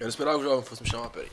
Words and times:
Eu 0.00 0.04
não 0.04 0.08
esperava 0.08 0.38
que 0.38 0.46
o 0.46 0.48
jovem 0.48 0.64
fosse 0.64 0.82
me 0.82 0.88
chamar, 0.88 1.10
peraí. 1.10 1.28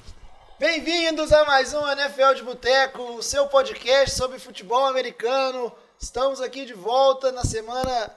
Bem-vindos 0.59 1.31
a 1.31 1.45
mais 1.45 1.73
um 1.73 1.87
NFL 1.87 2.33
de 2.35 2.43
Boteco, 2.43 3.01
o 3.01 3.23
seu 3.23 3.47
podcast 3.47 4.13
sobre 4.13 4.39
futebol 4.39 4.85
americano. 4.85 5.71
Estamos 5.97 6.41
aqui 6.41 6.65
de 6.65 6.73
volta 6.73 7.31
na 7.31 7.45
semana. 7.45 8.11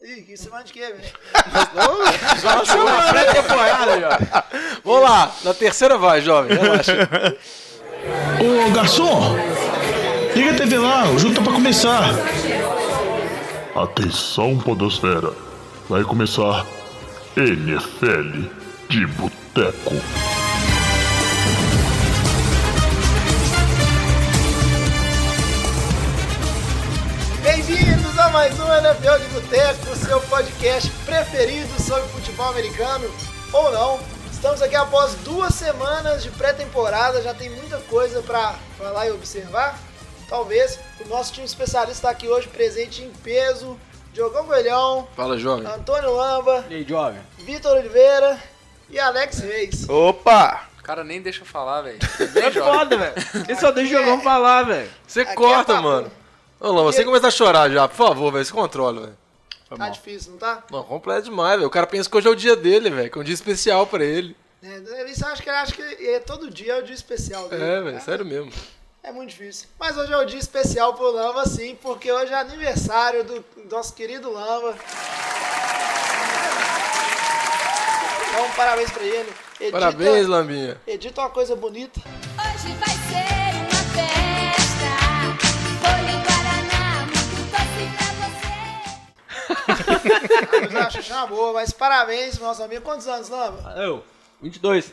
Ih, 0.00 0.22
que 0.22 0.36
semana 0.36 0.62
de 0.62 0.72
quê, 0.72 0.92
velho? 0.92 1.12
Já 2.40 2.60
achou 2.60 2.82
uma 2.82 3.08
pré-temporada, 3.08 4.00
jovem. 4.00 4.28
Vamos 4.84 5.02
lá, 5.02 5.34
na 5.42 5.52
terceira 5.52 5.98
vai, 5.98 6.20
jovem, 6.20 6.56
relaxa. 6.56 7.08
Ô 8.38 8.70
garçom, 8.70 9.34
liga 10.36 10.52
a 10.52 10.56
TV 10.56 10.78
lá, 10.78 11.10
o 11.10 11.18
jogo 11.18 11.34
tá 11.34 11.42
pra 11.42 11.52
começar. 11.52 12.10
Atenção, 13.74 14.56
Podosfera. 14.56 15.32
Vai 15.88 16.04
começar 16.04 16.64
NFL 17.36 18.46
de 18.88 19.04
Boteco. 19.04 19.47
Bem-vindos 27.42 28.18
a 28.18 28.28
mais 28.30 28.58
um 28.60 28.72
NFL 28.72 29.18
de 29.18 29.28
Boteco, 29.28 29.90
o 29.90 29.96
seu 29.96 30.20
podcast 30.22 30.90
preferido 31.04 31.82
sobre 31.82 32.08
futebol 32.10 32.48
americano, 32.50 33.10
ou 33.52 33.72
não. 33.72 34.00
Estamos 34.30 34.62
aqui 34.62 34.76
após 34.76 35.14
duas 35.24 35.54
semanas 35.54 36.22
de 36.22 36.30
pré-temporada, 36.30 37.20
já 37.20 37.34
tem 37.34 37.50
muita 37.50 37.78
coisa 37.80 38.22
pra 38.22 38.54
falar 38.78 39.08
e 39.08 39.10
observar. 39.10 39.76
Talvez 40.28 40.78
o 41.04 41.08
nosso 41.08 41.32
time 41.32 41.46
especialista 41.46 41.92
está 41.98 42.10
aqui 42.10 42.28
hoje 42.28 42.46
presente 42.48 43.02
em 43.02 43.10
peso. 43.10 43.76
Diogão 44.12 44.46
Coelhão, 44.46 45.06
Fala, 45.16 45.36
jovem. 45.36 45.66
Antônio 45.66 46.14
Lamba, 46.14 46.64
E 46.70 46.76
aí, 46.76 46.84
jovem? 46.84 47.20
Vitor 47.38 47.76
Oliveira 47.76 48.38
e 48.90 48.98
Alex 48.98 49.38
Reis. 49.40 49.88
Opa! 49.88 50.66
O 50.78 50.82
cara 50.82 51.04
nem 51.04 51.20
deixa 51.20 51.42
eu 51.42 51.46
falar, 51.46 51.82
velho. 51.82 51.98
É 52.36 52.50
foda, 52.50 52.96
velho. 52.96 53.14
Ele 53.48 53.60
só 53.60 53.70
deixa 53.70 53.94
o 53.94 53.98
jogão 53.98 54.20
falar, 54.22 54.62
velho. 54.64 54.90
Você 55.06 55.20
Aqui 55.20 55.32
é 55.32 55.34
corta, 55.34 55.74
papo. 55.74 55.82
mano. 55.84 56.10
Ô, 56.60 56.68
Lama, 56.72 56.84
você 56.92 57.04
começa 57.04 57.28
a 57.28 57.30
chorar 57.30 57.70
já, 57.70 57.86
por 57.86 57.96
favor, 57.96 58.32
velho. 58.32 58.44
Se 58.44 58.52
controla, 58.52 59.00
velho. 59.02 59.18
Tá 59.76 59.90
difícil, 59.90 60.32
não 60.32 60.38
tá? 60.38 60.64
Não, 60.70 60.82
completo 60.82 61.24
demais, 61.24 61.56
velho. 61.56 61.66
O 61.66 61.70
cara 61.70 61.86
pensa 61.86 62.08
que 62.08 62.16
hoje 62.16 62.26
é 62.26 62.30
o 62.30 62.34
dia 62.36 62.56
dele, 62.56 62.88
velho. 62.88 63.10
Que 63.10 63.18
é 63.18 63.20
um 63.20 63.24
dia 63.24 63.34
especial 63.34 63.86
pra 63.86 64.02
ele. 64.02 64.34
É, 64.62 64.76
ele 65.00 65.14
só 65.14 65.26
acha 65.26 65.42
que 65.42 65.48
ele 65.48 65.56
acha 65.56 65.72
que 65.72 65.82
é, 65.82 66.18
todo 66.20 66.50
dia 66.50 66.72
é 66.72 66.78
o 66.78 66.82
dia 66.82 66.94
especial 66.94 67.48
dele. 67.48 67.62
É, 67.62 67.80
velho, 67.82 68.00
sério 68.00 68.24
mesmo. 68.24 68.50
É 69.02 69.12
muito 69.12 69.30
difícil. 69.30 69.68
Mas 69.78 69.96
hoje 69.96 70.12
é 70.12 70.16
o 70.16 70.24
dia 70.24 70.38
especial 70.38 70.94
pro 70.94 71.10
Lamba, 71.12 71.44
sim, 71.46 71.76
porque 71.80 72.10
hoje 72.10 72.32
é 72.32 72.36
aniversário 72.40 73.22
do 73.24 73.44
nosso 73.70 73.94
querido 73.94 74.32
Lamba. 74.32 74.74
Então, 78.28 78.50
parabéns 78.56 78.90
pra 78.90 79.02
ele. 79.02 79.32
Edita, 79.60 79.72
Parabéns, 79.78 80.26
Lambinha. 80.26 80.80
Edita 80.86 81.20
uma 81.20 81.30
coisa 81.30 81.56
bonita. 81.56 82.00
Hoje 82.00 82.72
vai 82.74 82.88
ser 82.88 83.54
uma 83.58 83.82
festa. 83.94 84.88
Em 85.98 86.20
Guaraná, 86.22 87.06
muito 87.06 87.42
doce 87.50 87.84
pra 87.96 88.08
você. 90.60 90.74
Eu 90.74 90.80
acho 90.82 91.12
uma 91.12 91.26
boa, 91.26 91.52
mas 91.54 91.72
parabéns, 91.72 92.38
nosso 92.38 92.62
amigo. 92.62 92.82
Quantos 92.82 93.08
anos, 93.08 93.28
Lamba? 93.28 93.74
Eu, 93.76 94.04
22. 94.40 94.92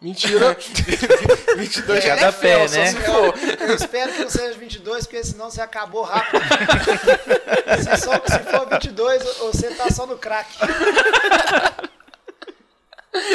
Mentira. 0.00 0.56
22 1.58 1.98
É, 1.98 2.00
já 2.08 2.16
dá 2.16 2.32
pé, 2.32 2.66
só 2.66 2.74
né? 2.74 2.94
Eu 3.68 3.74
espero 3.74 4.12
que 4.14 4.22
não 4.22 4.30
seja 4.30 4.58
22, 4.58 5.06
porque 5.06 5.22
senão 5.22 5.50
você 5.50 5.60
acabou 5.60 6.04
rápido. 6.04 6.40
se, 7.84 7.96
só, 8.02 8.12
se 8.14 8.38
for 8.50 8.66
22, 8.66 9.22
você 9.40 9.68
tá 9.74 9.90
só 9.90 10.06
no 10.06 10.16
crack. 10.16 10.48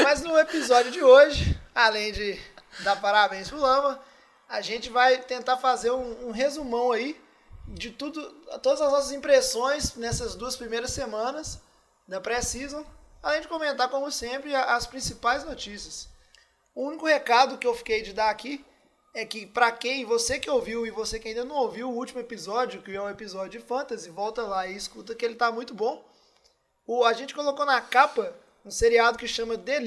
Mas 0.04 0.22
no 0.22 0.38
episódio 0.38 0.92
de 0.92 1.04
hoje, 1.04 1.60
além 1.74 2.12
de 2.12 2.40
dar 2.80 3.00
parabéns 3.00 3.50
pro 3.50 3.60
Lama, 3.60 4.00
a 4.48 4.62
gente 4.62 4.90
vai 4.90 5.20
tentar 5.20 5.58
fazer 5.58 5.92
um, 5.92 6.28
um 6.28 6.32
resumão 6.32 6.92
aí 6.92 7.20
de 7.68 7.92
tudo, 7.92 8.22
todas 8.62 8.82
as 8.82 8.92
nossas 8.92 9.12
impressões 9.12 9.96
nessas 9.96 10.36
duas 10.36 10.56
primeiras 10.56 10.92
semanas 10.92 11.60
da 12.08 12.22
pré-season, 12.22 12.86
além 13.24 13.42
de 13.42 13.48
comentar, 13.48 13.90
como 13.90 14.12
sempre, 14.12 14.54
as 14.54 14.86
principais 14.86 15.44
notícias. 15.44 16.08
O 16.74 16.88
único 16.88 17.06
recado 17.06 17.58
que 17.58 17.66
eu 17.66 17.74
fiquei 17.74 18.02
de 18.02 18.14
dar 18.14 18.30
aqui 18.30 18.64
é 19.14 19.26
que 19.26 19.46
pra 19.46 19.72
quem, 19.72 20.06
você 20.06 20.38
que 20.38 20.50
ouviu 20.50 20.86
e 20.86 20.92
você 20.92 21.18
que 21.18 21.30
ainda 21.30 21.46
não 21.46 21.56
ouviu 21.56 21.90
o 21.90 21.96
último 21.96 22.20
episódio, 22.20 22.82
que 22.82 22.94
é 22.94 23.02
o 23.02 23.10
episódio 23.10 23.60
de 23.60 23.66
Fantasy, 23.66 24.10
volta 24.10 24.42
lá 24.44 24.68
e 24.68 24.76
escuta 24.76 25.16
que 25.16 25.24
ele 25.24 25.36
tá 25.36 25.52
muito 25.52 25.74
bom. 25.74 26.06
O, 26.86 27.04
a 27.06 27.14
gente 27.14 27.34
colocou 27.34 27.66
na 27.66 27.80
capa 27.82 28.36
um 28.66 28.72
seriado 28.72 29.18
que 29.18 29.28
chama 29.28 29.58
The. 29.58 29.80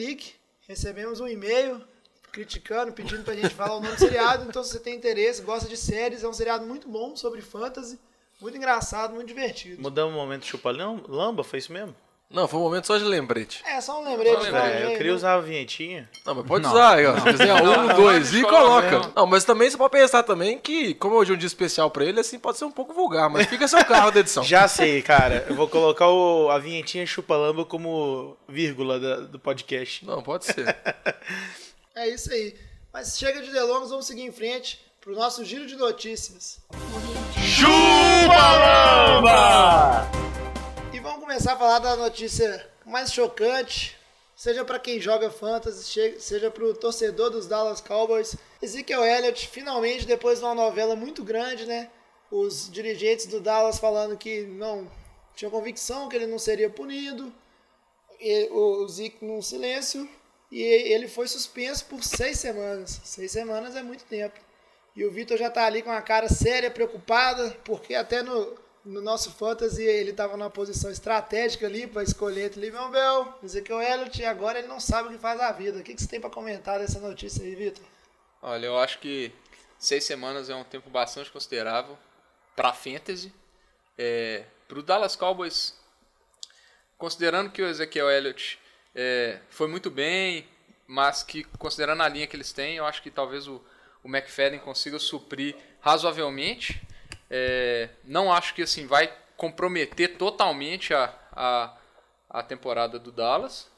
Recebemos 0.67 1.21
um 1.21 1.27
e-mail 1.27 1.83
criticando, 2.31 2.93
pedindo 2.93 3.25
pra 3.25 3.35
gente 3.35 3.49
falar 3.55 3.77
o 3.77 3.81
nome 3.81 3.95
do 3.95 3.99
seriado. 3.99 4.47
Então, 4.49 4.63
se 4.63 4.71
você 4.73 4.79
tem 4.81 4.95
interesse, 4.95 5.43
gosta 5.43 5.69
de 5.69 5.77
séries, 5.77 6.23
é 6.23 6.29
um 6.29 6.33
seriado 6.33 6.65
muito 6.67 6.89
bom 6.89 7.17
sobre 7.17 7.41
fantasy, 7.41 7.99
muito 8.41 8.57
engraçado, 8.57 9.15
muito 9.15 9.27
divertido. 9.29 9.81
Mudamos 9.81 10.15
o 10.15 10.17
momento 10.17 10.45
chupa 10.45 10.71
lam- 10.71 11.03
lamba, 11.09 11.43
foi 11.43 11.59
isso 11.59 11.73
mesmo? 11.73 11.95
Não, 12.31 12.47
foi 12.47 12.61
um 12.61 12.65
momento 12.65 12.87
só 12.87 12.99
de 12.99 13.05
lembrete. 13.05 13.63
É, 13.67 13.81
só 13.81 13.99
um 14.01 14.05
lembrete. 14.05 14.35
Só 14.35 14.41
um 14.41 14.45
de 14.45 14.51
lembrete. 14.51 14.83
É, 14.83 14.85
eu 14.85 14.97
queria 14.99 15.13
né? 15.13 15.17
usar 15.17 15.35
a 15.35 15.41
vinhetinha. 15.41 16.11
Não, 16.27 16.35
mas 16.35 16.47
pode 16.47 16.67
usar 16.67 16.97
aí, 16.97 17.07
ó. 17.07 17.17
Se 17.19 17.23
quiser 17.25 17.55
um, 17.55 17.95
dois 17.97 18.35
e 18.35 18.43
não, 18.43 18.51
coloca. 18.51 18.91
não. 18.99 19.13
Não, 19.17 19.27
mas 19.27 19.45
também 19.45 19.71
você 19.71 19.79
pode 19.79 19.93
pensar 19.93 20.23
também 20.23 20.59
que, 20.59 20.93
como 20.95 21.15
hoje 21.17 21.33
é 21.33 21.35
um 21.35 21.39
dia 21.39 21.47
especial 21.47 21.91
pra 21.91 22.05
ele, 22.05 22.21
assim, 22.21 22.39
pode 22.39 22.59
ser 22.59 22.67
um 22.67 22.71
pouco 22.71 22.93
vulgar, 22.93 23.31
mas 23.31 23.47
fica 23.47 23.67
seu 23.67 23.83
carro 23.83 24.11
da 24.11 24.21
edição. 24.21 24.45
Já 24.45 24.69
sei, 24.69 25.01
cara. 25.01 25.47
Eu 25.49 25.55
vou 25.57 25.67
colocar 25.69 26.07
o- 26.09 26.51
a 26.51 26.59
vinhetinha 26.59 27.07
chupa 27.07 27.35
lamba 27.35 27.65
como 27.65 28.37
vírgula 28.47 29.01
da- 29.01 29.21
do 29.21 29.39
podcast. 29.39 30.05
Não, 30.05 30.23
pode 30.23 30.45
ser. 30.45 30.77
É 31.97 32.09
isso 32.11 32.31
aí. 32.33 32.55
Mas 32.93 33.19
chega 33.19 33.43
de 33.43 33.51
delongas, 33.51 33.91
vamos 33.91 34.07
seguir 34.07 34.23
em 34.23 34.31
frente 34.31 34.79
pro 35.01 35.17
nosso 35.17 35.45
giro 35.45 35.67
de 35.67 35.75
notícias. 35.75 36.61
E 37.37 38.29
vamos 38.29 40.28
começar 41.29 41.53
a 41.53 41.59
falar 41.59 41.79
da 41.81 41.95
notícia 41.95 42.67
mais 42.87 43.13
chocante, 43.13 43.95
seja 44.35 44.65
para 44.65 44.79
quem 44.79 44.99
joga 44.99 45.31
fantasy, 45.31 46.19
seja 46.19 46.51
para 46.51 46.65
o 46.65 46.73
torcedor 46.73 47.29
dos 47.29 47.47
Dallas 47.47 47.83
Cowboys. 47.83 48.35
Ezekiel 48.63 49.05
Elliott, 49.05 49.47
finalmente, 49.47 50.07
depois 50.07 50.39
de 50.39 50.47
uma 50.47 50.55
novela 50.55 50.97
muito 50.97 51.23
grande, 51.23 51.67
né? 51.67 51.91
Os 52.31 52.71
dirigentes 52.71 53.27
do 53.27 53.41
Dallas 53.43 53.79
falando 53.79 54.17
que 54.17 54.47
não 54.47 54.91
tinham 55.37 55.51
convicção 55.51 56.09
que 56.09 56.17
ele 56.17 56.27
não 56.27 56.39
seria 56.39 56.71
punido. 56.71 57.31
E 58.19 58.49
o 58.51 58.89
Zeke 58.89 59.23
num 59.23 59.43
silêncio. 59.43 60.09
E 60.51 60.63
ele 60.63 61.09
foi 61.09 61.29
suspenso 61.29 61.85
por 61.85 62.03
seis 62.03 62.39
semanas. 62.39 63.03
Seis 63.05 63.31
semanas 63.31 63.77
é 63.77 63.83
muito 63.83 64.05
tempo. 64.05 64.41
E 64.97 65.05
o 65.05 65.11
Vitor 65.11 65.37
já 65.37 65.51
tá 65.51 65.67
ali 65.67 65.83
com 65.83 65.91
uma 65.91 66.01
cara 66.01 66.31
séria, 66.31 66.71
preocupada, 66.71 67.55
porque 67.67 67.95
até 67.95 68.23
no, 68.23 68.57
no 68.89 69.03
nosso 69.03 69.31
fantasy 69.31 69.83
ele 69.83 70.15
tava 70.15 70.37
numa 70.37 70.49
posição 70.49 70.91
estratégica 70.91 71.67
ali 71.67 71.87
para 71.87 72.03
escolher 72.03 72.47
entre 72.47 72.61
Livion 72.61 72.91
Bell, 72.91 73.39
Ezekiel 73.45 73.81
Elliott, 73.83 74.21
e 74.21 74.25
agora 74.25 74.59
ele 74.59 74.69
não 74.69 74.81
sabe 74.81 75.09
o 75.09 75.13
que 75.13 75.19
faz 75.19 75.39
a 75.41 75.53
vida. 75.53 75.79
O 75.79 75.83
que, 75.83 75.95
que 75.95 76.01
você 76.01 76.09
tem 76.09 76.21
para 76.21 76.31
comentar 76.31 76.79
dessa 76.79 76.99
notícia 76.99 77.45
aí, 77.45 77.55
Vitor? 77.55 77.85
Olha, 78.41 78.67
eu 78.67 78.79
acho 78.79 78.99
que 78.99 79.31
seis 79.79 80.05
semanas 80.05 80.49
é 80.49 80.55
um 80.55 80.65
tempo 80.65 80.89
bastante 80.89 81.31
considerável 81.31 81.99
pra 82.57 82.73
fantasy. 82.73 83.33
É, 83.99 84.45
pro 84.67 84.83
Dallas 84.83 85.15
Cowboys, 85.15 85.75
considerando 86.97 87.51
que 87.51 87.61
o 87.61 87.69
Ezekiel 87.69 88.11
Elliott 88.11 88.59
é, 88.95 89.39
foi 89.51 89.69
muito 89.69 89.91
bem, 89.91 90.49
mas 90.87 91.23
que 91.23 91.45
considerando 91.59 92.03
a 92.03 92.09
linha 92.09 92.27
que 92.27 92.37
eles 92.37 92.53
têm, 92.53 92.77
eu 92.77 92.87
acho 92.87 93.03
que 93.03 93.11
talvez 93.11 93.47
o, 93.47 93.63
o 94.03 94.09
McFadden 94.09 94.61
consiga 94.61 94.99
suprir 94.99 95.55
razoavelmente. 95.81 96.81
É, 97.31 97.91
não 98.05 98.33
acho 98.33 98.55
que 98.55 98.63
assim 98.63 98.87
vai 98.87 99.13
comprometer 99.37 100.17
totalmente 100.17 100.93
a, 100.95 101.15
a, 101.33 101.77
a 102.29 102.43
temporada 102.43 102.99
do 102.99 103.13
Dallas. 103.13 103.71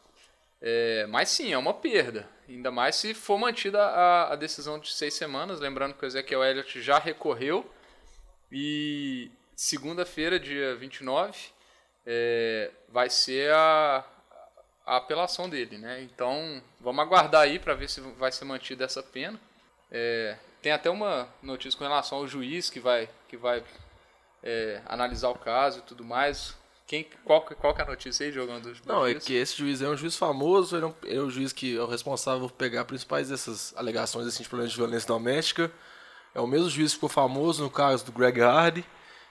É, 0.63 1.07
mas 1.09 1.29
sim, 1.29 1.53
é 1.53 1.59
uma 1.59 1.75
perda. 1.75 2.29
Ainda 2.49 2.71
mais 2.71 2.97
se 2.97 3.15
for 3.15 3.39
mantida 3.39 3.81
a, 3.83 4.33
a 4.33 4.37
decisão 4.37 4.79
de 4.79 4.93
seis 4.93 5.15
semanas. 5.15 5.61
Lembrando 5.61 5.95
que 5.95 6.05
o 6.05 6.07
Ezequiel 6.07 6.45
Elliott 6.45 6.81
já 6.83 6.99
recorreu. 6.99 7.69
E 8.53 9.31
segunda-feira, 9.55 10.39
dia 10.41 10.75
29, 10.77 11.39
é, 12.05 12.71
vai 12.89 13.09
ser 13.09 13.53
a, 13.53 14.05
a 14.85 14.97
apelação 14.97 15.49
dele. 15.49 15.79
Né? 15.79 16.03
Então 16.03 16.63
vamos 16.81 17.01
aguardar 17.01 17.43
aí 17.43 17.59
para 17.59 17.75
ver 17.75 17.89
se 17.89 18.01
vai 18.01 18.33
ser 18.33 18.45
mantida 18.45 18.85
essa 18.85 19.03
pena. 19.03 19.39
É, 19.91 20.37
tem 20.61 20.73
até 20.73 20.91
uma 20.91 21.29
notícia 21.43 21.77
com 21.79 21.85
relação 21.85 22.19
ao 22.19 22.27
juiz 22.27 22.71
que 22.71 22.81
vai, 22.81 23.09
que 23.29 23.37
vai 23.37 23.63
é, 24.43 24.81
analisar 24.87 25.29
o 25.31 25.39
caso 25.39 25.79
e 25.79 25.83
tudo 25.83 26.05
mais. 26.05 26.55
Quem, 26.87 27.07
qual, 27.25 27.43
qual 27.43 27.73
que 27.73 27.81
é 27.81 27.85
a 27.85 27.89
notícia 27.89 28.27
aí, 28.27 28.33
jogando? 28.33 28.73
Não, 28.85 29.07
é 29.07 29.15
que 29.15 29.33
esse 29.35 29.57
juiz 29.57 29.81
é 29.81 29.89
um 29.89 29.97
juiz 29.97 30.17
famoso, 30.17 30.77
ele 30.77 30.85
é, 30.85 30.89
um, 30.89 30.95
ele 31.05 31.19
é 31.19 31.23
o 31.23 31.31
juiz 31.31 31.53
que 31.53 31.77
é 31.77 31.81
o 31.81 31.87
responsável 31.87 32.49
por 32.49 32.57
pegar 32.57 32.85
principais 32.85 33.29
dessas 33.29 33.73
alegações 33.77 34.27
assim, 34.27 34.43
de 34.43 34.49
problemas 34.49 34.73
de 34.73 34.77
violência 34.77 35.07
doméstica. 35.07 35.71
É 36.35 36.41
o 36.41 36.47
mesmo 36.47 36.69
juiz 36.69 36.91
que 36.91 36.97
ficou 36.97 37.09
famoso 37.09 37.63
no 37.63 37.71
caso 37.71 38.05
do 38.05 38.13
Greg 38.13 38.41
Hardy, 38.41 38.85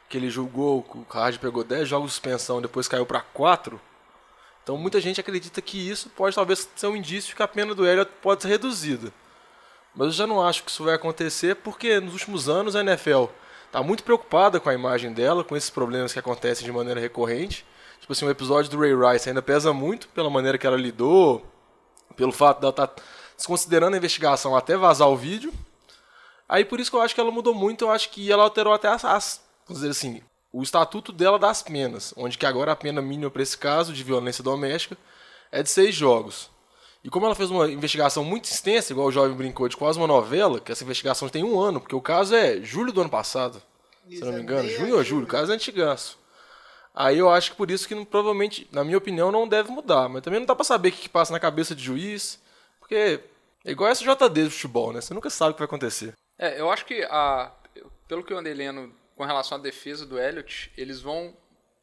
que 0.07 0.17
ele 0.17 0.29
julgou, 0.29 0.83
que 0.83 0.97
o 0.97 1.05
Hardy 1.09 1.37
pegou 1.37 1.63
10 1.63 1.87
jogos 1.87 2.11
de 2.11 2.13
suspensão, 2.13 2.61
depois 2.61 2.87
caiu 2.87 3.05
para 3.05 3.21
4. 3.21 3.79
Então 4.63 4.77
muita 4.77 5.01
gente 5.01 5.19
acredita 5.19 5.61
que 5.61 5.77
isso 5.77 6.09
pode 6.09 6.35
talvez 6.35 6.69
ser 6.75 6.87
um 6.87 6.95
indício 6.95 7.35
que 7.35 7.43
a 7.43 7.47
pena 7.47 7.75
do 7.75 7.85
Elliott 7.85 8.11
pode 8.21 8.41
ser 8.41 8.47
reduzida. 8.47 9.11
Mas 9.95 10.07
eu 10.07 10.13
já 10.13 10.27
não 10.27 10.41
acho 10.41 10.63
que 10.63 10.71
isso 10.71 10.83
vai 10.83 10.95
acontecer 10.95 11.55
porque 11.55 11.99
nos 11.99 12.13
últimos 12.13 12.47
anos 12.47 12.75
a 12.75 12.81
NFL 12.81 13.25
está 13.65 13.83
muito 13.83 14.03
preocupada 14.03 14.59
com 14.59 14.69
a 14.69 14.73
imagem 14.73 15.13
dela, 15.13 15.43
com 15.43 15.55
esses 15.55 15.69
problemas 15.69 16.13
que 16.13 16.19
acontecem 16.19 16.65
de 16.65 16.71
maneira 16.71 16.99
recorrente. 16.99 17.65
Tipo 17.99 18.13
assim, 18.13 18.25
o 18.25 18.29
episódio 18.29 18.71
do 18.71 18.79
Ray 18.79 18.93
Rice 18.93 19.29
ainda 19.29 19.41
pesa 19.41 19.73
muito 19.73 20.07
pela 20.09 20.29
maneira 20.29 20.57
que 20.57 20.65
ela 20.65 20.77
lidou, 20.77 21.45
pelo 22.15 22.31
fato 22.31 22.59
dela 22.59 22.71
estar 22.71 22.91
desconsiderando 23.37 23.95
a 23.95 23.97
investigação 23.97 24.55
até 24.55 24.75
vazar 24.75 25.07
o 25.07 25.15
vídeo. 25.15 25.53
Aí 26.47 26.65
por 26.65 26.79
isso 26.79 26.89
que 26.89 26.97
eu 26.97 27.01
acho 27.01 27.13
que 27.13 27.21
ela 27.21 27.31
mudou 27.31 27.53
muito, 27.53 27.85
eu 27.85 27.91
acho 27.91 28.09
que 28.09 28.31
ela 28.31 28.43
alterou 28.43 28.73
até 28.73 28.87
as, 28.87 29.05
as 29.05 29.41
vamos 29.67 29.81
dizer 29.81 29.91
assim, 29.91 30.21
o 30.51 30.63
estatuto 30.63 31.11
dela 31.11 31.37
das 31.37 31.61
penas, 31.61 32.13
onde 32.17 32.37
que 32.37 32.45
agora 32.45 32.71
a 32.71 32.75
pena 32.75 33.01
mínima 33.01 33.29
para 33.29 33.43
esse 33.43 33.57
caso 33.57 33.93
de 33.93 34.03
violência 34.03 34.43
doméstica 34.43 34.97
é 35.51 35.61
de 35.61 35.69
seis 35.69 35.93
jogos. 35.93 36.49
E 37.03 37.09
como 37.09 37.25
ela 37.25 37.35
fez 37.35 37.49
uma 37.49 37.69
investigação 37.69 38.23
muito 38.23 38.45
extensa, 38.45 38.91
igual 38.91 39.07
o 39.07 39.11
jovem 39.11 39.35
brincou, 39.35 39.69
de 39.69 39.77
quase 39.77 39.97
uma 39.97 40.07
novela, 40.07 40.59
que 40.59 40.71
essa 40.71 40.83
investigação 40.83 41.29
tem 41.29 41.43
um 41.43 41.59
ano, 41.59 41.79
porque 41.79 41.95
o 41.95 42.01
caso 42.01 42.35
é 42.35 42.61
julho 42.61 42.91
do 42.91 43.01
ano 43.01 43.09
passado, 43.09 43.61
se 44.07 44.15
Isso 44.15 44.23
eu 44.23 44.27
não 44.27 44.33
me 44.33 44.39
é 44.39 44.43
engano, 44.43 44.67
bem 44.67 44.77
junho 44.77 44.95
ou 44.95 45.03
julho, 45.03 45.23
o 45.23 45.27
caso 45.27 45.51
é 45.51 45.55
antigaço. 45.55 46.19
Aí 46.93 47.17
eu 47.17 47.29
acho 47.29 47.51
que 47.51 47.57
por 47.57 47.71
isso 47.71 47.87
que 47.87 47.95
não- 47.95 48.03
provavelmente, 48.03 48.67
na 48.71 48.83
minha 48.83 48.97
opinião, 48.97 49.31
não 49.31 49.47
deve 49.47 49.69
mudar. 49.71 50.09
Mas 50.09 50.21
também 50.21 50.39
não 50.39 50.47
dá 50.47 50.55
pra 50.55 50.65
saber 50.65 50.89
o 50.89 50.91
que, 50.91 51.01
que 51.03 51.09
passa 51.09 51.31
na 51.31 51.39
cabeça 51.39 51.73
de 51.73 51.81
juiz, 51.83 52.39
porque 52.79 53.21
é 53.63 53.71
igual 53.71 53.89
essa 53.89 54.03
JD 54.03 54.43
de 54.45 54.49
futebol, 54.49 54.91
né? 54.91 54.99
Você 54.99 55.13
nunca 55.13 55.29
sabe 55.29 55.51
o 55.51 55.53
que 55.53 55.59
vai 55.59 55.65
acontecer. 55.67 56.13
É, 56.37 56.59
eu 56.59 56.69
acho 56.69 56.85
que, 56.85 57.03
a, 57.03 57.51
pelo 58.07 58.23
que 58.23 58.33
eu 58.33 58.37
andei 58.37 58.53
lendo 58.53 58.91
com 59.15 59.23
relação 59.23 59.57
à 59.57 59.61
defesa 59.61 60.05
do 60.05 60.19
Elliott, 60.19 60.71
eles 60.75 60.99
vão 60.99 61.33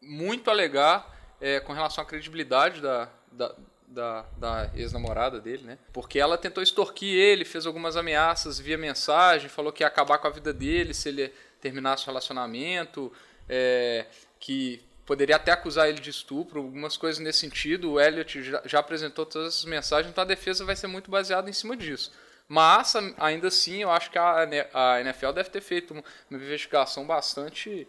muito 0.03 0.51
alegar 0.51 1.07
é, 1.41 1.61
com 1.61 1.73
relação 1.73 2.03
à 2.03 2.07
credibilidade 2.07 2.81
da, 2.81 3.09
da, 3.31 3.55
da, 3.97 4.27
da 4.37 4.71
ex-namorada 4.75 5.41
dele, 5.41 5.65
né? 5.65 5.79
Porque 5.91 6.19
ela 6.19 6.37
tentou 6.37 6.63
extorquir 6.63 7.09
ele, 7.09 7.47
fez 7.47 7.65
algumas 7.65 7.97
ameaças 7.97 8.59
via 8.59 8.77
mensagem, 8.77 9.49
falou 9.49 9.73
que 9.73 9.83
ia 9.83 9.87
acabar 9.87 10.19
com 10.19 10.27
a 10.27 10.31
vida 10.31 10.53
dele 10.53 10.93
se 10.93 11.09
ele 11.09 11.33
terminasse 11.63 12.05
o 12.05 12.07
relacionamento, 12.07 13.11
é, 13.49 14.05
que 14.39 14.83
poderia 15.07 15.37
até 15.37 15.51
acusar 15.51 15.89
ele 15.89 15.99
de 15.99 16.11
estupro, 16.11 16.61
algumas 16.61 16.99
coisas 16.99 17.19
nesse 17.19 17.39
sentido. 17.39 17.93
O 17.93 18.01
Elliott 18.01 18.43
já, 18.43 18.63
já 18.67 18.79
apresentou 18.81 19.25
todas 19.25 19.55
essas 19.55 19.65
mensagens, 19.65 20.11
então 20.11 20.23
a 20.23 20.27
defesa 20.27 20.63
vai 20.63 20.77
ser 20.77 20.89
muito 20.89 21.11
baseada 21.11 21.49
em 21.49 21.55
cima 21.55 21.75
disso. 21.75 22.13
Mas, 22.47 22.95
ainda 23.17 23.49
assim, 23.49 23.83
eu 23.83 23.91
acho 23.91 24.11
que 24.11 24.19
a, 24.19 24.47
a 24.75 25.01
NFL 25.01 25.33
deve 25.33 25.49
ter 25.49 25.63
feito 25.63 25.95
uma, 25.95 26.05
uma 26.31 26.39
investigação 26.39 27.07
bastante 27.07 27.89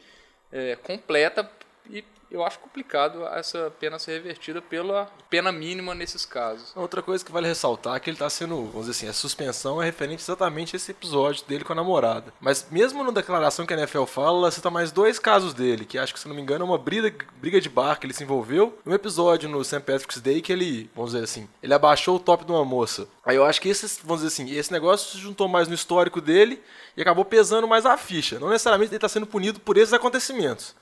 é, 0.51 0.77
completa 0.77 1.51
e 1.89 2.03
eu 2.29 2.43
acho 2.43 2.59
complicado 2.59 3.25
essa 3.27 3.71
pena 3.79 3.97
ser 3.97 4.13
revertida 4.13 4.61
pela 4.61 5.09
pena 5.29 5.51
mínima 5.51 5.95
nesses 5.95 6.25
casos. 6.25 6.71
Outra 6.75 7.01
coisa 7.01 7.23
que 7.23 7.31
vale 7.31 7.47
ressaltar 7.47 7.95
é 7.95 7.99
que 7.99 8.09
ele 8.09 8.15
está 8.15 8.29
sendo, 8.29 8.55
vamos 8.65 8.87
dizer 8.87 8.91
assim, 8.91 9.07
a 9.07 9.13
suspensão 9.13 9.81
é 9.81 9.85
referente 9.85 10.21
exatamente 10.21 10.75
a 10.75 10.77
esse 10.77 10.91
episódio 10.91 11.45
dele 11.45 11.63
com 11.63 11.73
a 11.73 11.75
namorada. 11.75 12.33
Mas 12.39 12.67
mesmo 12.69 13.03
na 13.03 13.11
declaração 13.11 13.65
que 13.65 13.73
a 13.73 13.77
NFL 13.77 14.03
fala, 14.05 14.51
cita 14.51 14.69
mais 14.69 14.91
dois 14.91 15.19
casos 15.19 15.53
dele, 15.53 15.85
que 15.85 15.97
acho 15.97 16.13
que, 16.13 16.19
se 16.19 16.27
não 16.27 16.35
me 16.35 16.41
engano, 16.41 16.63
é 16.63 16.67
uma 16.67 16.77
briga, 16.77 17.13
briga 17.37 17.61
de 17.61 17.69
bar 17.69 17.99
que 17.99 18.05
ele 18.05 18.13
se 18.13 18.23
envolveu. 18.23 18.77
Um 18.85 18.93
episódio 18.93 19.49
no 19.49 19.63
St. 19.63 19.79
Patrick's 19.79 20.21
Day 20.21 20.41
que 20.41 20.51
ele, 20.51 20.89
vamos 20.95 21.11
dizer 21.11 21.23
assim, 21.23 21.47
ele 21.61 21.73
abaixou 21.73 22.17
o 22.17 22.19
top 22.19 22.45
de 22.45 22.51
uma 22.51 22.65
moça. 22.65 23.07
Aí 23.25 23.35
eu 23.35 23.45
acho 23.45 23.61
que 23.61 23.69
esse, 23.69 23.99
vamos 24.03 24.21
dizer 24.21 24.33
assim, 24.33 24.51
esse 24.55 24.71
negócio 24.71 25.11
se 25.11 25.17
juntou 25.17 25.47
mais 25.47 25.67
no 25.67 25.73
histórico 25.73 26.19
dele 26.19 26.61
e 26.95 27.01
acabou 27.01 27.23
pesando 27.25 27.67
mais 27.67 27.85
a 27.85 27.97
ficha. 27.97 28.39
Não 28.39 28.49
necessariamente 28.49 28.89
ele 28.89 28.97
está 28.97 29.09
sendo 29.09 29.27
punido 29.27 29.59
por 29.59 29.77
esses 29.77 29.93
acontecimentos. 29.93 30.75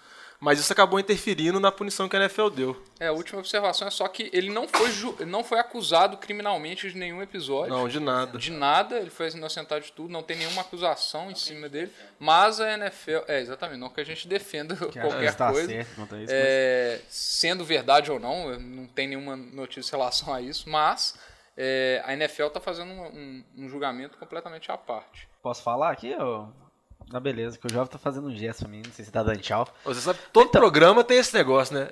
Mas 0.46 0.60
isso 0.60 0.72
acabou 0.72 1.00
interferindo 1.00 1.60
na 1.60 1.72
punição 1.72 2.08
que 2.08 2.16
a 2.16 2.20
NFL 2.20 2.50
deu. 2.50 2.84
É, 3.00 3.08
a 3.08 3.12
última 3.12 3.40
observação 3.40 3.88
é 3.88 3.92
só 3.92 4.08
que 4.08 4.30
ele 4.32 4.52
não 4.52 4.68
foi, 4.68 4.92
ju- 4.92 5.18
não 5.26 5.44
foi 5.44 5.60
acusado 5.60 6.18
criminalmente 6.18 6.90
de 6.92 6.96
nenhum 6.98 7.22
episódio. 7.22 7.74
Não, 7.74 7.88
de 7.88 8.00
nada. 8.00 8.38
De 8.38 8.52
nada, 8.52 8.98
ele 9.00 9.10
foi 9.10 9.30
inocentado 9.32 9.84
de 9.84 9.92
tudo, 9.92 10.10
não 10.10 10.22
tem 10.22 10.38
nenhuma 10.38 10.62
acusação 10.62 11.32
em 11.32 11.36
cima 11.36 11.68
dele. 11.68 11.92
Mas 12.20 12.60
a 12.62 12.72
NFL. 12.74 13.26
É, 13.28 13.40
exatamente, 13.42 13.80
não 13.80 13.90
que 13.90 14.00
a 14.02 14.06
gente 14.06 14.28
defenda 14.28 14.76
Que 14.76 15.00
qualquer 15.00 15.24
está 15.26 15.52
coisa. 15.52 15.68
certo 15.68 16.16
isso, 16.18 16.32
É, 16.34 17.02
sendo 17.10 17.66
verdade 17.66 18.12
ou 18.12 18.20
não, 18.20 18.58
não 18.60 18.86
tem 18.86 19.08
nenhuma 19.08 19.36
notícia 19.36 19.96
em 19.96 19.98
relação 20.00 20.32
a 20.34 20.40
isso, 20.42 20.70
mas 20.70 21.18
é, 21.58 22.02
a 22.06 22.14
NFL 22.14 22.48
está 22.48 22.60
fazendo 22.60 22.92
um, 22.92 23.06
um- 23.08 23.44
um 23.66 23.70
julgamento 23.70 24.18
completamente 24.18 24.72
à 24.72 24.78
parte. 24.78 25.28
mas 25.32 25.42
posso 25.42 25.64
falar 25.64 25.90
aqui? 25.92 26.14
Ou... 26.16 26.54
Ah, 27.13 27.19
beleza, 27.19 27.57
que 27.57 27.68
o 27.68 27.72
jovem 27.72 27.92
tá 27.92 27.98
fazendo 27.98 28.28
um 28.28 28.36
gesto 28.36 28.60
pra 28.62 28.69
mim, 28.69 28.81
não 28.86 28.92
sei 28.92 29.06
se 29.06 29.12
tá 29.12 29.24
dando 29.24 29.40
tchau. 29.40 29.68
Você 29.86 30.02
sabe, 30.02 30.19
todo 30.34 30.50
programa 30.50 31.04
tem 31.04 31.18
esse 31.18 31.34
negócio, 31.34 31.75
né? 31.75 31.90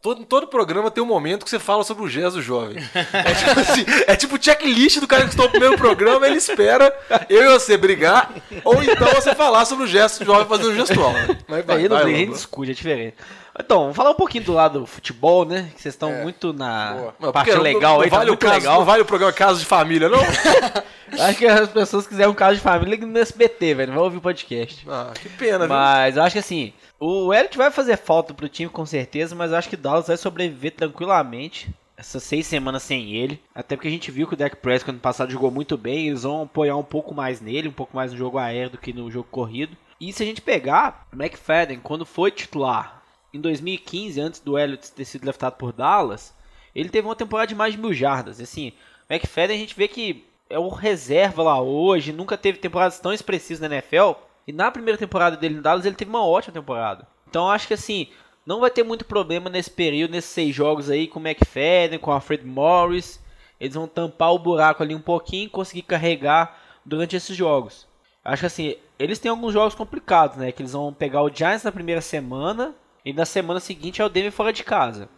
Todo, 0.00 0.22
todo 0.26 0.46
programa 0.46 0.90
tem 0.90 1.02
um 1.02 1.06
momento 1.06 1.44
que 1.44 1.50
você 1.50 1.58
fala 1.58 1.82
sobre 1.82 2.04
o 2.04 2.08
gesto 2.08 2.34
do 2.34 2.42
jovem. 2.42 2.76
É 2.94 3.34
tipo 3.34 3.60
assim, 3.60 3.84
é 4.06 4.16
tipo 4.16 4.36
o 4.36 4.42
checklist 4.42 5.00
do 5.00 5.06
cara 5.06 5.22
que 5.22 5.30
está 5.30 5.44
no 5.44 5.48
primeiro 5.48 5.78
programa, 5.78 6.26
ele 6.26 6.36
espera 6.36 6.94
eu 7.30 7.42
e 7.42 7.48
você 7.48 7.74
brigar, 7.78 8.30
ou 8.64 8.82
então 8.82 9.06
você 9.14 9.34
falar 9.34 9.64
sobre 9.64 9.84
o 9.84 9.86
gesto 9.86 10.18
do 10.18 10.26
jovem 10.26 10.46
fazendo 10.46 10.72
um 10.72 10.76
gestual. 10.76 11.10
Né? 11.10 11.38
Mas 11.48 11.64
vai, 11.64 11.76
Aí 11.78 11.88
não 11.88 11.96
vai, 11.96 12.04
tem, 12.04 12.14
a 12.14 12.18
gente 12.18 12.32
discute, 12.32 12.70
é 12.70 12.74
diferente. 12.74 13.16
Então, 13.58 13.82
vamos 13.82 13.96
falar 13.96 14.10
um 14.10 14.14
pouquinho 14.14 14.44
do 14.44 14.52
lado 14.52 14.80
do 14.80 14.86
futebol, 14.86 15.44
né? 15.44 15.70
Que 15.74 15.80
vocês 15.80 15.94
estão 15.94 16.12
muito 16.22 16.52
na 16.52 17.12
Boa. 17.18 17.32
Parte 17.32 17.50
porque 17.50 17.62
legal 17.62 17.94
não, 17.94 18.00
aí, 18.00 18.10
tá 18.10 18.16
vale 18.16 18.30
o 18.30 18.32
muito 18.32 18.40
caso, 18.40 18.54
legal. 18.54 18.78
Não 18.78 18.84
vale 18.84 19.02
o 19.02 19.06
programa 19.06 19.32
Caso 19.32 19.60
de 19.60 19.66
Família, 19.66 20.08
não? 20.08 20.18
Acho 21.20 21.38
que 21.38 21.46
as 21.46 21.68
pessoas 21.68 22.06
quiserem 22.06 22.30
um 22.30 22.34
caso 22.34 22.56
de 22.56 22.60
família, 22.60 23.06
no 23.06 23.18
SBT, 23.18 23.74
velho. 23.74 23.88
Não 23.88 23.96
vai 23.96 24.04
ouvir 24.04 24.16
o 24.16 24.20
podcast. 24.20 24.84
Ah, 24.88 25.12
que 25.14 25.28
pena, 25.28 25.60
viu? 25.60 25.68
Mas 25.68 26.16
eu 26.16 26.24
acho 26.24 26.32
que 26.32 26.40
assim, 26.40 26.72
o 26.98 27.32
Elliot 27.32 27.56
vai 27.56 27.70
fazer 27.70 27.96
falta 27.96 28.34
pro 28.34 28.48
time 28.48 28.68
com 28.68 28.84
certeza, 28.84 29.34
mas 29.34 29.52
eu 29.52 29.58
acho 29.58 29.68
que 29.68 29.76
o 29.76 29.78
Dallas 29.78 30.08
vai 30.08 30.16
sobreviver 30.16 30.72
tranquilamente. 30.72 31.72
Essas 31.96 32.24
seis 32.24 32.48
semanas 32.48 32.82
sem 32.82 33.14
ele. 33.14 33.40
Até 33.54 33.76
porque 33.76 33.86
a 33.86 33.90
gente 33.90 34.10
viu 34.10 34.26
que 34.26 34.34
o 34.34 34.36
Dak 34.36 34.56
Prescott 34.56 34.90
ano 34.90 34.98
passado 34.98 35.30
jogou 35.30 35.52
muito 35.52 35.78
bem. 35.78 36.08
Eles 36.08 36.24
vão 36.24 36.42
apoiar 36.42 36.76
um 36.76 36.82
pouco 36.82 37.14
mais 37.14 37.40
nele, 37.40 37.68
um 37.68 37.72
pouco 37.72 37.94
mais 37.94 38.10
no 38.10 38.18
jogo 38.18 38.36
aéreo 38.36 38.70
do 38.70 38.78
que 38.78 38.92
no 38.92 39.08
jogo 39.08 39.28
corrido. 39.30 39.76
E 40.00 40.12
se 40.12 40.22
a 40.24 40.26
gente 40.26 40.40
pegar, 40.40 41.06
o 41.12 41.22
McFadden, 41.22 41.78
quando 41.78 42.04
foi 42.04 42.32
titular 42.32 43.03
em 43.34 43.40
2015, 43.40 44.20
antes 44.20 44.40
do 44.40 44.56
Elliott 44.56 44.92
ter 44.92 45.04
sido 45.04 45.22
draftado 45.22 45.56
por 45.56 45.72
Dallas, 45.72 46.32
ele 46.72 46.88
teve 46.88 47.06
uma 47.06 47.16
temporada 47.16 47.48
de 47.48 47.54
mais 47.54 47.74
de 47.74 47.80
mil 47.80 47.92
jardas. 47.92 48.40
Assim, 48.40 48.72
o 49.10 49.12
McFadden 49.12 49.56
a 49.56 49.60
gente 49.60 49.74
vê 49.74 49.88
que 49.88 50.24
é 50.48 50.58
o 50.58 50.68
reserva 50.68 51.42
lá 51.42 51.60
hoje, 51.60 52.12
nunca 52.12 52.38
teve 52.38 52.58
temporadas 52.58 53.00
tão 53.00 53.12
expressivas 53.12 53.60
na 53.60 53.74
NFL. 53.74 54.12
E 54.46 54.52
na 54.52 54.70
primeira 54.70 54.96
temporada 54.96 55.36
dele 55.36 55.56
no 55.56 55.62
Dallas, 55.62 55.84
ele 55.84 55.96
teve 55.96 56.10
uma 56.10 56.24
ótima 56.24 56.54
temporada. 56.54 57.08
Então 57.28 57.50
acho 57.50 57.66
que 57.66 57.74
assim, 57.74 58.08
não 58.46 58.60
vai 58.60 58.70
ter 58.70 58.84
muito 58.84 59.04
problema 59.04 59.50
nesse 59.50 59.70
período, 59.70 60.12
nesses 60.12 60.30
seis 60.30 60.54
jogos 60.54 60.88
aí, 60.88 61.08
com 61.08 61.18
o 61.18 61.26
McFadden, 61.26 61.98
com 61.98 62.10
o 62.10 62.14
Alfred 62.14 62.46
Morris. 62.46 63.20
Eles 63.58 63.74
vão 63.74 63.88
tampar 63.88 64.32
o 64.32 64.38
buraco 64.38 64.82
ali 64.82 64.94
um 64.94 65.00
pouquinho 65.00 65.46
e 65.46 65.50
conseguir 65.50 65.82
carregar 65.82 66.56
durante 66.84 67.16
esses 67.16 67.36
jogos. 67.36 67.86
Acho 68.24 68.40
que 68.40 68.46
assim, 68.46 68.76
eles 68.98 69.18
têm 69.18 69.30
alguns 69.30 69.52
jogos 69.52 69.74
complicados, 69.74 70.36
né? 70.36 70.52
Que 70.52 70.62
eles 70.62 70.72
vão 70.72 70.92
pegar 70.92 71.22
o 71.22 71.34
Giants 71.34 71.64
na 71.64 71.72
primeira 71.72 72.00
semana 72.00 72.74
e 73.04 73.12
na 73.12 73.24
semana 73.24 73.60
seguinte 73.60 74.00
é 74.00 74.04
o 74.04 74.08
Denver 74.08 74.32
fora 74.32 74.52
de 74.52 74.64
casa. 74.64 75.08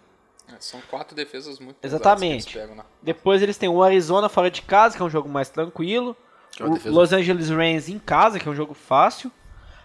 É, 0.48 0.54
são 0.60 0.80
quatro 0.82 1.14
defesas 1.16 1.58
muito 1.58 1.76
Exatamente. 1.82 2.46
eles 2.48 2.62
pegam, 2.62 2.76
né? 2.76 2.84
Depois 3.02 3.42
eles 3.42 3.56
têm 3.58 3.68
o 3.68 3.82
Arizona 3.82 4.28
fora 4.28 4.50
de 4.50 4.62
casa, 4.62 4.96
que 4.96 5.02
é 5.02 5.04
um 5.04 5.10
jogo 5.10 5.28
mais 5.28 5.48
tranquilo. 5.48 6.16
É 6.58 6.64
O 6.64 6.92
Los 6.92 7.12
Angeles 7.12 7.50
Rams 7.50 7.88
em 7.88 7.98
casa, 7.98 8.38
que 8.38 8.48
é 8.48 8.50
um 8.50 8.54
jogo 8.54 8.74
fácil. 8.74 9.30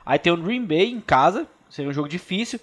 Aí 0.05 0.17
tem 0.19 0.31
o 0.31 0.37
Green 0.37 0.65
Bay 0.65 0.91
em 0.91 1.01
casa, 1.01 1.47
seria 1.69 1.89
um 1.89 1.93
jogo 1.93 2.07
difícil. 2.07 2.59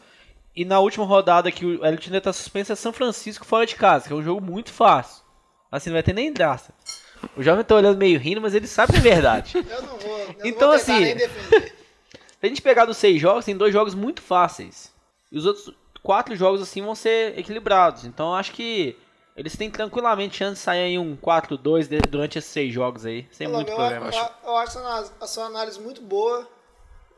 E 0.54 0.64
na 0.64 0.80
última 0.80 1.04
rodada 1.04 1.52
que 1.52 1.64
o 1.64 1.84
Elliot 1.84 2.08
ainda 2.08 2.20
tá 2.20 2.32
suspenso 2.32 2.72
é 2.72 2.76
São 2.76 2.92
Francisco 2.92 3.44
fora 3.44 3.66
de 3.66 3.76
casa, 3.76 4.06
que 4.06 4.12
é 4.12 4.16
um 4.16 4.22
jogo 4.22 4.40
muito 4.40 4.72
fácil. 4.72 5.22
Assim, 5.70 5.90
não 5.90 5.94
vai 5.94 6.02
ter 6.02 6.12
nem 6.14 6.32
graça. 6.32 6.72
O 7.36 7.42
jovem 7.42 7.64
tá 7.64 7.74
olhando 7.74 7.98
meio 7.98 8.18
rindo, 8.18 8.40
mas 8.40 8.54
ele 8.54 8.66
sabe 8.66 8.92
que 8.92 8.98
é 8.98 9.02
verdade. 9.02 9.54
Eu 9.68 9.82
não 9.82 9.98
vou, 9.98 10.18
eu 10.18 10.34
Então, 10.44 10.68
não 10.68 10.68
vou 10.68 10.72
assim, 10.76 11.00
nem 11.00 11.16
defender. 11.16 11.74
Se 12.40 12.46
a 12.46 12.48
gente 12.48 12.62
pegar 12.62 12.84
dos 12.84 12.96
seis 12.96 13.20
jogos, 13.20 13.44
tem 13.44 13.56
dois 13.56 13.72
jogos 13.72 13.94
muito 13.94 14.22
fáceis. 14.22 14.92
E 15.30 15.38
os 15.38 15.46
outros 15.46 15.74
quatro 16.02 16.34
jogos, 16.36 16.62
assim, 16.62 16.82
vão 16.82 16.94
ser 16.94 17.38
equilibrados. 17.38 18.04
Então, 18.04 18.28
eu 18.28 18.34
acho 18.34 18.52
que 18.52 18.96
eles 19.36 19.56
têm 19.56 19.70
tranquilamente 19.70 20.36
chance 20.36 20.54
de 20.54 20.58
sair 20.60 20.80
aí 20.84 20.98
um 20.98 21.16
4-2 21.16 21.86
de- 21.88 21.98
durante 22.00 22.38
esses 22.38 22.50
seis 22.50 22.72
jogos 22.72 23.04
aí. 23.06 23.28
Sem 23.30 23.46
muito 23.46 23.66
problema. 23.72 24.10
eu, 24.10 24.50
eu 24.50 24.56
acho 24.56 24.78
a 25.20 25.26
sua- 25.26 25.44
análise 25.46 25.78
muito 25.80 26.00
boa. 26.02 26.48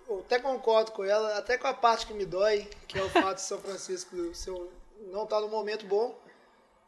Eu 0.08 0.20
até 0.20 0.38
concordo 0.40 0.90
com 0.92 1.04
ela, 1.04 1.38
até 1.38 1.56
com 1.56 1.68
a 1.68 1.72
parte 1.74 2.06
que 2.06 2.12
me 2.12 2.26
dói, 2.26 2.68
que 2.88 2.98
é 2.98 3.02
o 3.02 3.08
fato 3.08 3.36
de 3.36 3.42
São 3.42 3.58
Francisco 3.58 4.34
seu, 4.34 4.72
não 5.12 5.22
estar 5.24 5.40
no 5.40 5.48
momento 5.48 5.86
bom. 5.86 6.18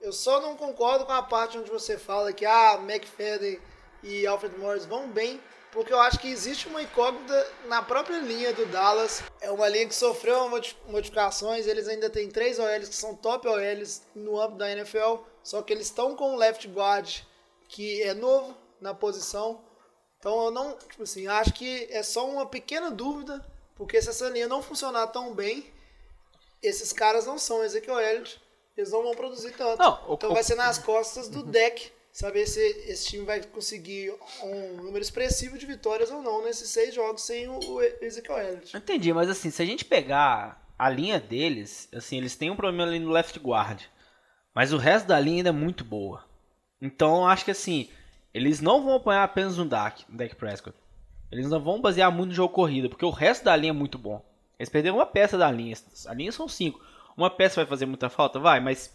Eu 0.01 0.13
só 0.13 0.41
não 0.41 0.57
concordo 0.57 1.07
com 1.07 1.13
a 1.13 1.23
parte 1.23 1.57
onde 1.57 1.71
você 1.71 1.97
fala 1.97 2.33
que 2.33 2.45
ah, 2.45 2.75
McFadden 2.83 3.61
e 4.03 4.27
Alfred 4.27 4.59
Morris 4.59 4.85
vão 4.85 5.09
bem, 5.09 5.41
porque 5.73 5.93
eu 5.93 5.99
acho 6.01 6.19
que 6.19 6.29
existe 6.31 6.69
uma 6.69 6.83
incógnita 6.83 7.53
na 7.67 7.83
própria 7.83 8.19
linha 8.19 8.53
do 8.53 8.67
Dallas. 8.67 9.23
É 9.41 9.51
uma 9.51 9.67
linha 9.69 9.89
que 9.89 9.95
sofreu 9.95 10.49
modi- 10.49 10.77
modificações, 10.89 11.67
eles 11.67 11.89
ainda 11.89 12.09
têm 12.11 12.29
três 12.31 12.59
OLs 12.59 12.89
que 12.89 12.95
são 12.95 13.15
top 13.17 13.49
OLs 13.49 14.03
no 14.15 14.39
âmbito 14.41 14.59
da 14.59 14.71
NFL, 14.71 15.17
só 15.43 15.63
que 15.63 15.73
eles 15.73 15.87
estão 15.87 16.15
com 16.15 16.35
um 16.35 16.37
left 16.37 16.69
guard 16.69 17.09
que 17.69 18.03
é 18.03 18.13
novo 18.15 18.55
na 18.81 18.93
posição. 18.95 19.61
Então 20.19 20.45
eu 20.45 20.51
não, 20.51 20.77
tipo 20.77 21.03
assim, 21.03 21.27
acho 21.27 21.53
que 21.55 21.89
é 21.91 22.03
só 22.03 22.29
uma 22.29 22.47
pequena 22.47 22.91
dúvida, 22.91 23.45
porque 23.75 24.01
se 24.01 24.09
essa 24.11 24.29
linha 24.29 24.47
não 24.47 24.63
funcionar 24.63 25.07
tão 25.09 25.35
bem, 25.35 25.67
esses 26.63 26.93
caras 26.93 27.27
não 27.27 27.39
são 27.39 27.65
Ezekiel 27.65 27.99
Elliott 27.99 28.41
eles 28.77 28.91
não 28.91 29.03
vão 29.03 29.13
produzir 29.15 29.53
tanto. 29.53 29.79
Não, 29.79 30.01
o- 30.11 30.15
então 30.15 30.31
o- 30.31 30.35
vai 30.35 30.43
ser 30.43 30.55
nas 30.55 30.79
costas 30.79 31.29
do 31.29 31.43
deck 31.43 31.93
saber 32.13 32.47
se 32.47 32.61
esse 32.61 33.07
time 33.07 33.25
vai 33.25 33.43
conseguir 33.43 34.15
um 34.45 34.83
número 34.83 35.01
expressivo 35.01 35.57
de 35.57 35.65
vitórias 35.65 36.11
ou 36.11 36.23
não 36.23 36.45
nesses 36.45 36.69
seis 36.69 36.95
jogos 36.95 37.23
sem 37.23 37.49
o 37.49 37.81
Ezekiel 38.03 38.39
Elliott. 38.39 38.77
Entendi, 38.77 39.13
mas 39.13 39.31
assim, 39.31 39.51
se 39.51 39.63
a 39.63 39.65
gente 39.65 39.85
pegar 39.85 40.63
a 40.79 40.91
linha 40.91 41.19
deles, 41.19 41.89
assim, 41.95 42.19
eles 42.19 42.37
têm 42.37 42.51
um 42.51 42.57
problema 42.57 42.85
ali 42.85 42.99
no 42.99 43.11
left 43.11 43.39
guard. 43.41 43.83
Mas 44.55 44.73
o 44.73 44.77
resto 44.77 45.07
da 45.07 45.19
linha 45.19 45.39
ainda 45.39 45.49
é 45.49 45.53
muito 45.53 45.83
boa. 45.83 46.23
Então 46.81 47.23
eu 47.23 47.27
acho 47.27 47.47
que 47.47 47.51
assim, 47.51 47.89
eles 48.35 48.61
não 48.61 48.85
vão 48.85 48.97
apanhar 48.97 49.25
apenas 49.25 49.57
no 49.57 49.65
Dak, 49.65 50.05
no 50.09 50.19
Dak 50.19 50.37
Prescott. 50.37 50.77
Eles 51.31 51.49
não 51.49 51.63
vão 51.63 51.81
basear 51.81 52.13
muito 52.13 52.29
no 52.29 52.35
jogo 52.35 52.53
corrida, 52.53 52.91
porque 52.91 53.07
o 53.07 53.11
resto 53.11 53.45
da 53.45 53.57
linha 53.57 53.71
é 53.71 53.73
muito 53.73 53.97
bom. 53.97 54.23
Eles 54.59 54.69
perderam 54.69 54.99
uma 54.99 55.07
peça 55.07 55.39
da 55.39 55.51
linha. 55.51 55.75
A 56.07 56.13
linha 56.13 56.31
são 56.31 56.47
cinco. 56.47 56.79
Uma 57.17 57.31
peça 57.31 57.57
vai 57.57 57.67
fazer 57.67 57.87
muita 57.87 58.11
falta? 58.11 58.39
Vai, 58.39 58.61
mas 58.61 58.95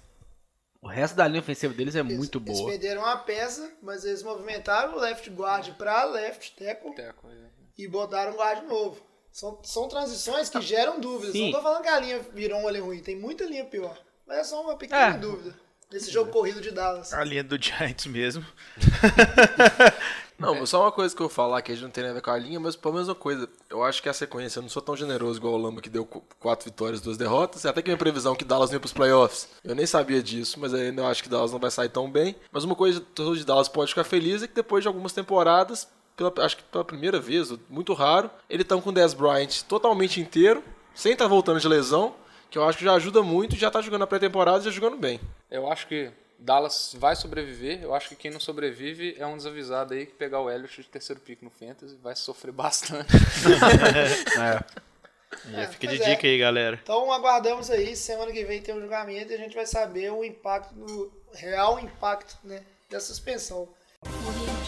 o 0.87 0.89
resto 0.89 1.15
da 1.15 1.27
linha 1.27 1.39
ofensiva 1.41 1.73
deles 1.73 1.95
é 1.95 1.99
Eles- 1.99 2.17
muito 2.17 2.39
Eles 2.45 2.57
boa. 2.59 2.69
perderam 2.71 3.01
uma 3.01 3.17
peça, 3.17 3.71
mas 3.81 4.03
eles 4.05 4.23
movimentaram 4.23 4.95
o 4.95 4.99
left 4.99 5.29
guard 5.29 5.69
para 5.75 6.03
left 6.05 6.55
tackle 6.55 6.95
Teco, 6.95 7.27
é. 7.29 7.33
e 7.77 7.87
botaram 7.87 8.33
um 8.33 8.35
guard 8.37 8.63
novo. 8.67 9.01
São, 9.31 9.59
são 9.63 9.87
transições 9.87 10.49
que 10.49 10.59
geram 10.61 10.99
dúvidas. 10.99 11.33
Sim. 11.33 11.51
Não 11.51 11.59
tô 11.59 11.61
falando 11.63 11.83
que 11.83 11.89
a 11.89 11.99
linha 11.99 12.19
virou 12.33 12.59
um 12.59 12.63
olho 12.65 12.85
ruim, 12.85 12.99
tem 12.99 13.15
muita 13.15 13.43
linha 13.45 13.65
pior. 13.65 13.95
Mas 14.25 14.37
é 14.39 14.43
só 14.45 14.61
uma 14.63 14.75
pequena 14.75 15.15
É. 15.15 15.17
dúvida. 15.17 15.53
Nesse 15.91 16.11
jogo 16.11 16.31
corrido 16.31 16.59
de 16.59 16.71
Dallas. 16.71 17.13
A 17.13 17.23
linha 17.23 17.43
do 17.43 17.61
Giants 17.61 18.07
mesmo. 18.07 18.45
Não, 20.39 20.53
mas 20.55 20.69
só 20.69 20.81
uma 20.83 20.91
coisa 20.91 21.15
que 21.15 21.21
eu 21.21 21.27
vou 21.27 21.33
falar 21.33 21.61
que 21.61 21.71
a 21.71 21.75
gente 21.75 21.83
não 21.83 21.89
tem 21.89 22.03
nada 22.03 22.11
a 22.11 22.15
ver 22.15 22.21
com 22.21 22.29
a 22.31 22.37
linha, 22.37 22.59
mas 22.59 22.75
pela 22.75 22.93
mesma 22.95 23.15
coisa. 23.15 23.49
Eu 23.69 23.83
acho 23.83 24.01
que 24.03 24.07
a 24.09 24.13
sequência, 24.13 24.59
eu 24.59 24.61
não 24.61 24.69
sou 24.69 24.81
tão 24.81 24.95
generoso 24.95 25.39
igual 25.39 25.53
o 25.55 25.57
Lamba 25.57 25.81
que 25.81 25.89
deu 25.89 26.05
qu- 26.05 26.21
quatro 26.39 26.65
vitórias, 26.65 27.01
duas 27.01 27.17
derrotas. 27.17 27.65
Até 27.65 27.81
que 27.81 27.89
minha 27.89 27.97
previsão 27.97 28.35
que 28.35 28.45
Dallas 28.45 28.71
ia 28.71 28.79
pros 28.79 28.93
playoffs. 28.93 29.49
Eu 29.63 29.73
nem 29.73 29.85
sabia 29.85 30.21
disso, 30.21 30.59
mas 30.59 30.73
ainda 30.73 31.01
eu 31.01 31.07
acho 31.07 31.23
que 31.23 31.29
Dallas 31.29 31.51
não 31.51 31.59
vai 31.59 31.71
sair 31.71 31.89
tão 31.89 32.09
bem. 32.09 32.35
Mas 32.51 32.63
uma 32.63 32.75
coisa 32.75 33.01
que 33.01 33.33
de 33.33 33.43
Dallas 33.45 33.67
pode 33.67 33.89
ficar 33.89 34.03
feliz 34.03 34.43
é 34.43 34.47
que 34.47 34.53
depois 34.53 34.83
de 34.83 34.87
algumas 34.87 35.11
temporadas, 35.13 35.87
pela- 36.15 36.33
acho 36.39 36.57
que 36.57 36.63
pela 36.63 36.85
primeira 36.85 37.19
vez, 37.19 37.51
muito 37.69 37.93
raro, 37.93 38.29
eles 38.49 38.63
estão 38.63 38.79
com 38.79 38.89
o 38.91 38.93
Dez 38.93 39.13
Bryant 39.15 39.61
totalmente 39.67 40.21
inteiro, 40.21 40.63
sem 40.93 41.13
estar 41.13 41.27
voltando 41.27 41.59
de 41.59 41.67
lesão, 41.67 42.13
que 42.49 42.57
eu 42.57 42.63
acho 42.63 42.77
que 42.77 42.83
já 42.83 42.93
ajuda 42.93 43.21
muito 43.23 43.55
e 43.55 43.59
já 43.59 43.69
tá 43.71 43.81
jogando 43.81 44.03
a 44.03 44.07
pré-temporada 44.07 44.59
e 44.59 44.65
já 44.65 44.71
jogando 44.71 44.97
bem. 44.97 45.19
Eu 45.51 45.71
acho 45.71 45.87
que 45.87 46.11
Dallas 46.39 46.95
vai 46.97 47.15
sobreviver. 47.15 47.81
Eu 47.81 47.93
acho 47.93 48.09
que 48.09 48.15
quem 48.15 48.31
não 48.31 48.39
sobrevive 48.39 49.15
é 49.17 49.25
um 49.25 49.35
desavisado 49.35 49.93
aí 49.93 50.05
que 50.05 50.13
pegar 50.13 50.41
o 50.41 50.49
Elliott 50.49 50.81
de 50.81 50.87
terceiro 50.87 51.19
pico 51.19 51.43
no 51.43 51.51
Fantasy 51.51 51.97
vai 52.01 52.15
sofrer 52.15 52.51
bastante. 52.53 53.11
é. 54.37 55.61
é. 55.61 55.67
fica 55.67 55.87
de 55.87 56.01
é. 56.01 56.05
dica 56.09 56.27
é. 56.27 56.31
aí, 56.31 56.37
galera. 56.37 56.79
Então 56.81 57.11
aguardamos 57.11 57.69
aí, 57.69 57.95
semana 57.95 58.31
que 58.31 58.45
vem 58.45 58.61
tem 58.61 58.75
um 58.75 58.81
julgamento 58.81 59.31
e 59.31 59.35
a 59.35 59.39
gente 59.39 59.55
vai 59.55 59.65
saber 59.65 60.11
o 60.11 60.23
impacto, 60.23 60.75
o 60.75 61.11
real 61.33 61.79
impacto 61.79 62.37
né, 62.43 62.63
da 62.89 62.99
suspensão. 62.99 63.67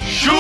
Chupa 0.02 0.36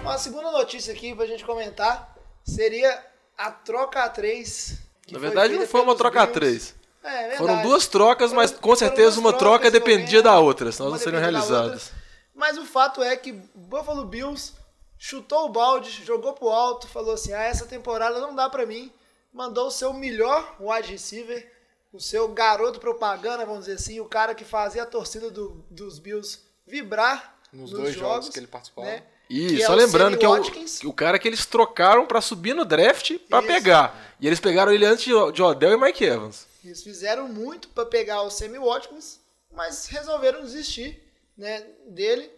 Uma 0.00 0.18
segunda 0.18 0.50
notícia 0.50 0.94
aqui 0.94 1.14
pra 1.14 1.26
gente 1.26 1.44
comentar 1.44 2.16
seria 2.42 3.04
a 3.36 3.50
troca 3.50 4.08
3. 4.08 4.78
Na 5.10 5.18
verdade 5.18 5.54
não 5.54 5.66
foi 5.66 5.82
uma 5.82 5.94
troca 5.94 6.26
3. 6.26 6.83
É, 7.04 7.08
é 7.08 7.20
verdade. 7.28 7.36
Foram 7.38 7.62
duas 7.62 7.86
trocas, 7.86 8.32
mas 8.32 8.50
Foram- 8.50 8.62
com 8.62 8.76
certeza 8.76 9.20
uma 9.20 9.32
troca 9.32 9.70
dependia 9.70 10.22
da 10.22 10.38
outra, 10.38 10.72
senão 10.72 10.90
não 10.90 10.98
seriam 10.98 11.20
realizadas. 11.20 11.92
Mas 12.34 12.58
o 12.58 12.64
fato 12.64 13.02
é 13.02 13.14
que 13.16 13.32
Buffalo 13.54 14.04
Bills 14.04 14.52
chutou 14.98 15.44
o 15.44 15.48
balde, 15.50 16.02
jogou 16.04 16.32
pro 16.32 16.48
alto, 16.48 16.88
falou 16.88 17.14
assim: 17.14 17.32
ah, 17.32 17.42
essa 17.44 17.66
temporada 17.66 18.18
não 18.20 18.34
dá 18.34 18.48
pra 18.48 18.66
mim. 18.66 18.90
Mandou 19.32 19.66
o 19.66 19.70
seu 19.70 19.92
melhor 19.92 20.56
wide 20.60 20.90
receiver, 20.92 21.52
o 21.92 22.00
seu 22.00 22.28
garoto 22.28 22.78
propaganda, 22.80 23.44
vamos 23.44 23.66
dizer 23.66 23.74
assim, 23.74 24.00
o 24.00 24.04
cara 24.04 24.34
que 24.34 24.44
fazia 24.44 24.82
a 24.84 24.86
torcida 24.86 25.30
do- 25.30 25.64
dos 25.70 25.98
Bills 25.98 26.38
vibrar 26.66 27.36
Nos 27.52 27.70
nos, 27.72 27.80
dois 27.80 27.94
jogos 27.94 28.08
jogos 28.12 28.28
que 28.30 28.38
ele 28.38 28.46
participou. 28.46 28.84
Né? 28.84 29.02
E 29.28 29.56
Que 29.56 29.62
é 29.62 29.66
só 29.66 29.72
o 29.72 29.76
lembrando 29.76 30.16
que 30.18 30.24
é 30.24 30.28
o, 30.28 30.40
o 30.88 30.92
cara 30.92 31.18
que 31.18 31.26
eles 31.26 31.46
trocaram 31.46 32.06
pra 32.06 32.20
subir 32.20 32.54
no 32.54 32.64
draft 32.64 33.18
pra 33.28 33.38
Isso. 33.38 33.48
pegar. 33.48 34.14
E 34.20 34.26
eles 34.26 34.38
pegaram 34.38 34.70
ele 34.72 34.84
antes 34.84 35.04
de, 35.04 35.32
de 35.32 35.42
Odell 35.42 35.72
e 35.72 35.76
Mike 35.80 36.04
Evans. 36.04 36.46
Eles 36.68 36.82
fizeram 36.82 37.28
muito 37.28 37.68
para 37.68 37.86
pegar 37.86 38.22
o 38.22 38.30
Sammy 38.30 38.58
Watkins, 38.58 39.20
mas 39.52 39.86
resolveram 39.86 40.42
desistir 40.42 41.02
né, 41.36 41.66
dele. 41.86 42.30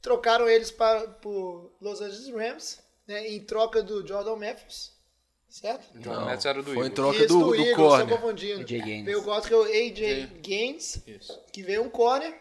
Trocaram 0.00 0.48
eles 0.48 0.70
para 0.70 1.08
por 1.08 1.70
Los 1.80 2.00
Angeles 2.00 2.28
Rams, 2.28 2.78
né, 3.06 3.28
em 3.28 3.40
troca 3.40 3.82
do 3.82 4.06
Jordan 4.06 4.36
Matthews, 4.36 4.92
certo? 5.48 5.86
John 5.98 6.24
Metz 6.26 6.44
era 6.44 6.62
do 6.62 6.74
foi 6.74 6.74
em 6.74 6.90
Eagles. 6.90 6.94
troca 6.94 7.18
Isso, 7.18 7.28
do, 7.28 7.44
do 7.46 7.54
Eagles, 7.54 7.76
corner. 7.76 8.08
tô 8.08 8.14
confundindo. 8.16 8.60
AJ 8.60 8.70
Gaines. 8.82 9.04
Veio 9.04 9.20
o 9.20 9.22
corner 9.22 9.48
que 9.48 9.54
é 9.54 9.56
o 9.56 9.62
AJ 9.62 10.26
Gaines, 10.40 11.02
Isso. 11.06 11.40
que 11.52 11.62
veio 11.62 11.82
um 11.82 11.88
corner. 11.90 12.34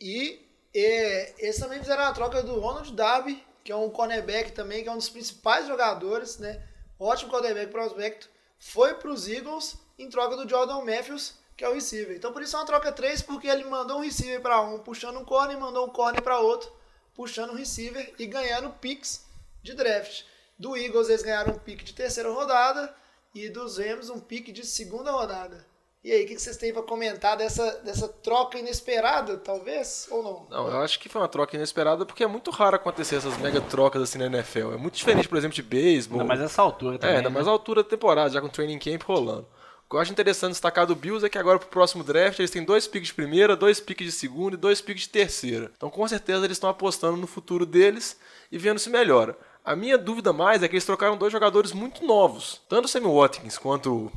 E 0.00 0.40
é, 0.74 1.34
eles 1.38 1.58
também 1.58 1.78
fizeram 1.78 2.04
a 2.04 2.12
troca 2.12 2.42
do 2.42 2.58
Ronald 2.58 2.92
Darby, 2.92 3.42
que 3.64 3.70
é 3.70 3.76
um 3.76 3.90
cornerback 3.90 4.52
também, 4.52 4.82
que 4.82 4.88
é 4.88 4.92
um 4.92 4.96
dos 4.96 5.08
principais 5.08 5.66
jogadores, 5.66 6.38
né? 6.38 6.62
Ótimo 6.98 7.30
cornerback 7.30 7.70
prospecto. 7.70 8.28
Foi 8.58 8.94
para 8.94 9.10
os 9.10 9.28
Eagles 9.28 9.76
em 10.02 10.08
troca 10.08 10.36
do 10.36 10.48
Jordan 10.48 10.84
Matthews, 10.84 11.34
que 11.56 11.64
é 11.64 11.68
o 11.68 11.74
receiver. 11.74 12.16
Então 12.16 12.32
por 12.32 12.42
isso 12.42 12.56
é 12.56 12.58
uma 12.58 12.66
troca 12.66 12.90
3, 12.90 13.22
porque 13.22 13.48
ele 13.48 13.64
mandou 13.64 13.98
um 13.98 14.02
receiver 14.02 14.40
para 14.40 14.60
um, 14.60 14.78
puxando 14.78 15.18
um 15.18 15.24
corner, 15.24 15.56
e 15.56 15.60
mandou 15.60 15.86
um 15.86 15.90
corner 15.90 16.22
para 16.22 16.40
outro, 16.40 16.72
puxando 17.14 17.50
um 17.50 17.56
receiver 17.56 18.14
e 18.18 18.26
ganhando 18.26 18.70
picks 18.70 19.24
de 19.62 19.74
draft. 19.74 20.24
Do 20.58 20.76
Eagles 20.76 21.08
eles 21.08 21.22
ganharam 21.22 21.54
um 21.54 21.58
pick 21.58 21.82
de 21.82 21.94
terceira 21.94 22.30
rodada 22.30 22.94
e 23.34 23.48
dos 23.48 23.78
Rams 23.78 24.10
um 24.10 24.20
pick 24.20 24.52
de 24.52 24.66
segunda 24.66 25.10
rodada. 25.10 25.66
E 26.04 26.10
aí, 26.10 26.24
o 26.24 26.26
que 26.26 26.36
vocês 26.36 26.56
têm 26.56 26.72
para 26.72 26.82
comentar 26.82 27.36
dessa, 27.36 27.78
dessa 27.78 28.08
troca 28.08 28.58
inesperada, 28.58 29.36
talvez, 29.36 30.08
ou 30.10 30.20
não? 30.20 30.46
Não, 30.50 30.68
eu 30.68 30.80
acho 30.80 30.98
que 30.98 31.08
foi 31.08 31.20
uma 31.20 31.28
troca 31.28 31.54
inesperada 31.54 32.04
porque 32.04 32.24
é 32.24 32.26
muito 32.26 32.50
raro 32.50 32.74
acontecer 32.74 33.16
essas 33.16 33.38
mega 33.38 33.60
trocas 33.60 34.02
assim 34.02 34.18
na 34.18 34.26
NFL. 34.26 34.72
É 34.72 34.76
muito 34.76 34.94
diferente, 34.94 35.28
por 35.28 35.38
exemplo, 35.38 35.54
de 35.54 35.62
beisebol. 35.62 36.18
Ainda 36.18 36.28
mais 36.28 36.40
nessa 36.40 36.60
altura 36.60 36.98
também. 36.98 37.14
É, 37.14 37.18
ainda 37.18 37.28
né? 37.28 37.34
mais 37.34 37.46
a 37.46 37.52
altura 37.52 37.84
da 37.84 37.88
temporada, 37.88 38.30
já 38.30 38.40
com 38.40 38.48
o 38.48 38.50
training 38.50 38.80
camp 38.80 39.02
rolando. 39.04 39.46
O 39.92 39.94
que 39.94 39.96
eu 39.98 40.00
acho 40.00 40.10
interessante 40.12 40.52
destacar 40.52 40.86
do 40.86 40.96
Bills 40.96 41.22
é 41.22 41.28
que 41.28 41.36
agora 41.36 41.58
pro 41.58 41.68
próximo 41.68 42.02
draft 42.02 42.38
eles 42.38 42.50
têm 42.50 42.64
dois 42.64 42.86
picks 42.86 43.08
de 43.08 43.14
primeira, 43.14 43.54
dois 43.54 43.78
picks 43.78 44.06
de 44.06 44.10
segunda 44.10 44.54
e 44.54 44.58
dois 44.58 44.80
picks 44.80 45.02
de 45.02 45.10
terceira. 45.10 45.70
Então 45.76 45.90
com 45.90 46.08
certeza 46.08 46.46
eles 46.46 46.56
estão 46.56 46.70
apostando 46.70 47.18
no 47.18 47.26
futuro 47.26 47.66
deles 47.66 48.16
e 48.50 48.56
vendo 48.56 48.78
se 48.78 48.88
melhora. 48.88 49.36
A 49.62 49.76
minha 49.76 49.98
dúvida 49.98 50.32
mais 50.32 50.62
é 50.62 50.68
que 50.68 50.76
eles 50.76 50.86
trocaram 50.86 51.18
dois 51.18 51.30
jogadores 51.30 51.72
muito 51.72 52.06
novos. 52.06 52.62
Tanto 52.70 52.86
o 52.86 52.88
Sammy 52.88 53.06
Watkins 53.06 53.58
quanto 53.58 54.10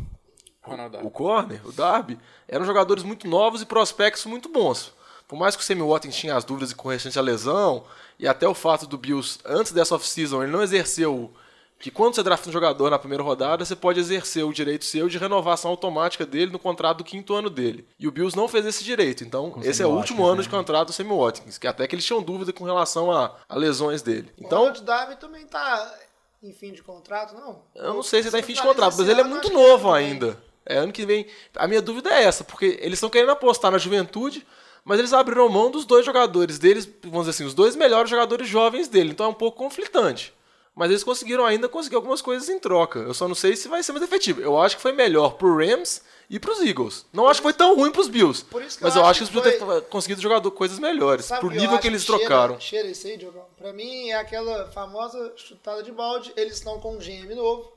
Darby. 0.66 1.00
o 1.06 1.10
corner, 1.10 1.68
o 1.68 1.74
Darby, 1.74 2.18
eram 2.48 2.64
jogadores 2.64 3.04
muito 3.04 3.28
novos 3.28 3.62
e 3.62 3.66
prospectos 3.66 4.26
muito 4.28 4.48
bons. 4.48 4.94
Por 5.28 5.38
mais 5.38 5.58
que 5.58 5.62
o 5.62 5.66
Sammy 5.66 5.82
Watkins 5.82 6.16
tinha 6.16 6.38
as 6.38 6.46
dúvidas 6.46 6.72
com 6.72 6.88
restante 6.88 7.20
à 7.20 7.22
lesão, 7.22 7.84
e 8.18 8.30
até 8.30 8.48
o 8.48 8.54
fato 8.54 8.88
do 8.88 8.98
Bills, 8.98 9.40
antes 9.44 9.74
dessa 9.74 9.96
off-season, 9.96 10.42
ele 10.42 10.54
não 10.54 10.64
exerceu 10.64 11.34
que 11.80 11.92
quando 11.92 12.16
você 12.16 12.24
drafta 12.24 12.50
um 12.50 12.54
jogador 12.54 12.90
na 12.90 12.98
primeira 12.98 13.24
rodada, 13.24 13.64
você 13.64 13.76
pode 13.76 14.00
exercer 14.00 14.44
o 14.46 14.54
direito 14.54 14.86
seu 14.86 15.08
de 15.08 15.18
renovação 15.18 15.72
automática 15.72 16.26
dele 16.26 16.52
no 16.52 16.60
contrato 16.60 17.00
do 17.00 17.04
quinto 17.04 17.34
ano 17.34 17.50
dele. 17.50 17.86
E 18.00 18.08
o 18.08 18.12
Bills 18.12 18.36
não 18.36 18.48
fez 18.48 18.66
esse 18.66 18.84
direito, 18.84 19.24
então 19.24 19.54
esse 19.62 19.84
é 19.84 19.86
o 19.86 19.90
último 19.90 20.20
Watkins, 20.20 20.32
ano 20.32 20.38
né? 20.38 20.44
de 20.44 20.50
contrato 20.50 20.88
do 20.88 20.94
Sammy 20.94 21.16
Watkins, 21.16 21.58
que 21.58 21.68
até 21.68 21.88
que 21.88 21.94
eles 21.94 22.06
tinham 22.06 22.22
dúvida 22.22 22.54
com 22.54 22.64
relação 22.64 23.12
a, 23.12 23.36
a 23.48 23.56
lesões 23.56 24.02
dele. 24.02 24.32
O 24.38 24.46
Então, 24.46 24.60
Ronald 24.60 24.82
Darby 24.84 25.16
também 25.18 25.46
tá 25.46 25.94
em 26.42 26.54
fim 26.54 26.72
de 26.72 26.82
contrato, 26.82 27.34
não? 27.34 27.62
eu 27.76 27.94
não 27.94 28.04
sei 28.04 28.22
se 28.22 28.28
ele 28.30 28.32
tá 28.34 28.40
em 28.40 28.44
fim 28.44 28.54
de 28.54 28.62
contrato, 28.62 28.96
mas 28.98 29.08
ele 29.08 29.22
é 29.22 29.24
muito 29.24 29.52
novo 29.52 29.92
ainda. 29.92 30.42
É 30.66 30.78
ano 30.78 30.92
que 30.92 31.06
vem. 31.06 31.28
A 31.56 31.68
minha 31.68 31.82
dúvida 31.82 32.10
é 32.10 32.24
essa, 32.24 32.44
porque 32.44 32.80
eles 32.82 32.94
estão 32.94 33.10
querendo 33.10 33.32
apostar 33.32 33.72
na 33.72 33.78
juventude, 33.78 34.46
mas 34.84 34.98
eles 34.98 35.14
abriram 35.14 35.48
mão 35.50 35.70
dos 35.70 35.86
dois 35.86 36.06
jogadores 36.06 36.58
deles, 36.58 36.90
vamos 37.04 37.22
dizer 37.28 37.32
assim, 37.32 37.46
os 37.46 37.54
dois 37.54 37.76
melhores 37.76 38.10
jogadores 38.10 38.48
jovens 38.48 38.88
dele. 38.88 39.12
Então 39.12 39.28
é 39.28 39.30
um 39.30 39.34
pouco 39.34 39.58
conflitante. 39.58 40.34
Mas 40.76 40.90
eles 40.92 41.04
conseguiram 41.06 41.46
ainda 41.46 41.70
conseguir 41.70 41.96
algumas 41.96 42.22
coisas 42.22 42.50
em 42.50 42.60
troca. 42.60 43.00
Eu 43.00 43.14
só 43.14 43.28
não 43.30 43.36
sei 43.36 43.56
se 43.56 43.70
vai 43.70 43.82
ser 43.82 43.94
mais 43.94 44.04
efetivo. 44.04 44.42
Eu 44.42 44.62
acho 44.62 44.76
que 44.76 44.82
foi 44.82 44.92
melhor 44.92 45.36
pro 45.36 45.56
Rams 45.58 46.02
e 46.30 46.38
pros 46.38 46.60
Eagles. 46.60 47.06
Não 47.14 47.30
acho 47.30 47.40
que 47.40 47.44
foi 47.44 47.54
tão 47.54 47.76
ruim 47.78 47.92
pros 47.94 48.10
Bills. 48.10 48.44
Por 48.44 48.62
isso 48.62 48.78
que 48.80 48.84
mas 48.84 48.94
eu 48.96 49.02
eu 49.02 49.06
acho 49.08 49.24
acho 49.24 49.32
que 49.32 49.32
que 49.32 49.38
eles 49.48 49.54
podiam 49.58 49.70
foi- 49.74 49.82
ter 49.82 49.88
conseguido 49.88 50.22
jogador 50.22 50.52
coisas 50.52 50.78
melhores. 50.78 51.26
Sabe 51.28 51.40
pro 51.40 51.56
eu 51.56 51.62
nível 51.62 51.80
que 51.80 51.88
eles 51.88 52.04
cheira- 52.04 52.20
trocaram. 52.20 52.60
Cheira 52.60 52.90
isso 52.90 53.08
aí, 53.08 53.16
Diogão. 53.16 53.46
Pra 53.58 53.72
mim 53.72 54.10
é 54.10 54.16
aquela 54.16 54.70
famosa 54.72 55.32
chutada 55.38 55.82
de 55.82 55.94
balde. 55.94 56.34
Eles 56.36 56.56
estão 56.56 56.78
com 56.82 56.96
um 56.96 56.98
GM 57.00 57.34
novo, 57.36 57.72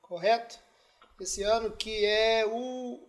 correto? 0.00 0.56
Esse 1.20 1.42
ano 1.42 1.72
que 1.72 2.04
é 2.04 2.44
o. 2.46 3.00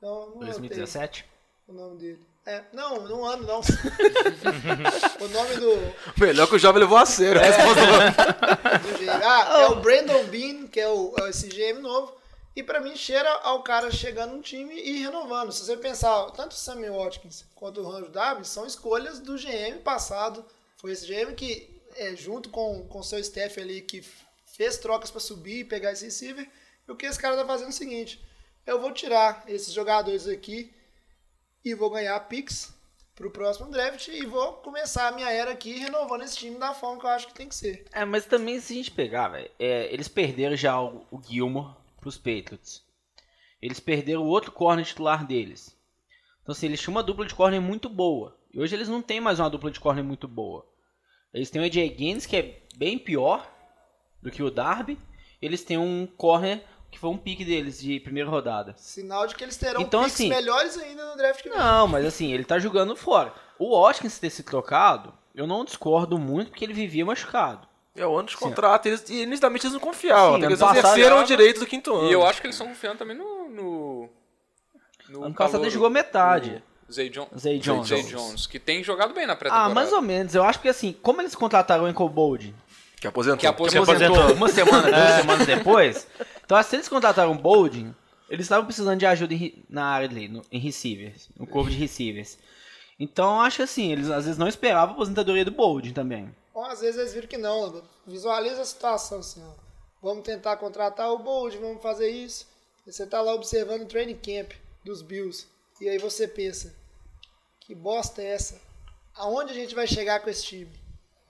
Não, 0.00 0.10
não 0.10 0.42
anotei 0.42 0.46
2017? 0.50 1.24
o 1.66 1.72
nome 1.72 1.96
dele. 1.96 2.20
É, 2.44 2.64
não, 2.72 3.06
não 3.06 3.24
ano 3.24 3.46
não. 3.46 3.60
o 5.20 5.28
nome 5.28 5.56
do, 5.56 5.94
Melhor 6.18 6.48
que 6.48 6.56
o 6.56 6.58
jovem 6.58 6.80
levou 6.80 6.98
a 6.98 7.06
sério. 7.06 7.40
do 7.40 8.98
GM. 8.98 9.10
Ah, 9.24 9.60
é 9.60 9.66
o 9.66 9.76
Brandon 9.76 10.24
Bean, 10.24 10.66
que 10.66 10.80
é, 10.80 10.88
o, 10.88 11.14
é 11.20 11.30
esse 11.30 11.46
GM 11.46 11.80
novo. 11.80 12.16
E 12.54 12.62
pra 12.62 12.80
mim 12.80 12.96
cheira 12.96 13.30
ao 13.44 13.62
cara 13.62 13.92
chegando 13.92 14.36
no 14.36 14.42
time 14.42 14.74
e 14.74 14.98
renovando. 14.98 15.52
Se 15.52 15.64
você 15.64 15.76
pensar, 15.76 16.30
tanto 16.32 16.52
o 16.52 16.56
Sammy 16.56 16.90
Watkins 16.90 17.44
quanto 17.54 17.80
o 17.80 17.84
Ronald 17.84 18.10
Darby 18.10 18.46
são 18.46 18.66
escolhas 18.66 19.20
do 19.20 19.36
GM 19.36 19.78
passado. 19.84 20.44
Foi 20.76 20.90
esse 20.90 21.06
GM 21.06 21.34
que, 21.34 21.80
é, 21.94 22.16
junto 22.16 22.50
com 22.50 22.86
o 22.90 23.02
seu 23.04 23.20
staff 23.20 23.58
ali, 23.60 23.80
que 23.80 24.04
fez 24.44 24.76
trocas 24.78 25.12
pra 25.12 25.20
subir 25.20 25.60
e 25.60 25.64
pegar 25.64 25.92
esse 25.92 26.04
receiver. 26.04 26.46
E 26.86 26.90
o 26.90 26.96
que 26.96 27.06
esse 27.06 27.18
cara 27.18 27.36
tá 27.36 27.46
fazendo 27.46 27.68
é 27.68 27.70
o 27.70 27.72
seguinte: 27.72 28.20
eu 28.66 28.80
vou 28.80 28.90
tirar 28.92 29.44
esses 29.46 29.72
jogadores 29.72 30.26
aqui 30.26 30.74
e 31.64 31.74
vou 31.74 31.90
ganhar 31.90 32.18
picks 32.20 32.74
pro 33.14 33.30
próximo 33.30 33.70
draft 33.70 34.08
e 34.08 34.24
vou 34.24 34.54
começar 34.54 35.08
a 35.08 35.12
minha 35.12 35.30
era 35.30 35.52
aqui 35.52 35.78
renovando 35.78 36.22
esse 36.22 36.36
time 36.36 36.58
da 36.58 36.74
forma 36.74 36.98
que 36.98 37.06
eu 37.06 37.10
acho 37.10 37.26
que 37.28 37.34
tem 37.34 37.48
que 37.48 37.54
ser. 37.54 37.84
É, 37.92 38.04
mas 38.04 38.24
também 38.24 38.58
se 38.60 38.72
a 38.72 38.76
gente 38.76 38.90
pegar, 38.90 39.28
velho, 39.28 39.50
é, 39.58 39.92
eles 39.92 40.08
perderam 40.08 40.56
já 40.56 40.80
o, 40.80 41.06
o 41.10 41.22
Gilmore 41.22 41.74
pros 42.00 42.16
Patriots. 42.16 42.82
Eles 43.60 43.78
perderam 43.78 44.22
o 44.22 44.26
outro 44.26 44.50
corner 44.50 44.84
titular 44.84 45.24
deles. 45.24 45.76
Então, 46.42 46.52
assim, 46.52 46.66
eles 46.66 46.80
tinham 46.80 46.94
uma 46.94 47.02
dupla 47.02 47.24
de 47.24 47.34
corner 47.34 47.60
muito 47.60 47.88
boa. 47.88 48.36
E 48.52 48.58
hoje 48.58 48.74
eles 48.74 48.88
não 48.88 49.00
têm 49.00 49.20
mais 49.20 49.38
uma 49.38 49.48
dupla 49.48 49.70
de 49.70 49.78
corner 49.78 50.02
muito 50.02 50.26
boa. 50.26 50.66
Eles 51.32 51.48
têm 51.48 51.62
o 51.62 51.64
AJ 51.64 51.96
Gaines, 51.96 52.26
que 52.26 52.36
é 52.36 52.62
bem 52.76 52.98
pior 52.98 53.48
do 54.20 54.30
que 54.30 54.42
o 54.42 54.50
Darby. 54.50 54.98
Eles 55.40 55.62
têm 55.62 55.78
um 55.78 56.06
corner 56.06 56.62
que 56.92 56.98
foi 56.98 57.10
um 57.10 57.16
pique 57.16 57.44
deles 57.44 57.80
de 57.80 57.98
primeira 57.98 58.30
rodada. 58.30 58.74
Sinal 58.76 59.26
de 59.26 59.34
que 59.34 59.42
eles 59.42 59.56
terão 59.56 59.80
Então, 59.80 60.02
picks 60.04 60.14
assim- 60.14 60.28
melhores 60.28 60.78
ainda 60.78 61.04
no 61.10 61.16
draft 61.16 61.42
que 61.42 61.48
vem. 61.48 61.58
Não, 61.58 61.88
mas 61.88 62.06
assim, 62.06 62.32
ele 62.32 62.44
tá 62.44 62.58
jogando 62.60 62.94
fora. 62.94 63.32
O 63.58 63.80
Watkins 63.82 64.18
ter 64.20 64.30
se 64.30 64.42
trocado, 64.44 65.12
eu 65.34 65.46
não 65.46 65.64
discordo 65.64 66.18
muito 66.18 66.50
porque 66.50 66.64
ele 66.64 66.74
vivia 66.74 67.04
machucado. 67.04 67.66
É 67.96 68.06
o 68.06 68.16
ano 68.18 68.28
de 68.28 68.36
contrato, 68.36 68.86
eles, 68.86 69.04
e 69.10 69.22
inicialmente 69.22 69.66
eles 69.66 69.74
não 69.74 69.80
confiavam, 69.80 70.38
Sim, 70.38 70.44
eles 70.46 70.60
exerceram 70.60 71.20
o 71.20 71.24
direito 71.24 71.60
do 71.60 71.66
quinto 71.66 71.94
ano. 71.94 72.08
E 72.08 72.12
eu 72.12 72.26
acho 72.26 72.40
que 72.40 72.46
eles 72.46 72.54
estão 72.56 72.68
confiando 72.68 72.98
também 72.98 73.16
no. 73.16 73.48
no, 73.50 74.08
no 75.08 75.24
Ano 75.24 75.34
passado 75.34 75.62
ele 75.64 75.70
jogou 75.70 75.90
metade. 75.90 76.62
Zay, 76.90 77.08
John, 77.08 77.26
Zay 77.38 77.58
Jones. 77.58 77.88
Zay 77.88 78.02
Jones, 78.02 78.46
que 78.46 78.58
tem 78.58 78.82
jogado 78.84 79.14
bem 79.14 79.26
na 79.26 79.32
Ah, 79.32 79.36
pré-temporada. 79.36 79.74
mais 79.74 79.92
ou 79.92 80.02
menos. 80.02 80.34
Eu 80.34 80.44
acho 80.44 80.60
que 80.60 80.68
assim, 80.68 80.92
como 81.02 81.22
eles 81.22 81.34
contrataram 81.34 81.84
o 81.84 81.86
Ankle 81.86 82.08
Bold, 82.08 82.54
Que 83.00 83.06
aposentou. 83.06 83.36
Que 83.38 83.40
que 83.42 83.46
aposentou. 83.46 83.82
aposentou 83.94 84.34
uma 84.36 84.48
semana, 84.48 84.90
duas 84.90 85.10
semanas 85.20 85.46
depois, 85.46 86.06
então 86.44 86.62
se 86.62 86.76
eles 86.76 86.88
contrataram 86.88 87.32
o 87.32 87.38
Bolding, 87.38 87.94
eles 88.28 88.46
estavam 88.46 88.64
precisando 88.66 88.98
de 88.98 89.06
ajuda 89.06 89.34
em, 89.34 89.64
na 89.68 89.84
área 89.84 90.08
ali, 90.08 90.28
no- 90.28 90.42
em 90.50 90.58
receivers, 90.58 91.28
no 91.36 91.46
corpo 91.46 91.70
de 91.70 91.76
receivers. 91.76 92.38
Então 92.98 93.36
eu 93.36 93.40
acho 93.40 93.56
que 93.56 93.62
assim, 93.62 93.90
eles 93.92 94.08
às 94.10 94.24
vezes 94.24 94.38
não 94.38 94.48
esperavam 94.48 94.90
a 94.90 94.94
aposentadoria 94.94 95.44
do 95.44 95.50
Bolding 95.50 95.92
também. 95.92 96.34
Ou 96.54 96.64
às 96.64 96.80
vezes 96.80 96.98
eles 97.00 97.14
viram 97.14 97.28
que 97.28 97.38
não. 97.38 97.82
Visualiza 98.06 98.62
a 98.62 98.64
situação 98.64 99.18
assim, 99.20 99.42
ó. 99.42 99.52
Vamos 100.02 100.24
tentar 100.24 100.56
contratar 100.56 101.10
o 101.12 101.18
Bold, 101.18 101.56
vamos 101.58 101.82
fazer 101.82 102.08
isso. 102.10 102.46
Você 102.84 103.06
tá 103.06 103.20
lá 103.22 103.32
observando 103.34 103.82
o 103.82 103.86
training 103.86 104.16
camp 104.16 104.52
dos 104.84 105.00
Bills. 105.02 105.46
E 105.80 105.88
aí 105.88 105.98
você 105.98 106.26
pensa, 106.26 106.74
que 107.60 107.74
bosta 107.74 108.20
é 108.22 108.26
essa? 108.26 108.60
Aonde 109.14 109.52
a 109.52 109.54
gente 109.54 109.74
vai 109.74 109.86
chegar 109.86 110.20
com 110.20 110.28
esse 110.30 110.44
time? 110.44 110.72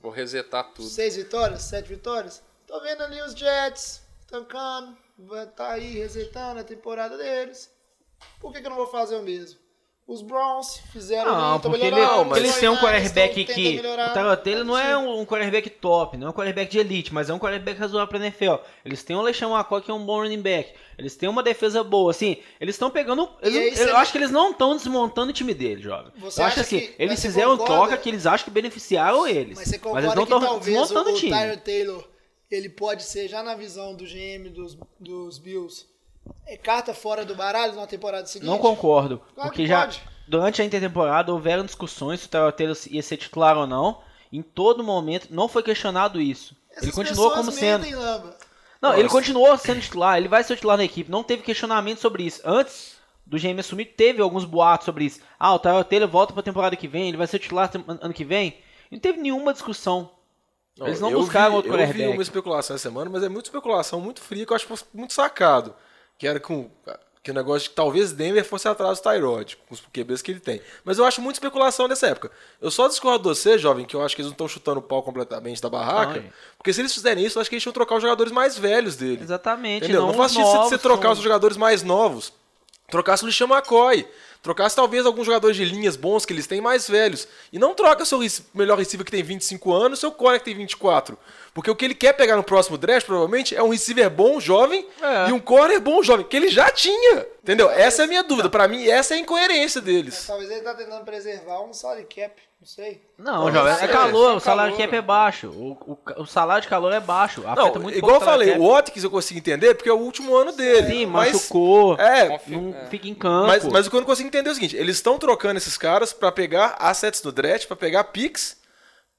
Vou 0.00 0.10
resetar 0.10 0.72
tudo. 0.72 0.88
Seis 0.88 1.16
vitórias? 1.16 1.62
Sete 1.62 1.88
vitórias? 1.88 2.42
Tô 2.66 2.80
vendo 2.80 3.02
ali 3.02 3.20
os 3.22 3.34
Jets 3.34 4.02
tancando, 4.26 4.96
tá 5.56 5.72
aí 5.72 5.94
resetando 5.94 6.60
a 6.60 6.64
temporada 6.64 7.16
deles. 7.16 7.70
Por 8.40 8.52
que, 8.52 8.60
que 8.60 8.66
eu 8.66 8.70
não 8.70 8.76
vou 8.76 8.86
fazer 8.86 9.16
o 9.16 9.22
mesmo? 9.22 9.60
Os 10.04 10.20
Browns 10.20 10.78
fizeram 10.92 11.30
Não, 11.32 11.52
ali, 11.54 11.62
tão 11.62 11.70
porque 11.70 11.86
ele- 11.86 11.94
melhorando, 11.94 12.24
mas- 12.30 12.38
eles 12.40 12.56
têm 12.58 12.68
um 12.68 12.76
quarterback 12.76 13.44
que. 13.44 13.78
O 13.78 14.12
Tyrod 14.12 14.42
Taylor 14.42 14.64
não 14.64 14.76
é 14.76 14.98
um, 14.98 15.20
um 15.20 15.24
quarterback 15.24 15.70
top, 15.70 16.16
não 16.16 16.26
é 16.26 16.30
um 16.30 16.32
quarterback 16.32 16.70
de 16.72 16.78
elite, 16.80 17.14
mas 17.14 17.30
é 17.30 17.32
um 17.32 17.38
quarterback 17.38 17.78
razoável 17.78 18.08
pra 18.08 18.18
NFL. 18.18 18.54
Eles 18.84 19.04
têm 19.04 19.14
o 19.14 19.22
Leixão 19.22 19.54
McCoy, 19.56 19.80
que 19.80 19.90
é 19.92 19.94
um 19.94 20.04
bom 20.04 20.20
running 20.20 20.42
back. 20.42 20.74
Eles 20.98 21.14
têm 21.16 21.28
uma 21.28 21.40
defesa 21.42 21.84
boa, 21.84 22.10
assim. 22.10 22.36
Eles 22.60 22.74
estão 22.74 22.90
pegando. 22.90 23.28
eles- 23.40 23.80
aí 23.80 23.88
eu 23.88 23.96
acho 23.96 24.10
que 24.10 24.18
eles 24.18 24.32
não 24.32 24.50
estão 24.50 24.76
desmontando 24.76 25.30
o 25.30 25.32
time 25.32 25.54
dele, 25.54 25.80
jovem. 25.80 26.12
Você 26.16 26.40
eu 26.42 26.46
acho 26.46 26.54
acha 26.54 26.60
assim, 26.62 26.80
que- 26.80 26.94
eles 26.98 27.12
mas 27.12 27.22
fizeram 27.22 27.56
concorda- 27.56 27.74
troca 27.86 27.96
que 27.96 28.08
eles 28.08 28.26
acham 28.26 28.44
que 28.44 28.50
beneficiaram 28.50 29.24
eles. 29.26 29.56
Mas 29.56 29.68
você 29.68 29.76
eles 29.76 30.14
não 30.16 30.24
estão 30.24 30.58
desmontando 30.58 31.10
o, 31.10 31.12
o 31.12 31.14
o 31.14 31.18
time. 31.18 31.30
Tyler 31.32 31.60
Taylor 31.60 32.11
ele 32.54 32.68
pode 32.68 33.02
ser, 33.02 33.28
já 33.28 33.42
na 33.42 33.54
visão 33.54 33.94
do 33.94 34.04
GM 34.04 34.48
dos, 34.50 34.76
dos 34.98 35.38
Bills, 35.38 35.86
é 36.46 36.56
carta 36.56 36.94
fora 36.94 37.24
do 37.24 37.34
baralho 37.34 37.74
na 37.74 37.86
temporada 37.86 38.26
seguinte? 38.26 38.48
Não 38.48 38.58
concordo. 38.58 39.18
Claro 39.34 39.50
porque 39.50 39.62
que 39.62 39.68
já 39.68 39.82
pode. 39.82 40.02
durante 40.26 40.62
a 40.62 40.64
intertemporada 40.64 41.32
houveram 41.32 41.64
discussões 41.64 42.20
se 42.20 42.26
o 42.26 42.52
Taylor 42.52 42.76
ia 42.90 43.02
ser 43.02 43.16
titular 43.16 43.56
ou 43.56 43.66
não. 43.66 44.00
Em 44.32 44.42
todo 44.42 44.82
momento 44.82 45.28
não 45.30 45.48
foi 45.48 45.62
questionado 45.62 46.20
isso. 46.20 46.56
Essas 46.70 46.84
ele 46.84 46.92
continuou 46.92 47.32
como 47.32 47.52
sendo. 47.52 47.84
Lamba. 47.98 48.36
Não, 48.80 48.90
Nossa. 48.90 49.00
ele 49.00 49.08
continuou 49.08 49.56
sendo 49.58 49.80
titular, 49.80 50.18
ele 50.18 50.28
vai 50.28 50.42
ser 50.42 50.56
titular 50.56 50.76
na 50.76 50.84
equipe. 50.84 51.10
Não 51.10 51.22
teve 51.22 51.42
questionamento 51.42 52.00
sobre 52.00 52.24
isso. 52.24 52.40
Antes 52.44 52.96
do 53.24 53.38
GM 53.38 53.60
assumir, 53.60 53.86
teve 53.86 54.20
alguns 54.20 54.44
boatos 54.44 54.86
sobre 54.86 55.04
isso. 55.04 55.20
Ah, 55.38 55.54
o 55.54 55.58
Tyrod 55.58 55.88
Taylor 55.88 56.08
volta 56.08 56.32
pra 56.32 56.42
temporada 56.42 56.76
que 56.76 56.88
vem, 56.88 57.08
ele 57.08 57.16
vai 57.16 57.26
ser 57.26 57.38
titular 57.38 57.70
ano 58.00 58.12
que 58.12 58.24
vem. 58.24 58.58
Não 58.90 58.98
teve 58.98 59.18
nenhuma 59.18 59.52
discussão. 59.52 60.10
Eles 60.80 61.00
não 61.00 61.12
buscaram 61.12 61.50
vi, 61.50 61.56
outro 61.56 61.70
Eu 61.72 61.76
vi 61.78 61.84
quarterback. 61.84 62.12
uma 62.16 62.22
especulação 62.22 62.74
essa 62.76 62.82
semana, 62.82 63.10
mas 63.10 63.22
é 63.22 63.28
muito 63.28 63.46
especulação, 63.46 64.00
muito 64.00 64.20
fria, 64.20 64.46
que 64.46 64.52
eu 64.52 64.56
acho 64.56 64.66
muito 64.94 65.12
sacado. 65.12 65.74
Que 66.18 66.26
era 66.26 66.40
com 66.40 66.70
que 67.22 67.30
o 67.30 67.34
negócio 67.34 67.62
de 67.64 67.68
que 67.70 67.76
talvez 67.76 68.10
Denver 68.10 68.44
fosse 68.44 68.66
atrás 68.66 68.98
do 68.98 69.02
Tyrod, 69.04 69.56
com 69.68 69.74
os 69.74 69.80
QBs 69.92 70.22
que 70.22 70.32
ele 70.32 70.40
tem. 70.40 70.60
Mas 70.84 70.98
eu 70.98 71.04
acho 71.04 71.20
muito 71.20 71.36
especulação 71.36 71.86
nessa 71.86 72.08
época. 72.08 72.32
Eu 72.60 72.68
só 72.68 72.88
discordo 72.88 73.22
de 73.22 73.28
você, 73.38 73.56
jovem, 73.58 73.84
que 73.86 73.94
eu 73.94 74.02
acho 74.02 74.16
que 74.16 74.22
eles 74.22 74.26
não 74.28 74.32
estão 74.34 74.48
chutando 74.48 74.80
o 74.80 74.82
pau 74.82 75.04
completamente 75.04 75.62
da 75.62 75.70
barraca. 75.70 76.20
Não, 76.20 76.26
é. 76.26 76.32
porque 76.58 76.72
se 76.72 76.80
eles 76.80 76.92
fizerem 76.92 77.24
isso, 77.24 77.38
eu 77.38 77.40
acho 77.40 77.48
que 77.48 77.54
eles 77.54 77.62
tinham 77.62 77.72
trocar 77.72 77.94
os 77.96 78.02
jogadores 78.02 78.32
mais 78.32 78.58
velhos 78.58 78.96
dele. 78.96 79.20
Exatamente. 79.22 79.84
Entendeu? 79.84 80.00
Não, 80.00 80.08
não 80.08 80.14
faz 80.14 80.32
sentido 80.32 80.64
você- 80.64 80.78
trocar 80.78 81.12
os 81.12 81.18
jogadores 81.20 81.56
mais 81.56 81.84
novos. 81.84 82.32
Trocasse 82.90 83.22
o 83.22 83.26
Lixão 83.26 83.46
McCoy. 83.48 84.06
Trocasse 84.42 84.74
talvez 84.74 85.06
alguns 85.06 85.24
jogadores 85.24 85.56
de 85.56 85.64
linhas 85.64 85.94
bons 85.94 86.26
que 86.26 86.32
eles 86.32 86.48
têm 86.48 86.60
mais 86.60 86.88
velhos. 86.88 87.28
E 87.52 87.60
não 87.60 87.76
troca 87.76 88.04
seu 88.04 88.18
melhor 88.52 88.76
receiver 88.76 89.04
que 89.04 89.12
tem 89.12 89.22
25 89.22 89.72
anos, 89.72 90.00
seu 90.00 90.10
core 90.10 90.40
que 90.40 90.46
tem 90.46 90.54
24. 90.56 91.16
Porque 91.54 91.70
o 91.70 91.76
que 91.76 91.84
ele 91.84 91.94
quer 91.94 92.14
pegar 92.14 92.34
no 92.36 92.42
próximo 92.42 92.78
draft, 92.78 93.06
provavelmente, 93.06 93.54
é 93.54 93.62
um 93.62 93.68
receiver 93.68 94.08
bom, 94.08 94.40
jovem, 94.40 94.86
É. 95.02 95.28
e 95.28 95.32
um 95.32 95.38
core 95.40 95.78
bom, 95.78 96.02
jovem, 96.02 96.24
que 96.26 96.34
ele 96.36 96.48
já 96.48 96.70
tinha. 96.70 97.26
Entendeu? 97.42 97.70
Essa 97.70 98.02
é 98.02 98.04
a 98.04 98.08
minha 98.08 98.22
dúvida. 98.22 98.48
Pra 98.48 98.66
mim, 98.66 98.86
essa 98.88 99.12
é 99.14 99.16
a 99.18 99.20
incoerência 99.20 99.80
deles. 99.80 100.24
Talvez 100.26 100.50
ele 100.50 100.60
tá 100.62 100.72
tentando 100.74 101.04
preservar 101.04 101.60
um 101.60 101.74
salary 101.74 102.04
cap, 102.04 102.40
não 102.60 102.66
sei. 102.66 103.02
Não, 103.18 103.44
Não, 103.46 103.52
jovem, 103.52 103.72
é 103.74 103.84
é- 103.84 103.88
calor, 103.88 104.32
é 104.32 104.36
o 104.36 104.40
salário 104.40 104.76
cap 104.76 104.96
é 104.96 105.02
baixo. 105.02 105.48
O, 105.48 105.72
o, 106.16 106.22
o 106.22 106.26
salário 106.26 106.62
de 106.62 106.68
calor 106.68 106.90
é 106.92 107.00
baixo. 107.00 107.42
Afeta 107.46 107.60
Não, 107.78 107.82
muito 107.82 107.98
igual 107.98 108.14
eu 108.14 108.20
o 108.22 108.24
falei, 108.24 108.48
o 108.48 108.52
cap. 108.52 108.64
Watkins 108.64 109.04
eu 109.04 109.10
consigo 109.10 109.38
entender 109.38 109.74
porque 109.74 109.90
é 109.90 109.92
o 109.92 109.98
último 109.98 110.34
ano 110.34 110.52
dele. 110.52 110.86
Sim, 110.86 111.06
mas, 111.06 111.32
machucou. 111.34 111.96
É, 112.00 112.40
Não 112.46 112.74
é. 112.74 112.86
fica 112.88 113.08
em 113.08 113.14
campo. 113.14 113.48
Mas, 113.48 113.64
mas 113.64 113.86
o 113.86 113.90
que 113.90 113.96
eu 113.96 114.00
não 114.00 114.06
consigo 114.06 114.28
entender 114.28 114.48
é 114.48 114.52
o 114.52 114.54
seguinte: 114.54 114.76
eles 114.76 114.96
estão 114.96 115.18
trocando 115.18 115.58
esses 115.58 115.76
caras 115.76 116.12
pra 116.14 116.32
pegar 116.32 116.76
assets 116.78 117.20
do 117.20 117.30
draft, 117.32 117.66
pra 117.66 117.76
pegar 117.76 118.04
picks, 118.04 118.56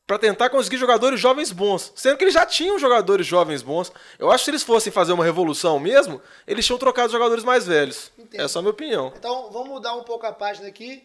pra 0.05 0.19
tentar 0.19 0.49
conseguir 0.49 0.77
jogadores 0.77 1.19
jovens 1.19 1.51
bons. 1.51 1.91
Sendo 1.95 2.17
que 2.17 2.23
eles 2.23 2.33
já 2.33 2.45
tinham 2.45 2.77
jogadores 2.77 3.25
jovens 3.25 3.61
bons. 3.61 3.91
Eu 4.19 4.29
acho 4.31 4.39
que 4.39 4.45
se 4.45 4.51
eles 4.51 4.63
fossem 4.63 4.91
fazer 4.91 5.13
uma 5.13 5.23
revolução 5.23 5.79
mesmo, 5.79 6.21
eles 6.45 6.65
tinham 6.65 6.77
trocado 6.77 7.07
os 7.07 7.13
jogadores 7.13 7.43
mais 7.43 7.65
velhos. 7.65 8.11
Entendo. 8.17 8.41
Essa 8.41 8.57
é 8.57 8.59
a 8.59 8.61
minha 8.61 8.71
opinião. 8.71 9.13
Então 9.17 9.49
vamos 9.51 9.69
mudar 9.69 9.95
um 9.95 10.03
pouco 10.03 10.25
a 10.25 10.33
página 10.33 10.67
aqui 10.67 11.03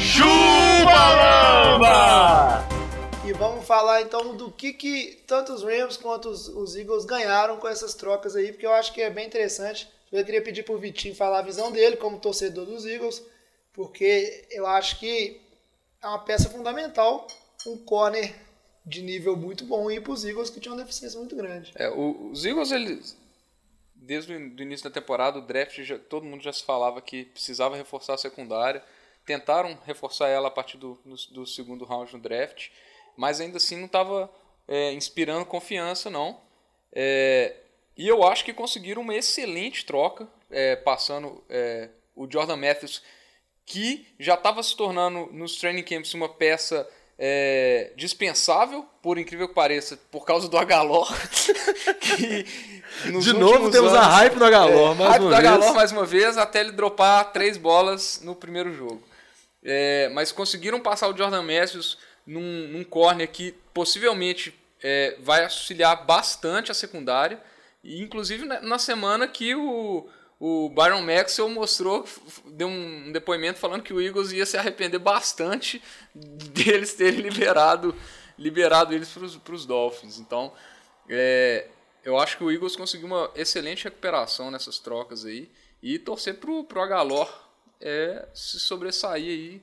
Chupa-lamba! 0.00 1.88
e 3.28 3.32
vamos 3.34 3.66
falar 3.66 4.00
então 4.00 4.34
do 4.34 4.50
que, 4.50 4.72
que 4.72 5.22
tanto 5.26 5.52
os 5.52 5.62
Rams 5.62 5.98
quanto 5.98 6.30
os, 6.30 6.48
os 6.48 6.74
Eagles 6.76 7.04
ganharam 7.04 7.58
com 7.58 7.68
essas 7.68 7.94
trocas 7.94 8.34
aí, 8.34 8.52
porque 8.52 8.64
eu 8.64 8.72
acho 8.72 8.92
que 8.92 9.02
é 9.02 9.10
bem 9.10 9.26
interessante. 9.26 9.86
Eu 10.10 10.24
queria 10.24 10.42
pedir 10.42 10.62
pro 10.62 10.78
Vitinho 10.78 11.14
falar 11.14 11.40
a 11.40 11.42
visão 11.42 11.70
dele 11.70 11.96
como 11.96 12.18
torcedor 12.18 12.64
dos 12.64 12.86
Eagles, 12.86 13.22
porque 13.74 14.46
eu 14.50 14.66
acho 14.66 14.98
que 14.98 15.42
é 16.02 16.06
uma 16.08 16.20
peça 16.20 16.48
fundamental 16.48 17.26
um 17.68 17.76
corner 17.78 18.34
de 18.84 19.02
nível 19.02 19.36
muito 19.36 19.64
bom 19.64 19.90
ir 19.90 20.02
pros 20.02 20.24
Eagles 20.24 20.48
que 20.50 20.60
tinham 20.60 20.74
uma 20.76 20.82
deficiência 20.82 21.18
muito 21.18 21.36
grande. 21.36 21.72
É, 21.76 21.88
o- 21.90 22.30
os 22.30 22.44
Eagles, 22.44 22.70
eles, 22.72 23.16
desde 23.94 24.32
o 24.32 24.36
in- 24.40 24.48
do 24.50 24.62
início 24.62 24.88
da 24.88 24.94
temporada, 24.94 25.38
o 25.38 25.42
draft, 25.42 25.80
já- 25.82 25.98
todo 25.98 26.24
mundo 26.24 26.42
já 26.42 26.52
se 26.52 26.64
falava 26.64 27.00
que 27.02 27.24
precisava 27.26 27.76
reforçar 27.76 28.14
a 28.14 28.18
secundária. 28.18 28.82
Tentaram 29.26 29.78
reforçar 29.84 30.28
ela 30.28 30.48
a 30.48 30.50
partir 30.50 30.78
do, 30.78 30.98
no- 31.04 31.16
do 31.32 31.46
segundo 31.46 31.84
round 31.84 32.12
no 32.14 32.18
draft, 32.20 32.68
mas 33.16 33.40
ainda 33.40 33.58
assim 33.58 33.76
não 33.76 33.86
estava 33.86 34.30
inspirando 34.94 35.44
confiança, 35.46 36.08
não. 36.10 36.40
É, 36.92 37.54
e 37.96 38.06
eu 38.06 38.22
acho 38.22 38.44
que 38.44 38.52
conseguiram 38.52 39.02
uma 39.02 39.14
excelente 39.14 39.84
troca, 39.84 40.28
é, 40.50 40.76
passando 40.76 41.42
é, 41.48 41.90
o 42.14 42.30
Jordan 42.30 42.56
Matthews, 42.56 43.02
que 43.66 44.06
já 44.18 44.34
estava 44.34 44.62
se 44.62 44.74
tornando 44.76 45.26
nos 45.32 45.56
training 45.56 45.82
camps 45.82 46.14
uma 46.14 46.28
peça 46.28 46.88
é, 47.18 47.92
dispensável, 47.96 48.86
por 49.02 49.18
incrível 49.18 49.48
que 49.48 49.54
pareça, 49.54 49.98
por 50.10 50.24
causa 50.24 50.48
do 50.48 50.56
Agalor. 50.56 51.08
De 53.22 53.32
novo, 53.32 53.70
temos 53.70 53.92
a 53.94 54.00
anos- 54.02 54.14
hype 54.14 54.34
do 54.36 54.44
Agalor, 54.44 54.92
é, 54.92 54.94
mais 54.94 55.10
hype 55.10 55.20
uma 55.22 55.30
do 55.30 55.36
Agalor 55.36 55.60
vez. 55.62 55.74
mais 55.74 55.92
uma 55.92 56.04
vez, 56.06 56.38
até 56.38 56.60
ele 56.60 56.72
dropar 56.72 57.32
três 57.32 57.56
bolas 57.56 58.20
no 58.22 58.34
primeiro 58.34 58.72
jogo. 58.74 59.02
É, 59.62 60.08
mas 60.10 60.32
conseguiram 60.32 60.80
passar 60.80 61.08
o 61.08 61.16
Jordan 61.16 61.42
Matthews 61.42 61.98
num, 62.26 62.68
num 62.68 62.84
corner 62.84 63.28
que 63.28 63.52
possivelmente 63.74 64.54
é, 64.82 65.16
vai 65.20 65.44
auxiliar 65.44 66.04
bastante 66.06 66.70
a 66.70 66.74
secundária. 66.74 67.40
E 67.82 68.02
inclusive 68.02 68.44
na, 68.44 68.60
na 68.60 68.78
semana 68.78 69.26
que 69.28 69.54
o, 69.54 70.08
o 70.40 70.68
Byron 70.70 71.02
Maxwell 71.02 71.48
mostrou, 71.50 72.06
deu 72.46 72.68
um 72.68 73.10
depoimento 73.12 73.58
falando 73.58 73.82
que 73.82 73.92
o 73.92 74.00
Eagles 74.00 74.30
ia 74.32 74.46
se 74.46 74.56
arrepender 74.56 74.98
bastante 74.98 75.82
deles 76.14 76.94
terem 76.94 77.20
liberado, 77.20 77.94
liberado 78.38 78.94
eles 78.94 79.08
para 79.44 79.54
os 79.54 79.66
Dolphins. 79.66 80.18
Então, 80.18 80.52
é, 81.08 81.66
eu 82.04 82.18
acho 82.18 82.36
que 82.36 82.44
o 82.44 82.50
Eagles 82.52 82.76
conseguiu 82.76 83.06
uma 83.06 83.30
excelente 83.34 83.84
recuperação 83.84 84.50
nessas 84.50 84.78
trocas 84.78 85.24
aí. 85.24 85.50
E 85.82 85.98
torcer 85.98 86.34
pro, 86.38 86.64
pro 86.64 86.80
Agalor 86.80 87.28
é, 87.80 88.28
se 88.34 88.58
sobressair 88.58 89.24
aí 89.24 89.62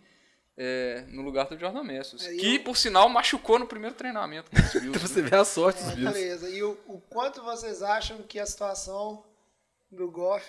é, 0.58 1.04
no 1.10 1.22
lugar 1.22 1.48
do 1.48 1.58
Jordan 1.60 1.84
Messos. 1.84 2.26
Aí 2.26 2.38
que, 2.38 2.56
eu- 2.56 2.64
por 2.64 2.78
sinal, 2.78 3.10
machucou 3.10 3.60
no 3.60 3.68
primeiro 3.68 3.96
treinamento 3.96 4.50
com 4.50 4.58
os 4.58 4.72
Bills. 4.82 4.92
Pra 4.92 5.08
você 5.08 5.22
né? 5.22 5.30
ver 5.30 5.36
a 5.38 5.46
sorte 5.46 5.84
dos 5.84 5.92
É, 5.92 5.96
Bills. 5.96 6.14
beleza. 6.20 6.50
E 6.50 6.64
o, 6.64 6.78
o 6.88 7.00
quanto 7.10 7.42
vocês 7.44 7.82
acham 7.82 8.22
que 8.24 8.40
a 8.40 8.46
situação 8.46 9.24
do 9.91 10.10
Goff 10.12 10.45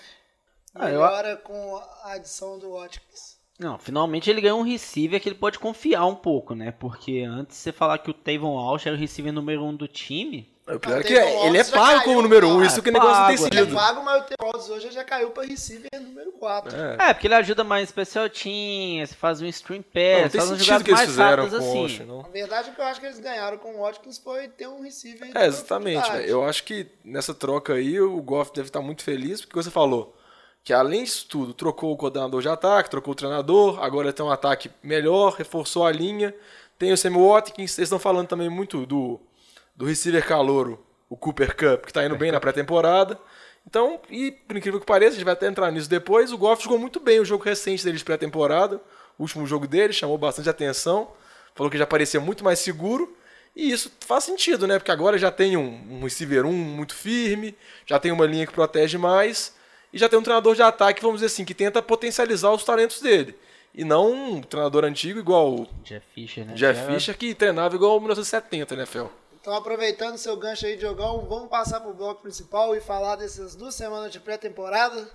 Ah, 0.75 0.89
eu- 0.91 1.37
com 1.37 1.75
a 2.03 2.13
adição 2.13 2.59
do 2.59 2.73
Watkins? 2.73 3.37
Não, 3.59 3.79
finalmente 3.79 4.29
ele 4.29 4.41
ganhou 4.41 4.59
um 4.59 4.63
receiver 4.63 5.19
que 5.19 5.27
ele 5.29 5.35
pode 5.35 5.57
confiar 5.57 6.05
um 6.05 6.15
pouco, 6.15 6.53
né? 6.53 6.71
Porque 6.71 7.21
antes 7.27 7.57
você 7.57 7.71
falar 7.71 7.97
que 7.97 8.11
o 8.11 8.13
Tavon 8.13 8.53
Walsh 8.53 8.85
era 8.85 8.95
o 8.95 8.99
receiver 8.99 9.33
número 9.33 9.63
um 9.63 9.75
do 9.75 9.87
time. 9.87 10.55
O 10.67 10.79
pior 10.79 10.99
é 10.99 11.03
que 11.03 11.13
é, 11.13 11.47
ele 11.47 11.57
é 11.57 11.63
pago 11.63 11.85
caiu, 11.85 12.01
como 12.03 12.21
número 12.21 12.49
um, 12.49 12.59
ah, 12.59 12.65
isso 12.65 12.81
que 12.81 12.89
o 12.89 12.93
negócio 12.93 13.21
não 13.21 13.27
tem 13.27 13.37
pago, 13.37 13.47
Ele 13.55 13.61
é 13.61 13.63
vago, 13.63 14.03
mas 14.03 14.21
o 14.21 14.25
Teodos 14.25 14.69
hoje 14.69 14.91
já 14.91 15.03
caiu 15.03 15.29
para 15.29 15.47
receiver 15.47 15.89
número 16.01 16.33
4. 16.33 16.75
É. 16.75 16.97
É, 16.99 17.13
porque 17.13 17.27
ele 17.27 17.35
ajuda 17.35 17.63
mais 17.63 17.87
special 17.87 18.29
teams, 18.29 19.13
faz 19.13 19.41
um 19.41 19.45
stream 19.45 19.77
Não, 19.77 19.83
pass, 19.83 20.31
tem 20.31 20.41
faz 20.41 20.49
sentido 20.49 20.63
jogadas 20.65 20.83
que 20.83 20.91
eles 20.91 21.15
mais 21.15 21.53
assim. 21.53 22.05
Não. 22.05 22.21
Na 22.21 22.27
verdade, 22.27 22.69
o 22.69 22.73
que 22.73 22.81
eu 22.81 22.85
acho 22.85 22.99
que 22.99 23.05
eles 23.05 23.19
ganharam 23.19 23.57
com 23.57 23.75
o 23.75 23.81
Watkins 23.81 24.17
foi 24.17 24.49
ter 24.49 24.67
um 24.67 24.81
receiver. 24.81 25.31
É, 25.33 25.45
exatamente. 25.45 26.11
velho. 26.11 26.25
Eu 26.25 26.43
acho 26.43 26.63
que 26.65 26.85
nessa 27.03 27.33
troca 27.33 27.73
aí 27.73 28.01
o 28.01 28.21
Goff 28.21 28.51
deve 28.53 28.67
estar 28.67 28.81
muito 28.81 29.03
feliz, 29.03 29.39
porque 29.39 29.55
você 29.55 29.71
falou 29.71 30.17
que 30.65 30.73
além 30.73 31.05
disso 31.05 31.25
tudo, 31.29 31.53
trocou 31.53 31.93
o 31.93 31.95
coordenador 31.95 32.41
de 32.41 32.49
ataque, 32.49 32.89
trocou 32.89 33.13
o 33.13 33.15
treinador, 33.15 33.81
agora 33.81 34.11
tem 34.11 34.25
um 34.25 34.29
ataque 34.29 34.69
melhor, 34.83 35.33
reforçou 35.35 35.85
a 35.85 35.91
linha, 35.93 36.35
tem 36.77 36.91
o 36.91 36.97
Sammy 36.97 37.17
Watkins, 37.17 37.71
vocês 37.71 37.85
estão 37.85 37.97
falando 37.97 38.27
também 38.27 38.49
muito 38.49 38.85
do, 38.85 39.17
do 39.77 39.85
receiver 39.85 40.25
calouro, 40.25 40.83
o 41.07 41.15
Cooper 41.15 41.55
Cup, 41.55 41.83
que 41.83 41.91
está 41.91 42.03
indo 42.03 42.17
bem 42.17 42.31
na 42.31 42.39
pré-temporada. 42.39 43.17
Então, 43.65 44.01
e 44.09 44.31
por 44.31 44.57
incrível 44.57 44.79
que 44.79 44.85
pareça, 44.85 45.11
a 45.11 45.15
gente 45.15 45.25
vai 45.25 45.33
até 45.33 45.45
entrar 45.45 45.71
nisso 45.71 45.89
depois, 45.89 46.31
o 46.31 46.37
Goff 46.37 46.63
jogou 46.63 46.79
muito 46.79 46.99
bem 46.99 47.19
o 47.19 47.25
jogo 47.25 47.43
recente 47.43 47.83
dele 47.83 47.97
de 47.97 48.03
pré-temporada, 48.03 48.81
o 49.17 49.23
último 49.23 49.45
jogo 49.45 49.67
dele, 49.67 49.93
chamou 49.93 50.17
bastante 50.17 50.49
atenção, 50.49 51.11
falou 51.53 51.69
que 51.69 51.77
já 51.77 51.85
parecia 51.85 52.19
muito 52.19 52.43
mais 52.43 52.59
seguro, 52.59 53.15
e 53.55 53.71
isso 53.71 53.91
faz 54.01 54.23
sentido, 54.23 54.67
né? 54.67 54.79
Porque 54.79 54.91
agora 54.91 55.17
já 55.17 55.31
tem 55.31 55.57
um, 55.57 55.97
um 55.97 56.03
receiver 56.03 56.45
1 56.45 56.51
muito 56.51 56.95
firme, 56.95 57.55
já 57.85 57.99
tem 57.99 58.11
uma 58.11 58.25
linha 58.25 58.45
que 58.47 58.53
protege 58.53 58.97
mais, 58.97 59.55
e 59.91 59.97
já 59.97 60.07
tem 60.07 60.17
um 60.17 60.23
treinador 60.23 60.55
de 60.55 60.61
ataque, 60.61 61.01
vamos 61.01 61.17
dizer 61.17 61.27
assim, 61.27 61.43
que 61.43 61.53
tenta 61.53 61.81
potencializar 61.81 62.51
os 62.51 62.63
talentos 62.63 63.01
dele. 63.01 63.35
E 63.73 63.83
não 63.83 64.11
um 64.11 64.41
treinador 64.41 64.85
antigo 64.85 65.19
igual 65.19 65.53
o 65.53 65.67
Jeff 65.83 66.05
Fisher, 66.13 66.45
né? 66.45 66.53
Jeff 66.53 66.85
Fisher, 66.85 67.17
que 67.17 67.35
treinava 67.35 67.75
igual 67.75 67.97
o 67.97 67.99
1970, 67.99 68.75
né, 68.75 68.85
Fel? 68.85 69.11
Então, 69.47 69.55
aproveitando 69.55 70.17
seu 70.17 70.35
gancho 70.35 70.65
aí, 70.65 70.75
Diogão, 70.75 71.25
vamos 71.25 71.47
passar 71.47 71.79
pro 71.79 71.93
bloco 71.93 72.21
principal 72.21 72.75
e 72.75 72.81
falar 72.81 73.15
dessas 73.15 73.55
duas 73.55 73.75
semanas 73.75 74.11
de 74.11 74.19
pré-temporada. 74.19 75.09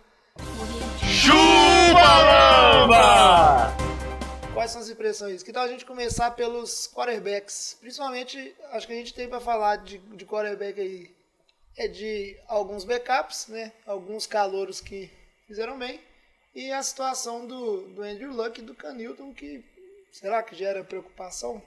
Quais 4.55 4.71
são 4.71 4.81
as 4.81 4.89
impressões? 4.89 5.43
Que 5.43 5.53
tal 5.53 5.65
a 5.65 5.69
gente 5.69 5.85
começar 5.85 6.31
pelos 6.31 6.91
quarterbacks? 6.91 7.77
Principalmente, 7.79 8.57
acho 8.71 8.87
que 8.87 8.95
a 8.95 8.97
gente 8.97 9.13
tem 9.13 9.29
para 9.29 9.39
falar 9.39 9.77
de, 9.77 9.99
de 9.99 10.25
quarterback 10.25 10.81
aí. 10.81 11.15
É 11.77 11.87
de 11.87 12.35
alguns 12.49 12.85
backups, 12.85 13.49
né? 13.49 13.71
Alguns 13.87 14.27
calouros 14.27 14.81
que 14.81 15.11
fizeram 15.47 15.79
bem. 15.79 16.01
E 16.55 16.73
a 16.73 16.83
situação 16.83 17.47
do, 17.47 17.83
do 17.89 18.03
Andrew 18.03 18.33
Luck 18.33 18.59
e 18.59 18.65
do 18.65 18.75
Canilton, 18.75 19.35
que 19.35 19.63
será 20.11 20.43
que 20.43 20.57
gera 20.57 20.83
preocupação? 20.83 21.63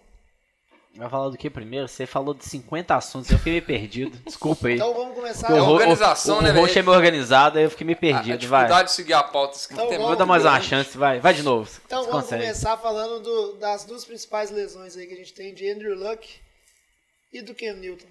Vai 0.96 1.10
falar 1.10 1.30
do 1.30 1.38
que 1.38 1.50
primeiro? 1.50 1.88
Você 1.90 2.06
falou 2.06 2.34
de 2.34 2.46
50 2.46 2.96
assuntos, 2.96 3.30
eu 3.30 3.38
fiquei 3.38 3.54
meio 3.54 3.66
perdido. 3.66 4.18
Desculpa 4.26 4.68
aí. 4.68 4.76
Então 4.76 4.94
vamos 4.94 5.14
começar. 5.16 5.50
É 5.52 5.62
o, 5.62 5.64
ro- 5.66 5.74
organização, 5.74 6.38
o, 6.38 6.42
né, 6.42 6.52
o 6.52 6.56
host 6.56 6.72
é 6.72 6.74
velho? 6.76 6.86
meio 6.86 6.98
organizado, 6.98 7.58
aí 7.58 7.66
eu 7.66 7.70
fiquei 7.70 7.86
meio 7.86 7.98
A, 7.98 8.00
a 8.00 8.02
perdido. 8.24 8.48
vai. 8.48 8.62
dificuldade 8.62 8.90
de 8.90 8.96
seguir 8.96 9.14
a 9.14 9.24
pauta. 9.24 9.58
Então 9.66 9.88
tem 9.88 9.98
vamos- 9.98 10.08
Vou 10.08 10.16
dar 10.16 10.26
mais 10.26 10.46
uma 10.46 10.62
chance, 10.62 10.98
vai. 10.98 11.20
Vai 11.20 11.34
de 11.34 11.44
novo. 11.44 11.70
Então 11.86 12.04
vamos 12.06 12.22
consegue. 12.24 12.44
começar 12.44 12.78
falando 12.78 13.20
do- 13.22 13.54
das 13.58 13.84
duas 13.84 14.06
principais 14.06 14.50
lesões 14.52 14.96
aí 14.96 15.06
que 15.06 15.14
a 15.14 15.18
gente 15.18 15.34
tem 15.34 15.54
de 15.54 15.70
Andrew 15.70 15.96
Luck 15.96 16.28
e 17.34 17.42
do 17.42 17.54
Cam 17.54 17.74
Newton. 17.74 18.08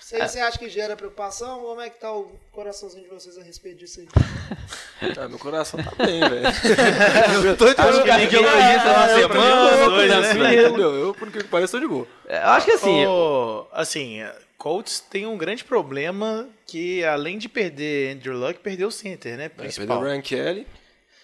Você, 0.00 0.16
É. 0.16 0.28
você 0.28 0.38
acha 0.38 0.56
que 0.58 0.68
gera 0.68 0.94
preocupação? 0.94 1.60
Como 1.60 1.80
é 1.80 1.90
que 1.90 1.98
tá 1.98 2.12
o 2.12 2.30
coraçãozinho 2.52 3.02
de 3.02 3.10
vocês 3.10 3.36
a 3.36 3.42
respeito 3.42 3.78
disso 3.78 3.98
aí? 4.00 4.06
Ah, 5.18 5.28
meu 5.28 5.38
coração 5.38 5.82
tá 5.82 5.92
bem, 6.04 6.20
velho. 6.20 6.42
eu 7.46 7.56
tô 7.56 7.72
de 7.72 7.80
Acho 7.80 8.02
que 8.02 8.12
ninguém 8.12 8.38
eu, 8.38 8.42
pra 8.42 8.56
mim, 8.56 9.18
semana, 9.20 10.54
eu, 10.54 10.76
né? 10.76 10.84
Eu, 10.84 11.14
por 11.14 11.30
que 11.30 11.44
pareça, 11.44 11.72
tô 11.72 11.80
de 11.80 11.88
boa. 11.88 12.06
É, 12.28 12.38
Eu 12.38 12.48
acho 12.48 12.66
que 12.66 12.72
assim, 12.72 13.06
Ô, 13.06 13.66
assim, 13.72 14.22
Colts 14.56 15.00
tem 15.00 15.26
um 15.26 15.36
grande 15.36 15.64
problema 15.64 16.48
que, 16.66 17.04
além 17.04 17.38
de 17.38 17.48
perder 17.48 18.14
Andrew 18.16 18.36
Luck, 18.38 18.60
perdeu 18.60 18.88
o 18.88 18.92
center, 18.92 19.36
né? 19.36 19.48
Perdeu 19.48 19.72
Principal. 19.72 19.98
o 19.98 20.04
Ryan 20.04 20.20
Kelly. 20.20 20.66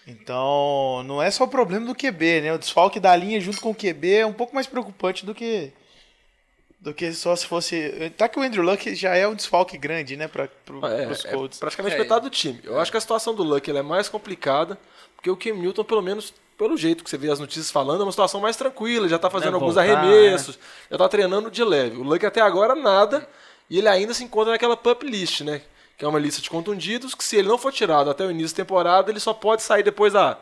Então, 0.05 1.03
não 1.05 1.21
é 1.21 1.29
só 1.29 1.43
o 1.43 1.47
problema 1.47 1.85
do 1.85 1.95
QB, 1.95 2.41
né? 2.41 2.53
O 2.53 2.57
desfalque 2.57 2.99
da 2.99 3.15
linha 3.15 3.39
junto 3.39 3.61
com 3.61 3.69
o 3.69 3.75
QB 3.75 4.11
é 4.15 4.25
um 4.25 4.33
pouco 4.33 4.55
mais 4.55 4.65
preocupante 4.65 5.25
do 5.25 5.35
que 5.35 5.71
do 6.79 6.93
que 6.93 7.11
só 7.13 7.35
se 7.35 7.45
fosse. 7.45 8.11
Tá 8.17 8.29
que 8.29 8.39
o 8.39 8.41
Andrew 8.41 8.63
Luck 8.63 8.93
já 8.95 9.15
é 9.15 9.27
um 9.27 9.35
desfalque 9.35 9.77
grande, 9.77 10.15
né, 10.15 10.27
para 10.27 10.47
pro, 10.65 10.85
É, 10.85 11.05
pros 11.05 11.25
é 11.25 11.31
Colts. 11.31 11.59
praticamente 11.59 11.95
É. 11.95 11.99
metade 11.99 12.23
do 12.23 12.29
time. 12.29 12.59
Eu 12.63 12.79
acho 12.79 12.89
que 12.89 12.97
a 12.97 13.01
situação 13.01 13.33
do 13.35 13.43
Luck 13.43 13.69
ela 13.69 13.79
é 13.79 13.83
mais 13.83 14.07
complicada, 14.07 14.77
porque 15.15 15.29
o 15.29 15.35
Cam 15.35 15.55
Newton, 15.55 15.83
pelo 15.83 16.01
menos 16.01 16.33
pelo 16.57 16.75
jeito 16.75 17.03
que 17.05 17.09
você 17.09 17.17
vê 17.17 17.31
as 17.31 17.39
notícias 17.39 17.71
falando, 17.71 18.01
é 18.01 18.03
uma 18.03 18.11
situação 18.11 18.41
mais 18.41 18.57
tranquila, 18.57 19.07
já 19.07 19.17
tá 19.17 19.29
fazendo 19.29 19.51
Vai 19.51 19.61
alguns 19.61 19.75
voltar, 19.75 19.91
arremessos, 19.97 20.59
já 20.91 20.97
tá 20.97 21.07
treinando 21.07 21.49
de 21.49 21.63
leve. 21.63 21.95
O 21.97 22.03
Luck 22.03 22.25
até 22.25 22.41
agora 22.41 22.75
nada, 22.75 23.25
e 23.69 23.77
ele 23.77 23.87
ainda 23.87 24.13
se 24.13 24.25
encontra 24.25 24.51
naquela 24.51 24.75
pup 24.75 25.03
list, 25.03 25.39
né? 25.41 25.61
Que 25.97 26.03
é 26.03 26.07
uma 26.07 26.19
lista 26.19 26.41
de 26.41 26.49
contundidos, 26.49 27.15
que 27.15 27.23
se 27.23 27.37
ele 27.37 27.47
não 27.47 27.57
for 27.57 27.71
tirado 27.71 28.09
até 28.09 28.25
o 28.25 28.31
início 28.31 28.55
da 28.57 28.63
temporada, 28.63 29.09
ele 29.09 29.21
só 29.21 29.33
pode 29.33 29.63
sair 29.63 29.83
depois 29.83 30.11
da 30.11 30.37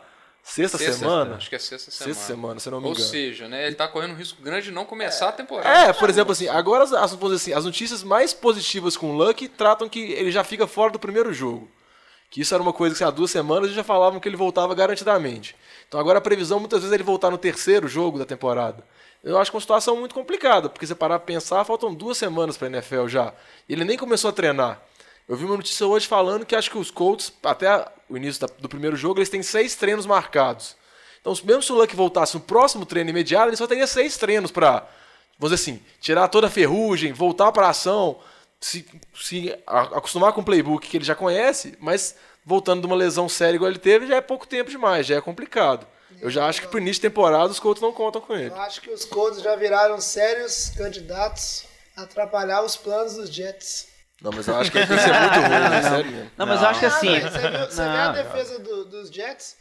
sexta, 0.48 0.78
Sexta, 0.78 0.98
semana. 0.98 1.36
Acho 1.36 1.48
que 1.48 1.56
é 1.56 1.58
sexta 1.58 1.90
semana. 1.90 2.14
Sexta 2.14 2.26
semana, 2.32 2.60
se 2.60 2.70
não 2.70 2.80
me 2.80 2.86
Ou 2.86 2.92
engano. 2.92 3.06
seja, 3.08 3.48
né, 3.48 3.66
ele 3.66 3.76
tá 3.76 3.86
correndo 3.86 4.12
um 4.12 4.16
risco 4.16 4.40
grande 4.42 4.66
de 4.66 4.72
não 4.72 4.84
começar 4.84 5.28
a 5.28 5.32
temporada. 5.32 5.68
É, 5.68 5.92
por 5.92 6.08
exemplo, 6.08 6.32
assim, 6.32 6.48
agora 6.48 6.84
as, 6.84 6.92
assim, 6.92 7.52
as 7.52 7.64
notícias 7.64 8.02
mais 8.02 8.32
positivas 8.32 8.96
com 8.96 9.10
o 9.10 9.16
Luck 9.16 9.46
tratam 9.48 9.88
que 9.88 10.00
ele 10.12 10.30
já 10.32 10.42
fica 10.42 10.66
fora 10.66 10.90
do 10.90 10.98
primeiro 10.98 11.32
jogo. 11.32 11.70
Que 12.30 12.42
isso 12.42 12.52
era 12.54 12.62
uma 12.62 12.72
coisa 12.72 12.94
que 12.94 13.02
assim, 13.02 13.08
há 13.10 13.14
duas 13.14 13.30
semanas 13.30 13.70
já 13.72 13.82
falavam 13.82 14.20
que 14.20 14.28
ele 14.28 14.36
voltava 14.36 14.74
garantidamente. 14.74 15.56
Então 15.88 15.98
agora 15.98 16.18
a 16.18 16.22
previsão 16.22 16.60
muitas 16.60 16.80
vezes 16.80 16.92
é 16.92 16.96
ele 16.96 17.02
voltar 17.02 17.30
no 17.30 17.38
terceiro 17.38 17.88
jogo 17.88 18.18
da 18.18 18.26
temporada. 18.26 18.84
Eu 19.24 19.38
acho 19.38 19.50
que 19.50 19.56
é 19.56 19.58
uma 19.58 19.62
situação 19.62 19.96
muito 19.96 20.14
complicada, 20.14 20.68
porque 20.68 20.86
se 20.86 20.94
parar 20.94 21.18
pra 21.18 21.26
pensar, 21.26 21.64
faltam 21.64 21.92
duas 21.94 22.18
semanas 22.18 22.56
pra 22.56 22.68
NFL 22.68 23.08
já. 23.08 23.32
Ele 23.68 23.84
nem 23.84 23.96
começou 23.96 24.28
a 24.28 24.32
treinar. 24.32 24.80
Eu 25.28 25.36
vi 25.36 25.44
uma 25.44 25.56
notícia 25.56 25.86
hoje 25.86 26.06
falando 26.06 26.46
que 26.46 26.56
acho 26.56 26.70
que 26.70 26.78
os 26.78 26.90
Colts, 26.90 27.32
até 27.44 27.86
o 28.08 28.16
início 28.16 28.46
do 28.58 28.68
primeiro 28.68 28.96
jogo, 28.96 29.18
eles 29.18 29.28
têm 29.28 29.42
seis 29.42 29.74
treinos 29.74 30.06
marcados. 30.06 30.74
Então, 31.20 31.34
mesmo 31.44 31.62
se 31.62 31.70
o 31.72 31.74
Luck 31.74 31.94
voltasse 31.94 32.34
no 32.34 32.40
próximo 32.40 32.86
treino 32.86 33.10
imediato, 33.10 33.48
ele 33.48 33.56
só 33.56 33.66
teria 33.66 33.86
seis 33.86 34.16
treinos 34.16 34.50
pra, 34.50 34.88
vamos 35.38 35.54
dizer 35.54 35.70
assim, 35.72 35.82
tirar 36.00 36.28
toda 36.28 36.46
a 36.46 36.50
ferrugem, 36.50 37.12
voltar 37.12 37.52
pra 37.52 37.68
ação, 37.68 38.18
se, 38.58 38.86
se 39.14 39.54
a- 39.66 39.82
acostumar 39.98 40.32
com 40.32 40.40
o 40.40 40.44
playbook 40.44 40.88
que 40.88 40.96
ele 40.96 41.04
já 41.04 41.14
conhece, 41.14 41.76
mas 41.78 42.14
voltando 42.44 42.80
de 42.80 42.86
uma 42.86 42.96
lesão 42.96 43.28
séria 43.28 43.56
igual 43.56 43.70
ele 43.70 43.78
teve, 43.78 44.06
já 44.06 44.16
é 44.16 44.20
pouco 44.22 44.46
tempo 44.46 44.70
demais, 44.70 45.06
já 45.06 45.16
é 45.16 45.20
complicado. 45.20 45.86
Eu 46.22 46.30
já 46.30 46.46
acho 46.48 46.62
que 46.62 46.68
pro 46.68 46.78
início 46.78 47.02
de 47.02 47.08
temporada 47.08 47.50
os 47.52 47.60
Colts 47.60 47.82
não 47.82 47.92
contam 47.92 48.20
com 48.22 48.34
ele. 48.34 48.48
Eu 48.48 48.56
acho 48.62 48.80
que 48.80 48.90
os 48.90 49.04
Colts 49.04 49.42
já 49.42 49.54
viraram 49.54 50.00
sérios 50.00 50.70
candidatos 50.76 51.64
a 51.94 52.02
atrapalhar 52.02 52.62
os 52.64 52.74
planos 52.76 53.14
dos 53.14 53.28
Jets. 53.28 53.86
Não, 54.20 54.32
mas 54.32 54.48
eu 54.48 54.56
acho 54.56 54.70
que 54.72 54.78
ele 54.78 54.86
tem 54.86 54.96
que 54.96 55.02
ser 55.02 55.12
muito 55.12 55.34
ruim, 55.40 55.70
né? 55.70 55.82
sério 55.82 56.10
mesmo. 56.10 56.30
Não, 56.36 56.46
mas 56.46 56.60
eu 56.62 56.68
acho 56.68 56.80
que 56.80 56.86
assim. 56.86 57.20
você 57.20 57.38
viu, 57.38 57.60
você 57.66 57.82
vê 57.82 57.88
a 57.88 58.12
defesa 58.12 58.58
do- 58.58 58.84
dos 58.84 59.10
Jets? 59.10 59.56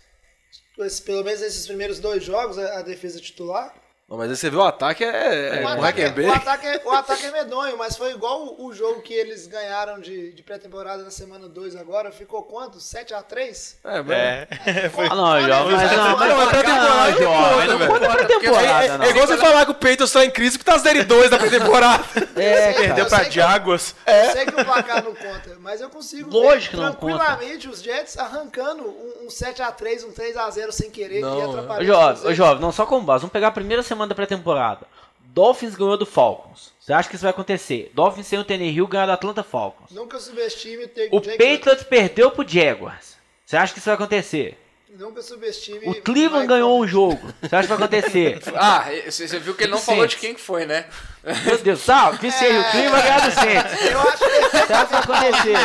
Esse- 0.79 1.01
pelo 1.01 1.23
menos 1.23 1.41
esses 1.41 1.65
primeiros 1.67 1.99
dois 1.99 2.23
jogos, 2.23 2.57
a 2.57 2.79
a 2.79 2.81
defesa 2.81 3.19
titular. 3.19 3.73
Não, 4.09 4.15
mas 4.17 4.29
aí 4.29 4.37
você 4.37 4.49
vê 4.49 4.55
o 4.55 4.63
ataque 4.63 5.03
é, 5.03 5.07
é, 5.09 5.59
O 5.59 5.61
com 5.63 5.67
ataque, 5.67 6.01
é, 6.01 6.05
o, 6.07 6.31
ataque 6.31 6.65
é, 6.67 6.81
o 6.85 6.91
ataque 6.91 7.25
é 7.25 7.31
medonho, 7.31 7.77
mas 7.77 7.97
foi 7.97 8.11
igual 8.11 8.41
o, 8.57 8.67
o 8.67 8.73
jogo 8.73 9.01
que 9.01 9.13
eles 9.13 9.47
ganharam 9.47 9.99
de, 9.99 10.31
de 10.31 10.41
pré-temporada 10.43 11.03
na 11.03 11.11
semana 11.11 11.49
2 11.49 11.75
agora. 11.75 12.09
Ficou 12.09 12.41
quanto? 12.43 12.77
7x3? 12.77 13.75
É, 13.83 14.01
mas- 14.01 14.17
É. 14.17 14.47
Ah, 15.11 15.15
não, 15.15 15.41
jovem, 15.41 15.75
mas 15.75 15.91
não, 15.91 16.17
mas 16.17 16.29
Não, 16.29 16.47
pré-temporada 16.47 16.89
não, 16.89 17.05
é 17.05 17.13
coisa, 17.53 17.67
não 17.73 17.77
velho. 17.79 17.91
conta 17.91 18.09
pré-temporada, 18.15 18.85
É, 18.85 18.97
não. 18.97 19.05
é 19.05 19.09
igual 19.09 19.27
você 19.27 19.37
falar 19.37 19.65
que 19.65 19.71
o 19.71 19.75
Peyton 19.75 20.03
está 20.05 20.23
em 20.25 20.31
crise 20.31 20.57
porque 20.57 20.71
tá 20.71 20.77
0-2 20.79 21.27
da 21.29 21.37
pré-temporada. 21.37 22.03
É, 22.15 22.71
Perdeu 22.73 22.75
Perdeu 22.75 23.03
Eu 23.03 23.09
pra 23.09 23.23
Jaguars. 23.29 23.93
Eu 24.05 24.31
sei 24.31 24.45
que 24.45 24.61
o 24.61 24.63
placar 24.65 25.03
não 25.03 25.13
conta, 25.15 25.57
mas 25.59 25.81
eu 25.81 25.89
consigo 25.89 26.29
Lógico 26.31 26.77
não 26.77 26.83
tranquilamente 26.93 27.67
os 27.67 27.81
Jets 27.81 28.17
arrancando 28.17 28.83
um, 28.83 29.25
um 29.25 29.27
7x3, 29.27 30.05
um 30.05 30.13
3x0 30.13 30.71
sem 30.71 30.89
querer, 30.89 31.19
Não, 31.19 31.31
que 31.33 31.37
ia 31.39 31.43
é. 31.43 31.47
Ô, 31.47 31.51
atrapalhar. 31.51 31.83
jovem, 31.85 32.13
os 32.13 32.25
ô, 32.25 32.33
jovem, 32.33 32.61
não, 32.61 32.71
só 32.71 32.85
como 32.85 33.05
base. 33.05 33.21
Vamos 33.23 33.33
pegar 33.33 33.47
a 33.47 33.51
primeira 33.51 33.83
semana 33.83 33.96
da 34.05 34.13
pré-temporada. 34.13 34.85
Dolphins 35.33 35.75
ganhou 35.75 35.97
do 35.97 36.05
Falcons. 36.05 36.73
Você 36.79 36.93
acha 36.93 37.07
que 37.09 37.15
isso 37.15 37.23
vai 37.23 37.31
acontecer? 37.31 37.91
Dolphins 37.93 38.27
sem 38.27 38.39
o 38.39 38.43
Tannehill 38.43 38.87
ganhou 38.87 39.07
do 39.07 39.11
Atlanta 39.13 39.43
Falcons. 39.43 39.91
Nunca 39.91 40.19
subestime 40.19 40.85
o 40.85 40.87
Jake 40.87 41.09
O 41.11 41.21
Patriots 41.21 41.83
perdeu 41.83 42.31
pro 42.31 42.47
Jaguars. 42.47 43.17
Você 43.45 43.55
acha 43.55 43.71
que 43.71 43.79
isso 43.79 43.85
vai 43.85 43.95
acontecer? 43.95 44.57
Nunca 44.97 45.21
subestime 45.21 45.87
O 45.87 46.01
Cleveland 46.01 46.47
ganhou 46.47 46.79
um 46.81 46.87
jogo. 46.87 47.21
Você 47.41 47.55
acha 47.55 47.67
que 47.67 47.75
vai 47.75 47.77
acontecer? 47.77 48.41
Ah, 48.55 48.85
você 49.05 49.39
viu 49.39 49.53
que 49.53 49.63
ele 49.63 49.71
não 49.71 49.79
falou 49.79 50.07
de 50.07 50.17
quem 50.17 50.33
que 50.33 50.41
foi, 50.41 50.65
né? 50.65 50.87
Meu 51.45 51.57
Deus, 51.57 51.79
sabe? 51.81 52.17
Que 52.19 52.31
seja 52.31 52.59
o 52.59 52.71
clima 52.71 53.01
ganhar 53.01 53.21
do 53.29 53.31
Saints. 53.33 53.91
Eu 53.91 53.99
acho 54.01 54.17
que 54.17 54.67
Tá 54.67 54.85
pra 54.85 54.99
acontecer. 54.99 55.57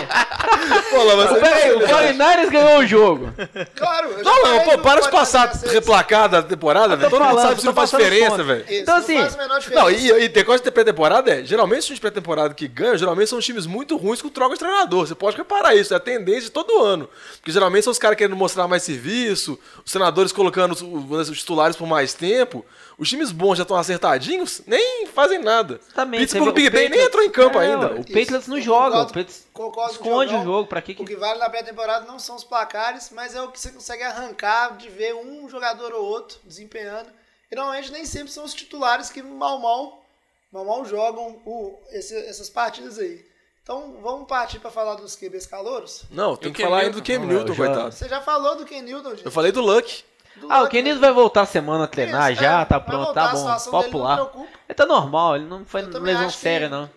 Pô, 0.90 1.02
Lama, 1.02 1.26
você- 1.26 1.40
Peraí, 1.40 1.72
o 1.72 1.80
49ers 1.80 2.50
ganhou 2.50 2.78
o 2.80 2.86
jogo. 2.86 3.32
Claro, 3.74 4.08
eu 4.10 4.18
já 4.18 4.30
Não, 4.30 4.42
não, 4.42 4.60
pô, 4.64 4.78
para 4.78 5.00
de 5.00 5.10
passar 5.10 5.50
replacada 5.70 6.38
a 6.38 6.42
temporada, 6.42 6.96
velho. 6.96 7.10
Todo 7.10 7.24
mundo 7.24 7.40
sabe 7.40 7.56
tô 7.60 7.66
não 7.66 7.74
faz 7.74 7.90
diferença, 7.90 8.42
velho. 8.44 8.64
Então, 8.68 8.94
não 8.94 9.02
assim. 9.02 9.74
Não, 9.74 9.90
e, 9.90 10.10
e 10.24 10.28
tem 10.28 10.44
coisa 10.44 10.58
de 10.60 10.64
ter 10.64 10.70
pré-temporada 10.70 11.30
é, 11.32 11.44
geralmente 11.44 11.80
os 11.80 11.86
times 11.86 11.96
de 11.98 12.00
pré-temporada 12.02 12.54
que 12.54 12.68
ganham, 12.68 12.96
geralmente 12.96 13.28
são 13.30 13.38
os 13.38 13.44
times 13.44 13.66
muito 13.66 13.96
ruins 13.96 14.22
com 14.22 14.28
troca 14.28 14.54
de 14.54 14.60
treinador. 14.60 15.06
Você 15.06 15.14
pode 15.14 15.36
reparar 15.36 15.74
isso, 15.74 15.92
é 15.94 15.96
a 15.96 16.00
tendência 16.00 16.42
de 16.42 16.50
todo 16.50 16.80
ano. 16.82 17.08
Porque 17.36 17.50
geralmente 17.50 17.84
são 17.84 17.90
os 17.90 17.98
caras 17.98 18.16
querendo 18.16 18.36
mostrar 18.36 18.68
mais 18.68 18.82
serviço, 18.82 19.58
os 19.84 19.90
senadores 19.90 20.32
colocando 20.32 20.72
os, 20.72 20.82
os- 20.82 21.28
os 21.30 21.38
titulares 21.38 21.76
por 21.76 21.86
mais 21.86 22.14
tempo. 22.14 22.64
Os 23.02 23.08
times 23.08 23.32
bons 23.32 23.56
já 23.56 23.62
estão 23.62 23.76
acertadinhos, 23.76 24.62
nem 24.64 25.06
fazem 25.08 25.40
nada. 25.40 25.80
Também, 25.92 26.20
Pittsburgh 26.20 26.54
Big 26.54 26.68
o 26.68 26.70
Ben 26.70 26.80
nem 26.88 26.88
Patriots- 26.90 27.08
entrou 27.08 27.24
em 27.24 27.30
campo 27.30 27.58
É, 27.60 27.66
ainda. 27.66 27.86
O. 27.94 28.04
Patriots 28.04 28.46
não 28.46 28.60
joga, 28.60 28.86
o 28.86 28.90
concordo- 28.90 29.06
Patriots 29.08 29.46
concordo 29.52 29.98
com 29.98 30.04
esconde 30.04 30.24
o 30.26 30.28
Diogão. 30.38 30.44
jogo. 30.44 30.68
Pra 30.68 30.80
que 30.80 30.92
O 30.92 30.94
que... 30.96 31.04
que 31.04 31.16
vale 31.16 31.40
na 31.40 31.50
pré-temporada 31.50 32.06
não 32.06 32.20
são 32.20 32.36
os 32.36 32.44
placares, 32.44 33.10
mas 33.10 33.34
é 33.34 33.42
o 33.42 33.48
que 33.50 33.58
você 33.58 33.72
consegue 33.72 34.04
arrancar 34.04 34.76
de 34.76 34.88
ver 34.88 35.14
um 35.16 35.48
jogador 35.48 35.92
ou 35.92 36.04
outro 36.04 36.38
desempenhando. 36.44 37.10
E 37.50 37.56
normalmente 37.56 37.90
nem 37.90 38.04
sempre 38.06 38.32
são 38.32 38.44
os 38.44 38.54
titulares 38.54 39.10
que 39.10 39.20
mal 39.20 39.58
mal, 39.58 40.04
mal, 40.52 40.64
mal 40.64 40.84
jogam 40.84 41.42
o- 41.44 41.76
esse- 41.90 42.16
essas 42.26 42.48
partidas 42.48 43.00
aí. 43.00 43.24
Então 43.64 43.98
vamos 44.02 44.26
partir 44.26 44.58
para 44.58 44.70
falar 44.70 44.94
dos 44.96 45.14
QBs 45.16 45.46
calouros? 45.46 46.02
Não, 46.10 46.34
tem 46.36 46.50
o 46.50 46.54
que 46.54 46.62
falar 46.62 46.78
ainda 46.80 47.00
do? 47.00 47.02
Cam 47.02 47.18
Não, 47.20 47.26
Newton, 47.26 47.54
coitado. 47.54 47.92
Você 47.92 48.08
já 48.08 48.20
falou 48.20 48.56
do 48.56 48.64
Ken 48.64 48.82
Newton, 48.82 49.10
gente. 49.10 49.24
Eu 49.26 49.30
falei 49.30 49.52
do 49.52 49.60
Luck. 49.60 50.04
Ah, 50.48 50.62
o 50.62 50.64
né? 50.64 50.94
vai 50.94 51.12
voltar 51.12 51.46
semana 51.46 51.84
a 51.84 51.86
treinar 51.86 52.32
Isso, 52.32 52.42
já, 52.42 52.60
é, 52.60 52.64
tá 52.64 52.80
pronto, 52.80 53.04
voltar, 53.04 53.26
tá 53.26 53.30
bom. 53.32 53.36
situação 53.38 53.70
Pode 53.70 53.84
dele 53.84 53.92
não 53.94 54.00
pular. 54.00 54.14
preocupa. 54.16 54.48
Ele 54.68 54.74
tá 54.74 54.86
normal, 54.86 55.36
ele 55.36 55.44
não 55.46 55.64
foi 55.64 55.82
lesão 55.82 56.26
que 56.28 56.32
séria, 56.36 56.68
não. 56.68 56.90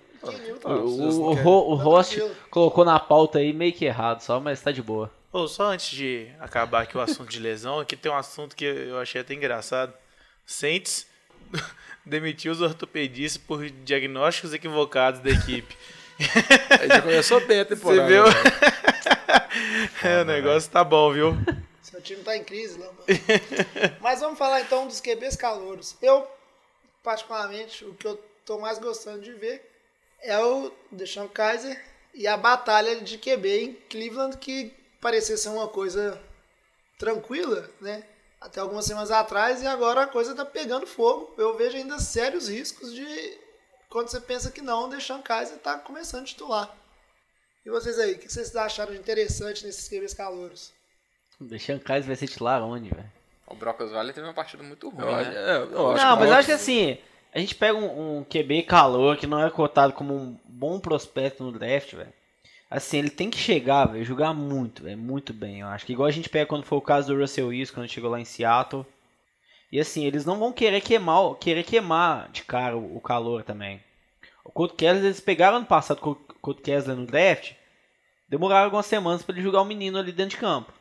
O, 0.64 0.70
o, 0.70 1.74
o 1.74 1.78
Tá 1.78 1.84
Rost 1.84 2.16
tranquilo. 2.16 2.36
colocou 2.50 2.84
na 2.86 3.00
pauta 3.00 3.38
aí 3.40 3.54
meio 3.54 3.72
que 3.74 3.86
errado 3.86 4.22
só, 4.22 4.40
mas 4.40 4.60
tá 4.62 4.72
de 4.72 4.82
boa. 4.82 5.12
Ô, 5.32 5.48
só 5.48 5.66
antes 5.72 5.92
de 5.92 6.28
acabar 6.40 6.84
aqui 6.84 6.98
o 6.98 7.02
assunto 7.02 7.30
de 7.30 7.40
lesão, 7.40 7.80
aqui 7.80 7.96
tem 7.96 8.12
um 8.12 8.16
assunto 8.16 8.56
que 8.56 8.66
eu 8.66 9.00
achei 9.00 9.22
até 9.22 9.34
engraçado. 9.34 9.94
Saints 10.46 11.06
demitiu 12.06 12.52
os 12.52 12.62
ortopedistas 12.62 13.42
por 13.42 13.70
diagnósticos 13.70 14.54
equivocados 14.54 15.20
da 15.20 15.30
equipe. 15.30 15.76
Aí 16.80 16.88
já 16.88 17.02
começou 17.02 17.46
bem 17.46 17.60
a 17.60 17.64
Você 17.64 17.76
temporada. 17.76 18.08
viu? 18.08 18.24
né? 18.24 18.34
é, 20.04 20.22
o 20.22 20.26
negócio 20.26 20.72
tá 20.72 20.84
bom, 20.84 21.12
viu? 21.12 21.38
Time 22.06 22.24
tá 22.24 22.38
em 22.38 22.44
crise, 22.44 22.78
Lamba. 22.78 23.04
Mas 24.00 24.20
vamos 24.20 24.38
falar 24.38 24.62
então 24.62 24.88
dos 24.88 25.02
QBs 25.02 25.36
calouros. 25.36 25.96
Eu, 26.02 26.28
particularmente, 27.04 27.84
o 27.84 27.96
que 27.96 28.06
eu 28.06 28.24
tô 28.46 28.60
mais 28.60 28.78
gostando 28.78 29.22
de 29.22 29.34
ver 29.34 29.68
é 30.22 30.40
o 30.40 30.72
Deshaun 30.92 31.28
Kaiser 31.28 31.84
e 32.14 32.28
a 32.28 32.38
batalha 32.38 33.02
de 33.02 33.18
QB 33.18 33.60
em 33.60 33.74
Cleveland, 33.90 34.38
que 34.38 34.72
parecia 35.02 35.36
ser 35.36 35.50
uma 35.50 35.68
coisa 35.68 36.22
tranquila, 36.98 37.70
né? 37.82 38.06
Até 38.40 38.60
algumas 38.60 38.86
semanas 38.86 39.10
atrás, 39.10 39.64
e 39.64 39.68
agora 39.68 40.04
a 40.04 40.08
coisa 40.08 40.36
tá 40.36 40.46
pegando 40.46 40.86
fogo. 40.86 41.34
Eu 41.38 41.58
vejo 41.58 41.76
ainda 41.76 41.98
sérios 42.00 42.48
riscos 42.48 42.94
de 42.94 43.40
quando 43.90 44.10
você 44.10 44.22
pensa 44.22 44.52
que 44.52 44.62
não, 44.62 44.86
o 44.86 44.90
Deshaun 44.90 45.24
Kaiser 45.24 45.58
tá 45.58 45.80
começando 45.80 46.24
a 46.24 46.28
titular. 46.28 46.78
E 47.66 47.70
vocês 47.72 47.98
aí, 47.98 48.14
o 48.14 48.20
que 48.20 48.32
vocês 48.32 48.56
acharam 48.56 48.94
de 48.94 49.00
interessante 49.00 49.66
nesses 49.66 49.90
QBs 49.90 50.14
calouros? 50.14 50.72
Deixando 51.40 51.82
Kaiser 51.82 52.08
vai 52.08 52.16
ser 52.16 52.28
titular 52.28 52.62
onde, 52.64 52.90
velho? 52.90 53.12
O 53.48 53.56
Brock 53.56 53.82
Osweiler 53.82 54.14
teve 54.14 54.26
uma 54.26 54.34
partida 54.34 54.64
muito 54.64 54.90
ruim, 54.90 55.04
Eu 55.06 55.16
acho- 55.16 55.30
né? 55.30 55.36
é, 55.36 55.56
eu 55.58 55.92
acho 55.92 56.04
Não, 56.06 56.14
que 56.16 56.20
mas 56.22 56.30
eu 56.30 56.36
acho 56.36 56.46
que 56.48 56.52
assim, 56.54 56.98
a 57.34 57.40
gente 57.40 57.56
pega 57.56 57.78
um, 57.78 58.20
um 58.20 58.24
QB 58.24 58.64
calor 58.64 59.18
que 59.18 59.28
não 59.28 59.44
é 59.46 59.50
cotado 59.50 59.94
como 59.94 60.16
um 60.16 60.38
bom 60.46 60.80
prospecto 60.80 61.44
no 61.44 61.52
draft, 61.52 61.94
velho. 61.94 62.14
Assim, 62.72 62.98
ele 62.98 63.10
tem 63.12 63.30
que 63.30 63.38
chegar, 63.38 63.86
velho, 63.86 64.04
jogar 64.04 64.34
muito, 64.34 64.84
velho, 64.84 64.98
muito 64.98 65.32
bem, 65.34 65.60
eu 65.60 65.68
acho. 65.68 65.86
Que 65.86 65.94
igual 65.94 66.08
a 66.08 66.12
gente 66.12 66.30
pega 66.30 66.48
quando 66.48 66.64
foi 66.66 66.78
o 66.78 66.82
caso 66.82 67.14
do 67.14 67.20
Russell 67.20 67.48
Wilson, 67.48 67.74
quando 67.76 67.90
chegou 67.90 68.10
lá 68.10 68.20
em 68.20 68.26
Seattle. 68.26 68.86
E 69.72 69.80
assim, 69.80 70.06
eles 70.06 70.26
não 70.26 70.40
vão 70.40 70.52
querer 70.52 70.82
queimar, 70.82 71.36
querer 71.36 71.64
queimar 71.64 72.30
de 72.32 72.44
cara 72.44 72.76
o, 72.76 72.98
o 72.98 73.02
calor 73.02 73.44
também. 73.44 73.82
O 74.44 74.52
Colt 74.52 74.74
Kessler, 74.76 75.06
eles 75.06 75.20
pegaram 75.20 75.58
ano 75.58 75.66
passado 75.66 76.00
com 76.02 76.12
o 76.12 76.16
Colt 76.16 76.62
Kessler 76.62 76.96
no 76.96 77.06
draft, 77.06 77.54
demoraram 78.28 78.66
algumas 78.66 78.86
semanas 78.86 79.22
pra 79.22 79.34
ele 79.36 79.44
jogar 79.44 79.62
o 79.62 79.66
menino 79.66 79.98
ali 80.00 80.12
dentro 80.12 80.32
de 80.32 80.38
campo. 80.38 80.72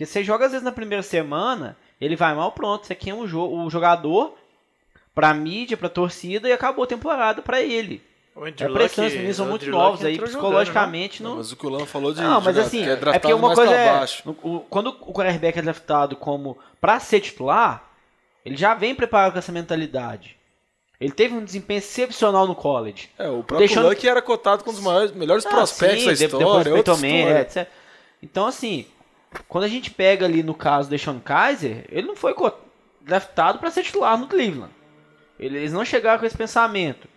Porque 0.00 0.06
você 0.10 0.24
joga 0.24 0.46
às 0.46 0.52
vezes 0.52 0.64
na 0.64 0.72
primeira 0.72 1.02
semana, 1.02 1.76
ele 2.00 2.16
vai 2.16 2.34
mal 2.34 2.50
pronto, 2.52 2.86
você 2.86 2.94
queima 2.94 3.18
o, 3.18 3.28
jo 3.28 3.38
o 3.42 3.68
jogador 3.68 4.34
pra 5.14 5.34
mídia, 5.34 5.76
pra 5.76 5.90
torcida 5.90 6.48
e 6.48 6.52
acabou 6.52 6.84
a 6.84 6.86
temporada 6.86 7.42
pra 7.42 7.60
ele. 7.60 8.02
O 8.34 8.46
É 8.46 8.50
pressão, 8.50 9.04
esses 9.04 9.16
meninos 9.18 9.36
são 9.36 9.44
muito 9.44 9.66
Luck 9.66 9.70
novos 9.72 10.02
aí, 10.02 10.14
entrou 10.14 10.26
jogando, 10.26 10.42
psicologicamente 10.46 11.22
Não, 11.22 11.30
não. 11.32 11.36
mas 11.36 11.52
o 11.52 11.56
que 11.56 11.66
o 11.66 11.68
falou 11.84 12.14
de. 12.14 12.22
Não, 12.22 12.40
mas 12.40 12.54
jogar- 12.56 12.66
assim, 12.66 12.82
que 12.82 12.88
é, 12.88 12.96
draftado 12.96 13.20
porque 13.20 13.34
uma 13.34 13.54
coisa 13.54 13.74
é. 13.74 14.06
o- 14.42 14.60
quando 14.70 14.86
o 14.86 15.12
quarterback 15.12 15.58
é 15.58 15.62
draftado 15.62 16.16
como 16.16 16.56
pra 16.80 16.98
ser 16.98 17.20
titular, 17.20 17.84
ele 18.42 18.56
já 18.56 18.72
vem 18.72 18.94
preparado 18.94 19.32
com 19.32 19.38
essa 19.38 19.52
mentalidade. 19.52 20.34
Ele 20.98 21.12
teve 21.12 21.34
um 21.34 21.44
desempenho 21.44 21.76
excepcional 21.78 22.46
no 22.46 22.54
college. 22.54 23.10
É, 23.18 23.28
o 23.28 23.42
próprio 23.42 23.58
Deixando- 23.58 23.86
Luck 23.90 24.08
era 24.08 24.22
cotado 24.22 24.64
com 24.64 24.70
um 24.70 24.74
dos 24.74 24.82
maiores, 24.82 25.12
melhores 25.12 25.44
Ah, 25.44 25.50
prospectos 25.50 26.00
sim, 26.00 26.06
da 26.06 26.14
de- 26.14 26.24
história. 26.24 26.40
Depois 26.64 26.78
é 26.78 27.06
história. 27.18 27.38
é, 27.38 27.40
etc. 27.42 27.68
Então, 28.22 28.46
assim, 28.46 28.86
quando 29.48 29.64
a 29.64 29.68
gente 29.68 29.90
pega 29.90 30.26
ali 30.26 30.42
no 30.42 30.54
caso 30.54 30.88
do 30.88 30.98
Sean 30.98 31.20
Kaiser, 31.20 31.84
ele 31.88 32.06
não 32.06 32.16
foi 32.16 32.34
draftado 33.00 33.58
para 33.58 33.70
ser 33.70 33.82
titular 33.82 34.18
no 34.18 34.26
Cleveland. 34.26 34.72
Eles 35.38 35.72
não 35.72 35.84
chegaram 35.84 36.18
com 36.18 36.26
esse 36.26 36.36
pensamento. 36.36 37.08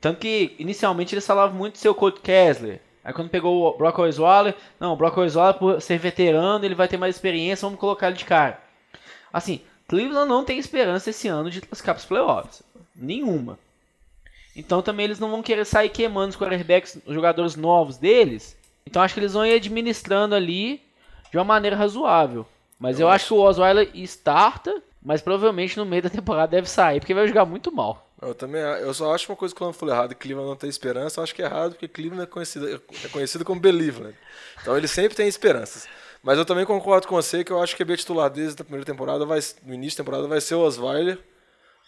Tanto 0.00 0.18
que, 0.18 0.54
inicialmente, 0.58 1.14
eles 1.14 1.26
falavam 1.26 1.56
muito 1.56 1.74
do 1.74 1.78
seu 1.78 1.94
Colt 1.94 2.20
Kessler. 2.20 2.80
Aí 3.04 3.12
quando 3.12 3.28
pegou 3.28 3.66
o 3.66 3.76
Brock 3.76 3.98
Osweiler, 3.98 4.54
não, 4.80 4.94
o 4.94 4.96
Brock 4.96 5.18
Osweiler, 5.18 5.54
por 5.54 5.80
ser 5.80 5.98
veterano, 5.98 6.64
ele 6.64 6.74
vai 6.74 6.88
ter 6.88 6.96
mais 6.96 7.14
experiência, 7.14 7.66
vamos 7.66 7.78
colocar 7.78 8.06
ele 8.06 8.16
de 8.16 8.24
cara. 8.24 8.58
Assim, 9.30 9.60
Cleveland 9.86 10.28
não 10.28 10.44
tem 10.44 10.58
esperança 10.58 11.10
esse 11.10 11.28
ano 11.28 11.50
de 11.50 11.60
classificar 11.60 11.94
para 11.94 12.00
os 12.00 12.06
playoffs. 12.06 12.62
Nenhuma. 12.96 13.58
Então 14.56 14.80
também 14.80 15.04
eles 15.04 15.18
não 15.18 15.30
vão 15.30 15.42
querer 15.42 15.66
sair 15.66 15.90
queimando 15.90 16.30
os 16.30 16.36
quarterbacks, 16.36 16.98
os 17.04 17.14
jogadores 17.14 17.56
novos 17.56 17.98
deles. 17.98 18.56
Então 18.86 19.02
acho 19.02 19.12
que 19.12 19.20
eles 19.20 19.34
vão 19.34 19.44
ir 19.44 19.54
administrando 19.54 20.34
ali 20.34 20.80
de 21.34 21.38
uma 21.38 21.44
maneira 21.44 21.74
razoável. 21.74 22.46
Mas 22.78 23.00
eu, 23.00 23.08
acho 23.08 23.26
que 23.26 23.34
o 23.34 23.40
Osweiler 23.40 23.90
starta, 23.94 24.80
mas 25.02 25.20
provavelmente 25.20 25.76
no 25.76 25.84
meio 25.84 26.00
da 26.00 26.08
temporada 26.08 26.46
deve 26.46 26.70
sair, 26.70 27.00
porque 27.00 27.12
vai 27.12 27.26
jogar 27.26 27.44
muito 27.44 27.72
mal. 27.72 28.08
Eu 28.22 28.36
também 28.36 28.60
eu 28.60 28.94
só 28.94 29.12
acho 29.12 29.28
uma 29.32 29.36
coisa 29.36 29.52
que 29.52 29.60
o 29.60 29.64
Lama 29.64 29.74
falou 29.74 29.92
errado, 29.92 30.10
que 30.10 30.14
Cleveland 30.14 30.48
não 30.48 30.56
tem 30.56 30.70
esperança, 30.70 31.18
eu 31.18 31.24
acho 31.24 31.34
que 31.34 31.42
é 31.42 31.46
errado, 31.46 31.72
porque 31.72 31.88
Cleveland 31.88 32.22
é 32.22 32.26
conhecido, 32.26 32.72
é 33.04 33.08
conhecido 33.08 33.44
como 33.44 33.60
Believeland. 33.60 34.16
Então 34.62 34.76
ele 34.76 34.86
sempre 34.86 35.16
tem 35.16 35.26
esperanças. 35.26 35.88
Mas 36.22 36.38
eu 36.38 36.44
também 36.44 36.64
concordo 36.64 37.08
com 37.08 37.16
você 37.16 37.42
que 37.42 37.50
eu 37.50 37.60
acho 37.60 37.74
que 37.74 37.82
o 37.82 37.84
QB 37.84 37.96
titular 37.96 38.30
desde 38.30 38.62
a 38.62 38.64
primeira 38.64 38.86
temporada, 38.86 39.26
vai, 39.26 39.40
no 39.64 39.74
início 39.74 39.98
da 39.98 40.04
temporada, 40.04 40.28
vai 40.28 40.40
ser 40.40 40.54
o 40.54 40.60
Osweiler. 40.60 41.18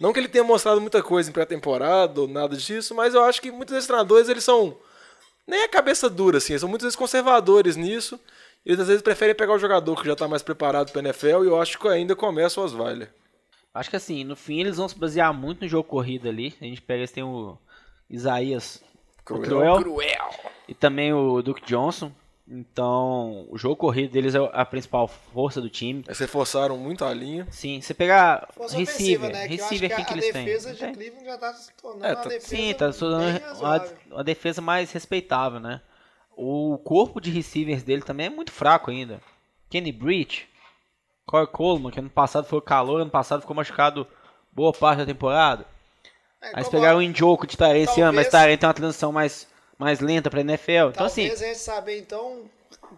Não 0.01 0.13
que 0.13 0.19
ele 0.19 0.29
tenha 0.29 0.43
mostrado 0.43 0.81
muita 0.81 1.05
coisa 1.05 1.31
em 1.31 1.33
pré-temporada 1.33 2.21
ou 2.21 2.27
nada 2.27 2.57
disso, 2.57 2.97
mas 2.97 3.15
eu 3.15 3.23
acho 3.23 3.41
que 3.41 3.53
muitos 3.53 3.73
desses 3.73 3.87
treinadores, 3.87 4.29
eles 4.29 4.43
são 4.43 4.77
nem 5.47 5.63
a 5.63 5.69
cabeça 5.69 6.11
dura, 6.11 6.39
assim, 6.39 6.53
eles 6.53 6.61
são 6.61 6.69
muitas 6.69 6.87
vezes 6.87 6.97
conservadores 6.97 7.77
nisso. 7.77 8.19
Eles 8.67 8.81
às 8.81 8.89
vezes 8.89 9.01
preferem 9.03 9.35
pegar 9.35 9.55
o 9.55 9.59
jogador 9.59 9.99
que 10.01 10.07
já 10.07 10.15
está 10.15 10.27
mais 10.27 10.43
preparado 10.43 10.91
para 10.93 11.01
NFL 11.01 11.45
e 11.45 11.47
eu 11.47 11.61
acho 11.63 11.79
que 11.79 11.87
ainda 11.89 12.17
começa 12.17 12.61
o 12.61 12.65
Osweiler. 12.65 13.11
Acho 13.73 13.89
que 13.91 13.97
assim, 13.97 14.25
no 14.25 14.35
fim 14.35 14.61
eles 14.61 14.77
vão 14.77 14.89
se 14.89 14.99
basear 14.99 15.33
muito 15.33 15.61
no 15.63 15.69
jogo 15.69 15.89
corrido 15.89 16.29
ali. 16.29 16.53
A 16.61 16.65
gente 16.65 16.83
pega, 16.83 17.01
eles 17.01 17.13
tem 17.13 17.23
o 17.23 17.57
Isaías 18.11 18.83
o 19.31 19.39
Cruel. 19.41 19.77
Cruel. 19.83 20.31
e 20.69 20.75
também 20.75 21.13
o 21.13 21.41
Duke 21.43 21.63
Johnson. 21.65 22.11
Então, 22.49 23.45
o 23.51 23.59
jogo 23.59 23.75
corrido 23.75 24.13
deles 24.13 24.35
é 24.35 24.39
a 24.53 24.65
principal 24.65 25.09
força 25.09 25.61
do 25.61 25.69
time. 25.69 26.05
Eles 26.07 26.19
reforçaram 26.21 26.79
muito 26.79 27.05
a 27.05 27.13
linha. 27.13 27.45
Sim, 27.51 27.81
você 27.81 27.93
pegar 27.93 28.49
Força 28.55 28.77
receiver, 28.77 29.33
né? 29.33 29.49
Que 29.49 29.55
eu 29.55 29.65
acho 29.65 29.75
receiver 29.75 29.89
que 29.97 30.03
a, 30.03 30.05
que 30.05 30.13
a 30.13 30.17
eles 30.17 30.33
têm? 30.33 30.45
defesa 30.45 30.69
Não 30.69 30.75
de 30.75 30.81
tem? 30.81 30.93
Cleveland 30.95 31.25
já 31.27 31.39
tá 31.39 31.53
se 31.55 31.73
tornando 31.75 32.05
É, 32.07 32.09
uma 32.11 32.17
tá- 32.23 32.29
defesa 32.29 32.47
Sim, 32.57 32.75
tá 32.75 32.93
se 32.93 32.99
tornando 33.01 33.41
uma 34.13 34.25
defesa 34.25 34.61
mais 34.63 34.93
respeitável, 34.93 35.59
né? 35.59 35.81
O 36.37 36.79
corpo 36.85 37.21
de 37.21 37.31
receivers 37.31 37.83
dele 37.83 38.03
também 38.03 38.27
é 38.27 38.31
muito 38.31 38.53
fraco 38.53 38.91
ainda. 38.91 39.21
Kenny 39.71 39.91
Breach, 39.91 40.47
Corey 41.25 41.47
Coleman, 41.47 41.91
que 41.91 41.99
ano 41.99 42.11
passado 42.11 42.47
foi 42.47 42.61
calor, 42.61 43.01
ano 43.01 43.11
passado 43.11 43.41
ficou 43.41 43.57
machucado 43.57 44.07
boa 44.53 44.73
parte 44.73 44.99
da 44.99 45.07
temporada. 45.07 45.67
É, 46.43 46.51
Aí 46.55 46.71
pegaram 46.71 46.99
o 46.99 47.03
Njoku 47.03 47.47
de 47.47 47.57
Tarek 47.57 47.91
esse 47.91 48.01
ano, 48.01 48.13
mas 48.13 48.29
Talvez- 48.29 48.31
Tarek 48.31 48.61
tem 48.61 48.67
uma 48.69 48.75
transição 48.75 49.11
mais, 49.11 49.49
mais 49.79 50.01
lenta 50.01 50.31
pra 50.31 50.41
NFL. 50.43 50.91
Então 50.91 51.07
assim, 51.07 51.23
Talvez 51.29 51.43
a 51.43 51.47
gente 51.47 51.59
saber 51.59 51.99
então 51.99 52.43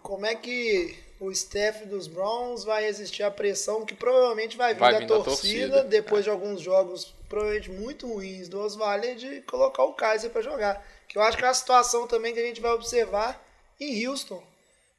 como 0.03 0.25
é 0.25 0.35
que 0.35 0.95
o 1.19 1.31
staff 1.31 1.85
dos 1.85 2.07
Browns 2.07 2.63
vai 2.65 2.83
resistir 2.83 3.23
à 3.23 3.31
pressão 3.31 3.85
que 3.85 3.93
provavelmente 3.95 4.55
vai 4.57 4.73
vir, 4.73 4.79
Vai 4.79 4.93
da, 4.93 4.99
vir 4.99 5.07
da 5.07 5.15
torcida, 5.15 5.67
torcida, 5.69 5.83
depois 5.85 6.23
de 6.25 6.29
alguns 6.29 6.61
jogos 6.61 7.13
provavelmente 7.27 7.71
muito 7.71 8.07
ruins 8.07 8.47
do 8.49 8.59
Osweiler 8.59 9.15
de 9.15 9.41
colocar 9.41 9.83
o 9.83 9.93
Kaiser 9.93 10.29
para 10.29 10.41
jogar. 10.41 10.85
Que 11.09 11.17
eu 11.17 11.23
acho 11.23 11.37
que 11.37 11.43
é 11.43 11.47
a 11.47 11.53
situação 11.53 12.07
também 12.07 12.33
que 12.33 12.39
a 12.39 12.45
gente 12.45 12.61
vai 12.61 12.71
observar 12.71 13.43
em 13.79 14.07
Houston. 14.07 14.41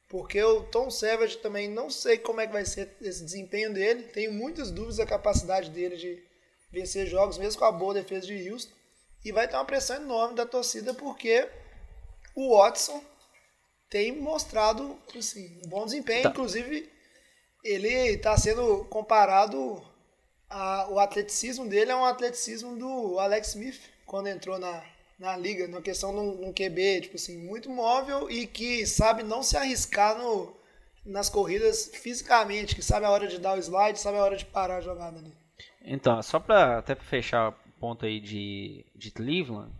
Porque 0.09 0.43
o 0.43 0.63
Tom 0.63 0.91
Savage 0.91 1.37
também 1.37 1.69
não 1.69 1.89
sei 1.89 2.17
como 2.17 2.41
é 2.41 2.45
que 2.45 2.51
vai 2.51 2.65
ser 2.65 2.93
esse 3.01 3.23
desempenho 3.23 3.73
dele. 3.73 4.03
Tenho 4.03 4.33
muitas 4.33 4.69
dúvidas 4.69 4.97
da 4.97 5.05
capacidade 5.05 5.69
dele 5.69 5.95
de 5.95 6.21
vencer 6.69 7.07
jogos, 7.07 7.37
mesmo 7.37 7.57
com 7.57 7.65
a 7.65 7.71
boa 7.71 7.93
defesa 7.93 8.27
de 8.27 8.51
Houston. 8.51 8.73
E 9.23 9.31
vai 9.31 9.47
ter 9.47 9.55
uma 9.55 9.63
pressão 9.63 9.95
enorme 9.95 10.35
da 10.35 10.45
torcida 10.45 10.93
porque 10.93 11.47
o 12.35 12.57
Watson 12.57 13.01
tem 13.89 14.11
mostrado 14.11 14.97
assim, 15.17 15.61
um 15.65 15.69
bom 15.69 15.85
desempenho. 15.85 16.23
Tá. 16.23 16.29
Inclusive, 16.29 16.91
ele 17.63 17.87
está 17.87 18.35
sendo 18.35 18.83
comparado. 18.85 19.81
A, 20.49 20.89
o 20.89 20.99
atleticismo 20.99 21.69
dele 21.69 21.91
é 21.91 21.95
um 21.95 22.03
atleticismo 22.03 22.75
do 22.75 23.17
Alex 23.17 23.49
Smith, 23.49 23.79
quando 24.05 24.27
entrou 24.27 24.59
na, 24.59 24.83
na 25.21 25.37
liga, 25.37 25.67
na 25.67 25.81
questão 25.81 26.11
de 26.11 26.19
um, 26.19 26.47
um 26.47 26.51
QB, 26.51 27.01
tipo 27.01 27.15
assim, 27.15 27.37
muito 27.37 27.69
móvel 27.69 28.27
e 28.27 28.47
que 28.47 28.87
sabe 28.87 29.21
não 29.21 29.43
se 29.43 29.55
arriscar 29.55 30.17
no, 30.17 30.51
nas 31.05 31.29
corridas 31.29 31.91
fisicamente, 31.93 32.75
que 32.75 32.81
sabe 32.81 33.05
a 33.05 33.11
hora 33.11 33.27
de 33.27 33.37
dar 33.37 33.55
o 33.55 33.59
slide, 33.59 33.99
sabe 33.99 34.17
a 34.17 34.23
hora 34.23 34.35
de 34.35 34.45
parar 34.45 34.77
a 34.77 34.81
jogada 34.81 35.19
ali. 35.19 35.31
Então, 35.85 36.19
só 36.23 36.39
pra 36.39 36.79
até 36.79 36.95
pra 36.95 37.05
fechar 37.05 37.49
o 37.49 37.53
ponto 37.79 38.03
aí 38.03 38.19
de, 38.19 38.83
de 38.95 39.11
Cleveland, 39.11 39.71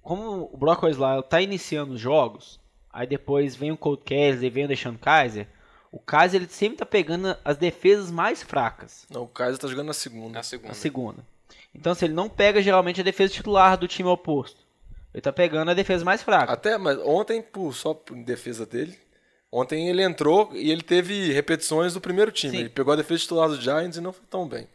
como 0.00 0.48
o 0.50 0.56
Brock 0.56 0.84
Osweiler 0.84 1.22
tá 1.22 1.42
iniciando 1.42 1.92
os 1.92 2.00
jogos, 2.00 2.58
aí 2.90 3.06
depois 3.06 3.54
vem 3.54 3.70
o 3.70 3.76
Colt 3.76 4.02
Kessler, 4.02 4.50
vem 4.50 4.64
o 4.64 4.68
Deshaun 4.68 4.96
Kaiser, 4.96 5.46
o 5.92 5.98
Kaiser 5.98 6.40
ele 6.40 6.50
sempre 6.50 6.78
tá 6.78 6.86
pegando 6.86 7.36
as 7.44 7.58
defesas 7.58 8.10
mais 8.10 8.42
fracas, 8.42 9.06
Não, 9.10 9.24
o 9.24 9.28
Kaiser 9.28 9.58
tá 9.58 9.68
jogando 9.68 9.88
na 9.88 9.92
segunda. 9.92 10.32
Na 10.38 10.42
segunda. 10.42 10.68
na 10.68 10.74
segunda. 10.74 11.26
Então, 11.74 11.94
se 11.94 12.04
ele 12.04 12.14
não 12.14 12.28
pega 12.28 12.60
geralmente 12.60 13.00
a 13.00 13.04
defesa 13.04 13.32
titular 13.32 13.76
do 13.76 13.88
time 13.88 14.08
oposto, 14.08 14.58
ele 15.14 15.20
tá 15.20 15.32
pegando 15.32 15.70
a 15.70 15.74
defesa 15.74 16.04
mais 16.04 16.22
fraca. 16.22 16.52
Até, 16.52 16.76
mas 16.76 16.98
ontem, 16.98 17.42
por, 17.42 17.74
só 17.74 17.94
por 17.94 18.16
em 18.16 18.22
defesa 18.22 18.66
dele, 18.66 18.98
ontem 19.50 19.88
ele 19.88 20.02
entrou 20.02 20.50
e 20.52 20.70
ele 20.70 20.82
teve 20.82 21.32
repetições 21.32 21.94
do 21.94 22.00
primeiro 22.00 22.30
time. 22.30 22.52
Sim. 22.52 22.60
Ele 22.60 22.68
pegou 22.68 22.92
a 22.92 22.96
defesa 22.96 23.20
titular 23.20 23.48
do 23.48 23.60
Giants 23.60 23.96
e 23.96 24.00
não 24.00 24.12
foi 24.12 24.24
tão 24.28 24.48
bem. 24.48 24.66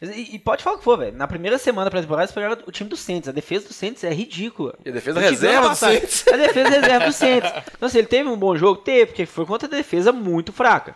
E, 0.00 0.36
e 0.36 0.38
pode 0.38 0.62
falar 0.62 0.76
o 0.76 0.78
que 0.78 0.84
for, 0.84 0.96
velho. 0.96 1.16
Na 1.16 1.26
primeira 1.26 1.58
semana 1.58 1.90
pré-temporada, 1.90 2.24
eles 2.24 2.34
pegaram 2.34 2.56
o 2.66 2.70
time 2.70 2.88
do 2.88 2.96
Saints. 2.96 3.28
A 3.28 3.32
defesa 3.32 3.66
do 3.66 3.74
Saints 3.74 4.04
é 4.04 4.12
ridícula. 4.12 4.78
E 4.84 4.90
a 4.90 4.92
defesa 4.92 5.18
reserva 5.18 5.70
do 5.70 5.74
Saints. 5.74 6.28
A 6.28 6.36
defesa 6.36 6.68
reserva 6.68 7.06
do 7.06 7.12
Saints. 7.12 7.50
Então, 7.76 7.86
assim, 7.86 7.98
ele 7.98 8.06
teve 8.06 8.28
um 8.28 8.36
bom 8.36 8.56
jogo? 8.56 8.80
Teve, 8.80 9.06
porque 9.06 9.26
foi 9.26 9.44
contra 9.44 9.66
a 9.66 9.70
defesa 9.70 10.12
muito 10.12 10.52
fraca. 10.52 10.94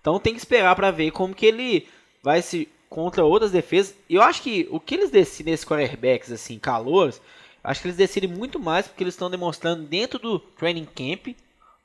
Então 0.00 0.20
tem 0.20 0.32
que 0.32 0.38
esperar 0.38 0.76
pra 0.76 0.92
ver 0.92 1.10
como 1.10 1.34
que 1.34 1.44
ele 1.44 1.88
vai 2.22 2.40
se 2.40 2.68
contra 2.88 3.24
outras 3.24 3.50
defesas. 3.50 3.94
Eu 4.08 4.22
acho 4.22 4.42
que 4.42 4.66
o 4.70 4.78
que 4.80 4.94
eles 4.94 5.10
decidem 5.10 5.52
nesses 5.52 5.66
quarterbacks, 5.66 6.30
assim, 6.32 6.58
calouros, 6.58 7.20
acho 7.62 7.80
que 7.80 7.88
eles 7.88 7.96
decidem 7.96 8.30
muito 8.30 8.58
mais 8.58 8.86
porque 8.86 9.02
eles 9.02 9.14
estão 9.14 9.30
demonstrando 9.30 9.82
dentro 9.82 10.18
do 10.18 10.38
training 10.38 10.86
camp, 10.86 11.36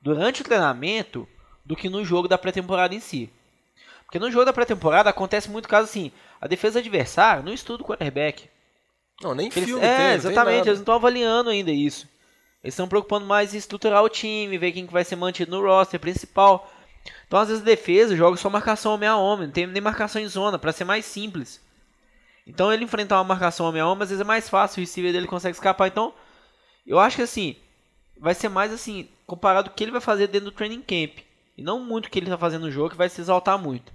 durante 0.02 0.42
o 0.42 0.44
treinamento, 0.46 1.28
do 1.66 1.76
que 1.76 1.90
no 1.90 2.04
jogo 2.04 2.28
da 2.28 2.38
pré-temporada 2.38 2.94
em 2.96 3.00
si. 3.00 3.30
Porque 4.06 4.20
no 4.20 4.32
jogo 4.32 4.46
da 4.46 4.54
pré-temporada 4.54 5.10
acontece 5.10 5.50
muito 5.50 5.70
caso 5.70 5.90
assim, 5.90 6.12
a 6.40 6.48
defesa 6.48 6.80
adversária 6.80 7.44
não 7.44 7.54
estuda 7.54 7.84
o 7.84 7.86
quarterback. 7.86 8.50
Não, 9.22 9.36
nem 9.36 9.48
Eles- 9.48 9.64
filme 9.66 9.86
é, 9.86 9.98
tem, 9.98 10.16
exatamente, 10.16 10.68
eles 10.68 10.80
não 10.80 10.84
estão 10.84 10.96
avaliando 10.96 11.50
ainda 11.50 11.72
isso. 11.72 12.10
Eles 12.64 12.74
estão 12.74 12.88
preocupando 12.88 13.26
mais 13.26 13.54
em 13.54 13.58
estruturar 13.58 14.04
o 14.04 14.10
time, 14.10 14.58
ver 14.58 14.72
quem 14.72 14.86
que 14.86 14.94
vai 14.94 15.04
ser 15.04 15.16
mantido 15.16 15.52
no 15.52 15.66
roster 15.66 16.00
principal. 16.00 16.72
Então, 17.28 17.40
às 17.40 17.48
vezes, 17.48 17.64
a 17.64 17.66
defesa 17.66 18.16
joga 18.16 18.38
só 18.38 18.50
marcação 18.50 18.94
homem 18.94 19.08
a 19.08 19.16
homem, 19.16 19.48
não 19.48 19.54
tem 19.54 19.66
nem 19.66 19.82
marcação 19.82 20.22
em 20.22 20.28
zona, 20.28 20.60
para 20.60 20.72
ser 20.72 20.84
mais 20.84 21.06
simples. 21.06 21.62
Então, 22.46 22.72
ele 22.72 22.84
enfrentar 22.84 23.18
uma 23.18 23.24
marcação 23.24 23.68
homem 23.68 23.82
a 23.82 23.88
homem, 23.88 24.04
às 24.04 24.10
vezes 24.10 24.22
é 24.22 24.26
mais 24.26 24.50
fácil, 24.50 24.80
o 24.80 24.82
receiver 24.82 25.12
dele 25.12 25.28
consegue 25.28 25.56
escapar. 25.56 25.88
Então, 25.88 26.14
eu 26.86 27.00
acho 27.00 27.18
que 27.18 27.22
assim, 27.22 27.56
vai 28.20 28.34
ser 28.34 28.50
mais 28.50 28.72
assim, 28.72 29.10
comparado 29.26 29.70
com 29.70 29.74
o 29.74 29.78
que 29.78 29.84
ele 29.84 29.92
vai 29.92 30.02
fazer 30.02 30.28
dentro 30.28 30.52
do 30.52 30.56
training 30.56 30.82
camp. 30.82 31.20
E 31.58 31.64
não 31.64 31.80
muito 31.80 32.08
o 32.08 32.10
que 32.10 32.20
ele 32.20 32.30
tá 32.30 32.38
fazendo 32.38 32.64
no 32.64 32.72
jogo, 32.72 32.92
que 32.92 32.98
vai 32.98 33.10
se 33.10 33.22
exaltar 33.22 33.58
muito. 33.58 33.94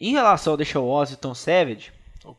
Em 0.00 0.12
relação 0.12 0.54
ao 0.54 0.58
Watson 0.58 1.14
e 1.14 1.16
Tom 1.16 1.34
Savage, 1.34 1.92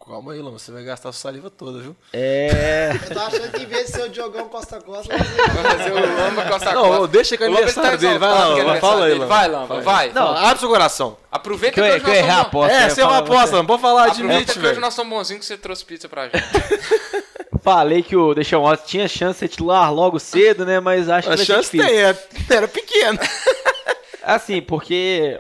Calma 0.06 0.32
aí, 0.32 0.42
Lama, 0.42 0.58
você 0.58 0.72
vai 0.72 0.82
gastar 0.82 1.10
a 1.10 1.12
sua 1.12 1.22
saliva 1.30 1.50
toda, 1.50 1.80
viu? 1.80 1.94
é... 2.14 2.92
Eu 3.04 3.14
tô 3.14 3.20
achando 3.20 3.52
que 3.52 3.64
em 3.64 3.66
vez 3.66 3.88
de 3.88 3.92
ser 3.92 4.04
o 4.04 4.10
Diogão 4.10 4.48
Costa 4.48 4.80
Costa, 4.80 5.14
Vai 5.18 5.78
fazer 5.78 5.92
o 5.92 5.96
Lamba 5.96 6.46
Costa 6.46 6.74
Não, 6.74 6.84
Costa. 6.88 7.08
deixa 7.10 7.36
que 7.38 7.44
é 7.44 7.48
aniversário 7.48 7.98
dele, 7.98 8.18
vai 8.18 8.30
lá, 8.30 8.48
Lamba, 8.48 8.76
fala 8.78 9.06
aí. 9.08 9.14
Lamba. 9.14 9.26
Vai, 9.26 9.48
Lamba, 9.50 9.82
vai. 9.82 10.14
Não, 10.14 10.34
Não, 10.34 10.38
abre 10.38 10.60
seu 10.60 10.70
coração. 10.70 11.18
Aproveita 11.30 11.74
que 11.74 11.80
eu, 11.82 11.84
que, 11.96 12.00
que 12.00 12.06
eu 12.06 12.12
hoje 12.12 12.20
errei 12.20 12.30
a 12.30 12.36
nós 12.36 12.36
somos... 12.38 12.48
aposta. 12.48 12.74
É, 12.78 12.90
você 12.90 13.02
é 13.02 13.06
uma 13.06 13.18
aposta, 13.18 13.56
não 13.58 13.66
pode 13.66 13.82
falar, 13.82 14.06
Aproveita 14.08 14.34
admite, 14.34 14.54
que 14.54 14.60
hoje 14.60 14.68
velho. 14.70 14.80
nós 14.82 14.94
somos 14.94 15.14
bonzinhos 15.18 15.40
que 15.42 15.46
você 15.48 15.58
trouxe 15.58 15.84
pizza 15.84 16.08
pra 16.08 16.30
gente. 16.30 16.38
Falei 17.62 18.04
que 18.04 18.16
o 18.16 18.34
Deshaun 18.34 18.64
Watson 18.64 18.86
tinha 18.86 19.08
chance 19.08 19.34
de 19.34 19.40
ser 19.40 19.48
titular 19.50 19.94
logo 19.94 20.18
cedo, 20.20 20.66
né? 20.66 20.80
Mas 20.80 21.10
acho 21.10 21.28
que 21.28 21.34
A 21.34 21.38
chance 21.38 21.72
difícil. 21.72 21.86
tem, 21.86 22.04
é, 22.04 22.18
era 22.50 22.68
pequena. 22.70 23.20
Assim, 24.24 24.62
porque 24.62 25.40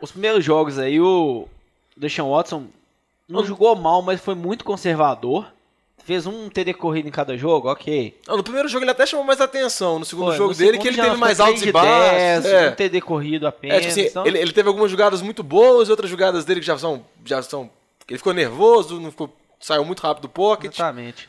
os 0.00 0.10
primeiros 0.10 0.44
jogos 0.44 0.76
aí, 0.78 1.00
o 1.00 1.48
Deshaun 1.96 2.30
Watson 2.32 2.66
não 3.28 3.44
jogou 3.44 3.74
mal, 3.76 4.02
mas 4.02 4.20
foi 4.20 4.34
muito 4.34 4.64
conservador. 4.64 5.46
Fez 6.04 6.24
um 6.24 6.48
TD 6.48 6.72
corrido 6.74 7.08
em 7.08 7.10
cada 7.10 7.36
jogo, 7.36 7.68
ok. 7.68 8.16
Não, 8.28 8.36
no 8.36 8.42
primeiro 8.44 8.68
jogo 8.68 8.84
ele 8.84 8.92
até 8.92 9.04
chamou 9.04 9.26
mais 9.26 9.40
atenção, 9.40 9.98
no 9.98 10.04
segundo 10.04 10.28
Foi, 10.28 10.36
jogo 10.36 10.50
no 10.52 10.56
dele 10.56 10.70
segundo 10.72 10.82
que 10.82 10.88
ele 10.88 11.02
teve 11.02 11.16
mais 11.16 11.40
altos 11.40 11.62
e 11.62 11.72
baixos. 11.72 12.44
10, 12.44 12.46
É. 12.46 12.68
Um 12.68 12.74
TD 12.76 13.00
corrido 13.00 13.44
É, 13.46 13.48
apenas. 13.48 13.78
tipo 13.78 13.88
assim, 13.90 14.02
então- 14.02 14.24
ele, 14.26 14.38
ele 14.38 14.52
teve 14.52 14.68
algumas 14.68 14.88
jogadas 14.88 15.20
muito 15.20 15.42
boas 15.42 15.88
e 15.88 15.90
outras 15.90 16.08
jogadas 16.08 16.44
dele 16.44 16.60
que 16.60 16.66
já 16.66 16.78
são. 16.78 17.04
Já 17.24 17.42
são 17.42 17.68
ele 18.08 18.18
ficou 18.18 18.32
nervoso, 18.32 19.00
não 19.00 19.10
ficou, 19.10 19.34
saiu 19.58 19.84
muito 19.84 19.98
rápido 19.98 20.22
do 20.22 20.28
pocket, 20.28 20.72
Exatamente. 20.74 21.28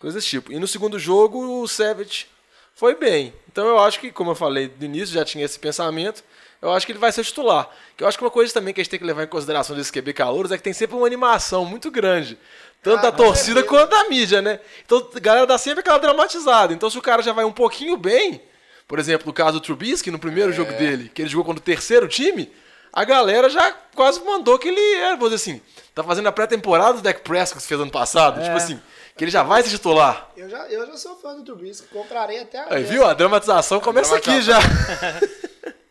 coisas 0.00 0.14
desse 0.22 0.30
tipo. 0.30 0.50
E 0.50 0.58
no 0.58 0.66
segundo 0.66 0.98
jogo 0.98 1.60
o 1.60 1.68
Savage 1.68 2.26
foi 2.74 2.94
bem. 2.94 3.34
Então 3.52 3.66
eu 3.66 3.78
acho 3.78 4.00
que, 4.00 4.10
como 4.10 4.30
eu 4.30 4.34
falei 4.34 4.72
no 4.80 4.86
início, 4.86 5.14
já 5.14 5.22
tinha 5.22 5.44
esse 5.44 5.58
pensamento. 5.58 6.24
Eu 6.64 6.72
acho 6.72 6.86
que 6.86 6.92
ele 6.92 6.98
vai 6.98 7.12
ser 7.12 7.22
titular. 7.24 7.68
Que 7.96 8.02
eu 8.04 8.08
acho 8.08 8.16
que 8.16 8.24
uma 8.24 8.30
coisa 8.30 8.52
também 8.52 8.72
que 8.72 8.80
a 8.80 8.84
gente 8.84 8.90
tem 8.90 8.98
que 8.98 9.04
levar 9.04 9.22
em 9.24 9.26
consideração 9.26 9.76
desse 9.76 9.92
QB 9.92 10.12
calouros 10.14 10.50
é 10.50 10.56
que 10.56 10.62
tem 10.62 10.72
sempre 10.72 10.96
uma 10.96 11.06
animação 11.06 11.64
muito 11.64 11.90
grande. 11.90 12.38
Tanto 12.82 12.98
Ah, 13.00 13.10
da 13.10 13.12
torcida 13.12 13.60
certeza. 13.60 13.66
quanto 13.68 13.90
da 13.90 14.08
mídia, 14.08 14.40
né? 14.42 14.58
Então 14.84 15.06
a 15.14 15.20
galera 15.20 15.46
dá 15.46 15.58
sempre 15.58 15.80
aquela 15.80 15.98
dramatizada. 15.98 16.72
Então 16.72 16.88
se 16.88 16.98
o 16.98 17.02
cara 17.02 17.22
já 17.22 17.32
vai 17.32 17.44
um 17.44 17.52
pouquinho 17.52 17.96
bem, 17.96 18.40
por 18.88 18.98
exemplo, 18.98 19.26
no 19.26 19.32
caso 19.32 19.52
do 19.52 19.60
Trubisky, 19.60 20.10
no 20.10 20.18
primeiro 20.18 20.50
É. 20.50 20.54
jogo 20.54 20.72
dele, 20.72 21.10
que 21.14 21.22
ele 21.22 21.28
jogou 21.28 21.44
contra 21.44 21.60
o 21.60 21.64
terceiro 21.64 22.08
time, 22.08 22.50
a 22.92 23.04
galera 23.04 23.48
já 23.50 23.70
quase 23.94 24.22
mandou 24.24 24.58
que 24.58 24.68
ele 24.68 24.94
era, 24.96 25.16
vou 25.16 25.28
dizer 25.28 25.36
assim, 25.50 25.60
tá 25.94 26.02
fazendo 26.04 26.28
a 26.28 26.32
pré-temporada 26.32 26.94
do 26.94 27.00
Dak 27.02 27.20
Prescott 27.22 27.60
que 27.62 27.68
fez 27.68 27.80
ano 27.80 27.90
passado. 27.90 28.40
É. 28.40 28.44
Tipo 28.44 28.56
assim, 28.56 28.80
que 29.16 29.24
ele 29.24 29.30
já 29.30 29.42
vai 29.42 29.62
ser 29.62 29.70
titular. 29.70 30.30
eu 30.36 30.48
já, 30.48 30.66
eu 30.68 30.86
já 30.86 30.96
sou 30.96 31.16
fã 31.16 31.34
do 31.34 31.42
Trubisky, 31.42 31.86
comprarei 31.88 32.40
até 32.40 32.58
Aí, 32.58 32.64
agora. 32.66 32.80
viu? 32.84 33.06
A 33.06 33.14
dramatização 33.14 33.80
começa 33.80 34.16
aqui 34.16 34.40
já. 34.42 34.58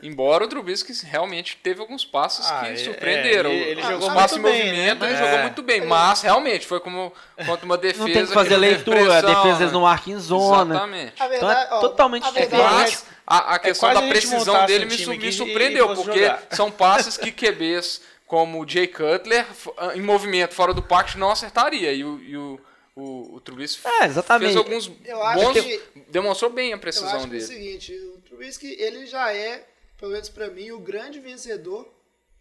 Embora 0.08 0.44
o 0.44 0.48
Trubisky 0.48 0.94
realmente 1.06 1.58
teve 1.64 1.80
alguns 1.82 2.04
passos 2.06 2.46
Ah, 2.50 2.62
que 2.66 2.72
é, 2.72 2.76
surpreenderam. 2.76 3.50
é, 3.50 3.54
ele- 3.56 3.70
ele 3.72 3.82
Os 3.82 3.88
jogou 3.88 4.12
passos 4.14 4.38
muito 4.38 4.56
em 4.56 4.60
bem, 4.60 4.66
movimento, 4.70 5.00
né? 5.02 5.08
ele 5.08 5.16
É. 5.16 5.20
jogou 5.26 5.40
muito 5.40 5.62
bem. 5.64 5.82
Mas 5.86 6.22
realmente 6.22 6.68
foi 6.68 6.80
como 6.80 7.14
contra 7.46 7.66
uma 7.66 7.78
defesa. 7.78 8.06
Não 8.06 8.14
tem 8.14 8.26
que 8.26 8.34
fazer 8.34 8.58
leitura, 8.58 9.18
a 9.18 9.22
defesa 9.22 9.66
né? 9.66 9.72
não 9.72 9.82
marca 9.82 10.10
em 10.10 10.18
zona. 10.20 10.76
Exatamente. 10.76 11.14
Verdade, 11.20 11.36
Então 11.38 11.52
é 11.52 11.68
ó, 11.72 11.80
totalmente 11.80 12.24
a 12.26 12.32
diferente. 12.32 12.52
Mas 12.56 13.06
a, 13.26 13.56
a 13.56 13.60
questão 13.60 13.90
quase 13.90 14.02
da 14.02 14.08
precisão 14.10 14.66
dele 14.66 14.86
me, 14.86 15.18
me 15.18 15.28
e 15.28 15.32
surpreendeu, 15.32 15.96
porque 15.96 16.20
jogar. 16.26 16.44
são 16.52 16.70
passes 16.70 17.18
que 17.18 17.32
QBs 17.32 18.02
como 18.28 18.64
o 18.64 18.68
Jay 18.68 18.88
Cutler, 18.88 19.46
f- 19.52 19.70
em 19.96 20.02
movimento 20.02 20.54
fora 20.56 20.74
do 20.74 20.82
pacto, 20.82 21.18
não 21.20 21.30
acertaria. 21.30 21.92
E 21.94 22.04
o, 22.04 22.20
e 22.20 22.36
o, 22.36 22.60
o, 22.96 23.36
o 23.36 23.40
Trubisky 23.42 23.88
É, 23.88 24.06
exatamente. 24.06 24.46
fez 24.54 24.58
alguns 24.58 24.92
Eu 25.06 25.24
acho 25.24 25.44
bons... 25.44 25.62
que- 25.62 25.82
Demonstrou 26.10 26.50
bem 26.52 26.74
a 26.74 26.76
Eu 26.76 26.80
precisão 26.80 27.10
acho 27.10 27.18
que 27.20 27.24
é 27.24 27.28
o 27.28 27.30
dele. 27.30 27.42
seguinte, 27.44 27.94
o 28.16 28.22
Trubisky, 28.28 28.76
ele 28.80 29.06
já 29.06 29.32
é, 29.32 29.64
pelo 30.04 30.12
menos 30.12 30.28
pra 30.28 30.50
mim, 30.50 30.70
o 30.72 30.80
grande 30.82 31.22
vencedor 31.22 31.88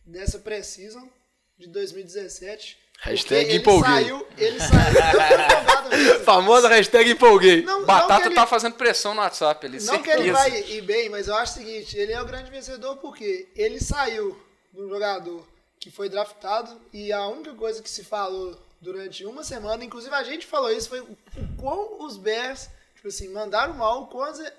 dessa 0.04 0.36
pré-season 0.40 1.08
de 1.56 1.68
2017. 1.68 2.76
Hashtag 3.02 3.44
ele 3.50 3.58
empolguei. 3.58 3.88
saiu, 3.88 4.26
ele 4.36 4.58
saiu. 4.58 6.18
Famosa 6.26 6.66
hashtag 6.68 7.12
empolguei. 7.12 7.62
Não, 7.62 7.78
não 7.78 7.86
Batata 7.86 8.22
que 8.22 8.28
ele- 8.30 8.34
tá 8.34 8.48
fazendo 8.48 8.74
pressão 8.74 9.14
no 9.14 9.20
WhatsApp 9.20 9.64
ali, 9.64 9.80
Não 9.84 10.02
que 10.02 10.10
ele 10.10 10.32
certeza. 10.34 10.50
vai 10.50 10.70
ir 10.72 10.80
bem, 10.82 11.08
mas 11.08 11.28
eu 11.28 11.36
acho 11.36 11.52
o 11.52 11.54
seguinte, 11.58 11.96
ele 11.96 12.12
é 12.12 12.20
o 12.20 12.24
grande 12.26 12.50
vencedor 12.50 12.96
porque 12.96 13.48
ele 13.54 13.78
saiu 13.78 14.36
de 14.72 14.80
um 14.80 14.88
jogador 14.88 15.46
que 15.78 15.88
foi 15.88 16.08
draftado 16.08 16.80
e 16.92 17.12
a 17.12 17.28
única 17.28 17.54
coisa 17.54 17.80
que 17.80 17.88
se 17.90 18.02
falou 18.02 18.60
durante 18.80 19.24
uma 19.24 19.44
semana, 19.44 19.84
inclusive 19.84 20.12
a 20.16 20.24
gente 20.24 20.46
falou 20.46 20.72
isso, 20.72 20.88
foi 20.88 20.98
o 21.00 21.16
quão 21.60 22.04
os 22.04 22.16
Bears, 22.16 22.68
tipo 22.96 23.06
assim, 23.06 23.28
mandaram 23.28 23.74
mal, 23.74 24.02
o 24.02 24.06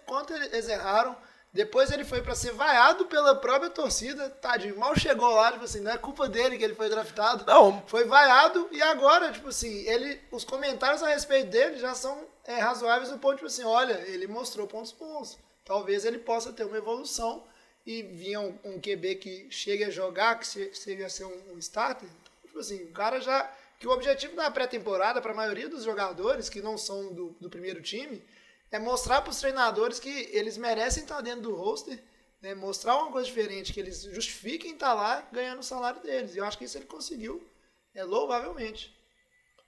quanto 0.06 0.32
eles 0.34 0.70
erraram. 0.70 1.18
Depois 1.54 1.92
ele 1.92 2.04
foi 2.04 2.22
pra 2.22 2.34
ser 2.34 2.52
vaiado 2.52 3.06
pela 3.06 3.36
própria 3.36 3.70
torcida, 3.70 4.28
tadinho, 4.30 4.76
mal 4.80 4.96
chegou 4.98 5.30
lá, 5.30 5.52
tipo 5.52 5.64
assim, 5.66 5.82
não 5.82 5.92
é 5.92 5.98
culpa 6.00 6.28
dele 6.28 6.58
que 6.58 6.64
ele 6.64 6.74
foi 6.74 6.90
draftado. 6.90 7.46
Não. 7.46 7.84
Foi 7.86 8.06
vaiado 8.06 8.68
e 8.72 8.82
agora, 8.82 9.32
tipo 9.32 9.50
assim, 9.50 9.88
ele, 9.88 10.20
os 10.32 10.44
comentários 10.44 11.04
a 11.04 11.08
respeito 11.10 11.52
dele 11.52 11.78
já 11.78 11.94
são 11.94 12.26
é, 12.46 12.56
razoáveis 12.58 13.12
no 13.12 13.20
ponto, 13.20 13.36
tipo 13.36 13.46
assim, 13.46 13.64
olha, 13.64 13.94
ele 14.08 14.26
mostrou 14.26 14.66
pontos 14.66 14.92
bons. 14.92 15.38
Talvez 15.64 16.06
ele 16.06 16.18
possa 16.18 16.52
ter 16.52 16.64
uma 16.66 16.76
evolução 16.78 17.44
e 17.86 18.02
vinha 18.02 18.40
um, 18.42 18.58
um 18.64 18.80
QB 18.82 19.16
que 19.16 19.48
chegue 19.52 19.84
a 19.84 19.92
jogar, 19.92 20.40
que 20.40 20.48
che- 20.48 20.72
chegue 20.74 21.04
a 21.04 21.10
ser 21.10 21.26
um, 21.26 21.54
um 21.54 21.58
starter. 21.60 22.10
Tipo 22.48 22.60
assim, 22.60 22.84
o 22.84 22.92
cara 22.92 23.20
já. 23.22 23.50
Que 23.80 23.88
o 23.88 23.92
objetivo 23.92 24.36
da 24.36 24.50
pré-temporada, 24.50 25.22
para 25.22 25.34
a 25.34 25.36
maioria 25.36 25.68
dos 25.68 25.84
jogadores 25.84 26.48
que 26.50 26.62
não 26.62 26.78
são 26.78 27.14
do, 27.14 27.36
do 27.42 27.50
primeiro 27.50 27.82
time, 27.82 28.24
é 28.74 28.80
mostrar 28.80 29.22
para 29.22 29.30
os 29.30 29.40
treinadores 29.40 30.00
que 30.00 30.30
eles 30.32 30.58
merecem 30.58 31.04
estar 31.04 31.22
dentro 31.22 31.42
do 31.42 31.56
roster, 31.56 32.04
né? 32.42 32.56
mostrar 32.56 32.98
uma 32.98 33.12
coisa 33.12 33.28
diferente, 33.28 33.72
que 33.72 33.80
eles 33.80 34.02
justifiquem 34.02 34.74
estar 34.74 34.96
lá 34.96 35.24
ganhando 35.32 35.60
o 35.60 35.64
salário 35.64 36.02
deles. 36.02 36.34
E 36.34 36.40
eu 36.40 36.46
acho 36.46 36.58
que 36.58 36.66
isso 36.66 36.80
ele 36.80 36.86
conseguiu, 36.86 37.48
é, 37.94 38.04
louvavelmente. 38.04 38.92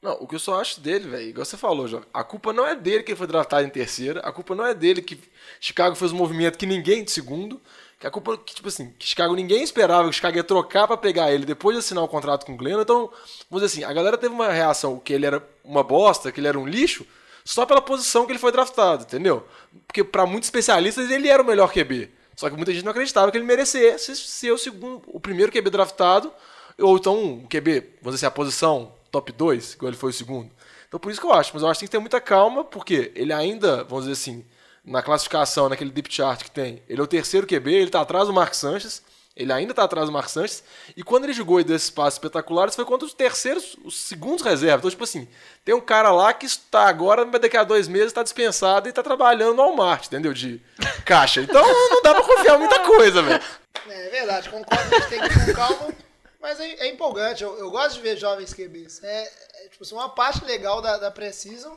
Não, 0.02 0.14
o 0.14 0.28
que 0.28 0.34
eu 0.34 0.40
só 0.40 0.60
acho 0.60 0.82
dele, 0.82 1.08
velho, 1.08 1.30
igual 1.30 1.46
você 1.46 1.56
falou, 1.56 1.88
João, 1.88 2.04
a 2.12 2.24
culpa 2.24 2.52
não 2.52 2.66
é 2.66 2.76
dele 2.76 3.04
que 3.04 3.12
ele 3.12 3.18
foi 3.18 3.28
draftado 3.28 3.66
em 3.66 3.70
terceira, 3.70 4.22
a 4.22 4.32
culpa 4.32 4.56
não 4.56 4.66
é 4.66 4.74
dele 4.74 5.04
que 5.04 5.20
Chicago 5.60 5.96
fez 5.96 6.12
um 6.12 6.18
movimento 6.18 6.58
que 6.58 6.66
ninguém 6.66 7.04
de 7.04 7.12
segundo, 7.12 7.62
que 8.00 8.08
a 8.08 8.12
culpa, 8.12 8.36
que, 8.40 8.56
tipo 8.56 8.68
assim, 8.68 8.92
que 8.98 9.06
Chicago 9.06 9.36
ninguém 9.36 9.62
esperava 9.62 10.10
que 10.10 10.16
Chicago 10.16 10.38
ia 10.38 10.44
trocar 10.44 10.88
pra 10.88 10.98
pegar 10.98 11.32
ele 11.32 11.46
depois 11.46 11.76
de 11.76 11.80
assinar 11.80 12.04
o 12.04 12.08
contrato 12.08 12.44
com 12.44 12.54
o 12.54 12.58
Glenn, 12.58 12.82
então, 12.82 13.12
vamos 13.52 13.64
dizer 13.64 13.66
assim, 13.66 13.84
a 13.84 13.94
galera 13.94 14.18
teve 14.18 14.34
uma 14.34 14.52
reação 14.52 15.00
que 15.00 15.14
ele 15.14 15.28
era 15.28 15.48
uma 15.64 15.84
bosta, 15.84 16.32
que 16.32 16.40
ele 16.40 16.48
era 16.48 16.58
um 16.58 16.68
lixo, 16.68 17.06
só 17.46 17.66
pela 17.66 17.80
posição 17.80 18.26
que 18.26 18.32
ele 18.32 18.40
foi 18.40 18.52
draftado, 18.52 19.04
entendeu? 19.04 19.48
Porque 19.86 20.04
pra 20.04 20.26
muitos 20.26 20.48
especialistas 20.48 21.12
ele 21.12 21.30
era 21.30 21.42
o 21.42 21.46
melhor 21.46 21.72
QB, 21.72 22.10
só 22.36 22.50
que 22.50 22.56
muita 22.56 22.74
gente 22.74 22.84
não 22.84 22.92
acreditava 22.92 23.32
que 23.32 23.38
ele 23.38 23.46
merecesse 23.46 24.16
ser 24.16 24.52
o 24.52 24.58
segundo, 24.58 25.04
o 25.08 25.20
primeiro 25.20 25.52
QB 25.52 25.70
draftado, 25.70 26.34
ou 26.80 26.98
então 26.98 27.36
o 27.36 27.48
QB, 27.48 27.80
vamos 28.02 28.16
dizer 28.16 28.16
assim, 28.16 28.26
a 28.26 28.32
posição 28.32 28.92
top 29.12 29.32
2, 29.32 29.76
igual 29.76 29.90
ele 29.92 29.98
foi 29.98 30.10
o 30.10 30.14
segundo. 30.14 30.50
Então 30.88 31.00
por 31.00 31.12
isso 31.12 31.22
que 31.22 31.28
eu 31.28 31.34
acho, 31.34 31.52
mas 31.54 31.62
eu 31.62 31.70
acho 31.70 31.80
que 31.80 31.86
tem 31.86 31.88
que 31.88 31.92
ter 31.92 32.00
muita 32.00 32.20
calma, 32.20 32.64
porque 32.64 33.12
ele 33.16 33.32
ainda, 33.32 33.84
vamos 33.84 34.06
dizer 34.06 34.14
assim, 34.14 34.44
na 34.84 35.04
classificação, 35.04 35.70
naquele 35.70 35.92
deep 35.92 36.12
chart 36.12 36.44
que 36.44 36.52
tem, 36.52 36.82
ele 36.90 37.00
é 37.00 37.04
o 37.04 37.08
terceiro 37.08 37.46
QB, 37.46 37.72
ele 37.72 37.92
tá 37.92 38.02
atrás 38.02 38.28
do 38.28 38.34
Mark 38.34 38.56
Sanchez, 38.56 39.04
ele 39.36 39.52
ainda 39.52 39.74
tá 39.74 39.84
atrás 39.84 40.08
do 40.08 40.14
Mark 40.14 40.30
Sanchez, 40.30 40.64
e 40.96 41.04
quando 41.04 41.26
ele 41.26 41.34
jogou 41.34 41.60
e 41.60 41.64
deu 41.64 41.76
esses 41.76 41.90
passos 41.90 42.14
espetaculares, 42.14 42.74
foi 42.74 42.86
contra 42.86 43.06
os 43.06 43.14
terceiros, 43.14 43.76
os 43.84 44.00
segundos 44.00 44.44
reservas. 44.44 44.80
Então, 44.80 44.90
tipo 44.92 45.04
assim, 45.04 45.28
tem 45.64 45.76
um 45.76 45.82
cara 45.82 46.12
lá 46.12 46.34
que 46.34 46.46
está 46.46 46.88
agora, 46.88 47.26
mas 47.26 47.42
daqui 47.42 47.58
a 47.58 47.64
dois 47.64 47.88
meses 47.88 48.08
está 48.08 48.24
dispensado 48.24 48.88
e 48.88 48.94
tá 48.94 49.04
trabalhando 49.04 49.56
no 49.56 49.64
Walmart, 49.64 50.08
entendeu? 50.08 50.34
De 50.34 50.62
caixa. 51.06 51.42
Então 51.42 51.66
não 51.90 52.02
dá 52.02 52.14
pra 52.14 52.24
confiar 52.24 52.58
muita 52.58 52.80
coisa, 52.80 53.22
velho. 53.22 53.44
É 53.90 54.10
verdade, 54.10 54.50
concordo, 54.50 54.96
a 54.96 55.00
gente 55.00 55.10
tem 55.10 55.20
que 55.20 55.28
ir 55.28 55.46
com 55.46 55.54
calma. 55.54 55.94
Mas 56.42 56.60
é, 56.60 56.74
é 56.86 56.88
empolgante, 56.90 57.44
eu, 57.44 57.58
eu 57.58 57.72
gosto 57.72 57.96
de 57.96 58.02
ver 58.02 58.18
jovens 58.18 58.54
QBs. 58.54 59.04
É, 59.04 59.32
é, 59.56 59.68
tipo 59.68 59.84
assim, 59.84 59.96
uma 59.96 60.10
parte 60.10 60.46
legal 60.46 60.82
da, 60.82 60.98
da 60.98 61.12
Precision 61.12 61.74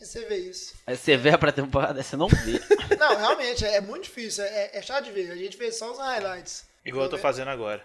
é 0.00 0.04
você 0.04 0.24
ver 0.24 0.38
isso. 0.38 0.74
Aí 0.86 0.96
você 0.96 1.16
vê 1.16 1.30
a 1.30 1.38
pré-temporada, 1.38 2.02
você 2.02 2.16
não 2.16 2.26
vê. 2.28 2.60
Não, 2.98 3.16
realmente, 3.16 3.64
é, 3.64 3.76
é 3.76 3.80
muito 3.80 4.04
difícil, 4.04 4.44
é, 4.44 4.70
é 4.72 4.82
chato 4.82 5.04
de 5.04 5.12
ver. 5.12 5.30
A 5.30 5.36
gente 5.36 5.56
vê 5.56 5.70
só 5.70 5.92
os 5.92 5.98
highlights. 5.98 6.67
Igual 6.88 7.04
eu 7.06 7.10
tô 7.10 7.18
fazendo 7.18 7.48
agora. 7.48 7.84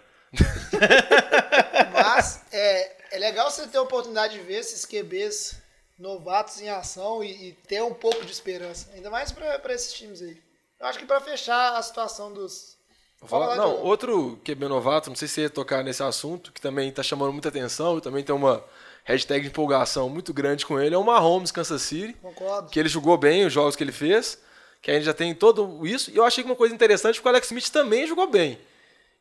Mas 1.92 2.42
é, 2.52 2.92
é 3.12 3.18
legal 3.18 3.50
você 3.50 3.66
ter 3.66 3.78
a 3.78 3.82
oportunidade 3.82 4.34
de 4.38 4.40
ver 4.44 4.58
esses 4.60 4.84
QBs 4.84 5.56
novatos 5.98 6.60
em 6.60 6.68
ação 6.68 7.22
e, 7.22 7.48
e 7.48 7.52
ter 7.52 7.82
um 7.82 7.94
pouco 7.94 8.24
de 8.24 8.32
esperança. 8.32 8.90
Ainda 8.94 9.10
mais 9.10 9.30
para 9.32 9.74
esses 9.74 9.92
times 9.92 10.20
aí. 10.22 10.36
Eu 10.80 10.86
acho 10.86 10.98
que 10.98 11.06
para 11.06 11.20
fechar 11.20 11.76
a 11.76 11.82
situação 11.82 12.32
dos. 12.32 12.76
Vou 13.20 13.28
falar- 13.28 13.46
Fala, 13.50 13.56
não, 13.56 13.70
João. 13.74 13.84
outro 13.84 14.40
QB 14.44 14.68
novato, 14.68 15.08
não 15.08 15.16
sei 15.16 15.28
se 15.28 15.34
você 15.34 15.40
ia 15.42 15.50
tocar 15.50 15.82
nesse 15.82 16.02
assunto, 16.02 16.52
que 16.52 16.60
também 16.60 16.88
está 16.88 17.02
chamando 17.02 17.32
muita 17.32 17.48
atenção 17.48 17.96
e 17.96 18.00
também 18.00 18.22
tem 18.24 18.34
uma 18.34 18.62
hashtag 19.04 19.42
de 19.42 19.48
empolgação 19.48 20.08
muito 20.10 20.32
grande 20.34 20.66
com 20.66 20.78
ele, 20.80 20.94
é 20.94 20.98
o 20.98 21.04
Mahomes 21.04 21.50
Kansas 21.50 21.80
City, 21.82 22.14
Concordo. 22.20 22.70
que 22.70 22.78
ele 22.78 22.88
jogou 22.88 23.16
bem 23.16 23.46
os 23.46 23.52
jogos 23.52 23.76
que 23.76 23.84
ele 23.84 23.92
fez, 23.92 24.38
que 24.82 24.90
a 24.90 24.94
gente 24.94 25.04
já 25.04 25.14
tem 25.14 25.34
todo 25.34 25.86
isso, 25.86 26.10
e 26.10 26.16
eu 26.16 26.24
achei 26.24 26.42
que 26.44 26.50
uma 26.50 26.56
coisa 26.56 26.74
interessante 26.74 27.14
porque 27.16 27.28
o 27.28 27.30
Alex 27.30 27.46
Smith 27.46 27.68
também 27.70 28.06
jogou 28.06 28.26
bem. 28.26 28.58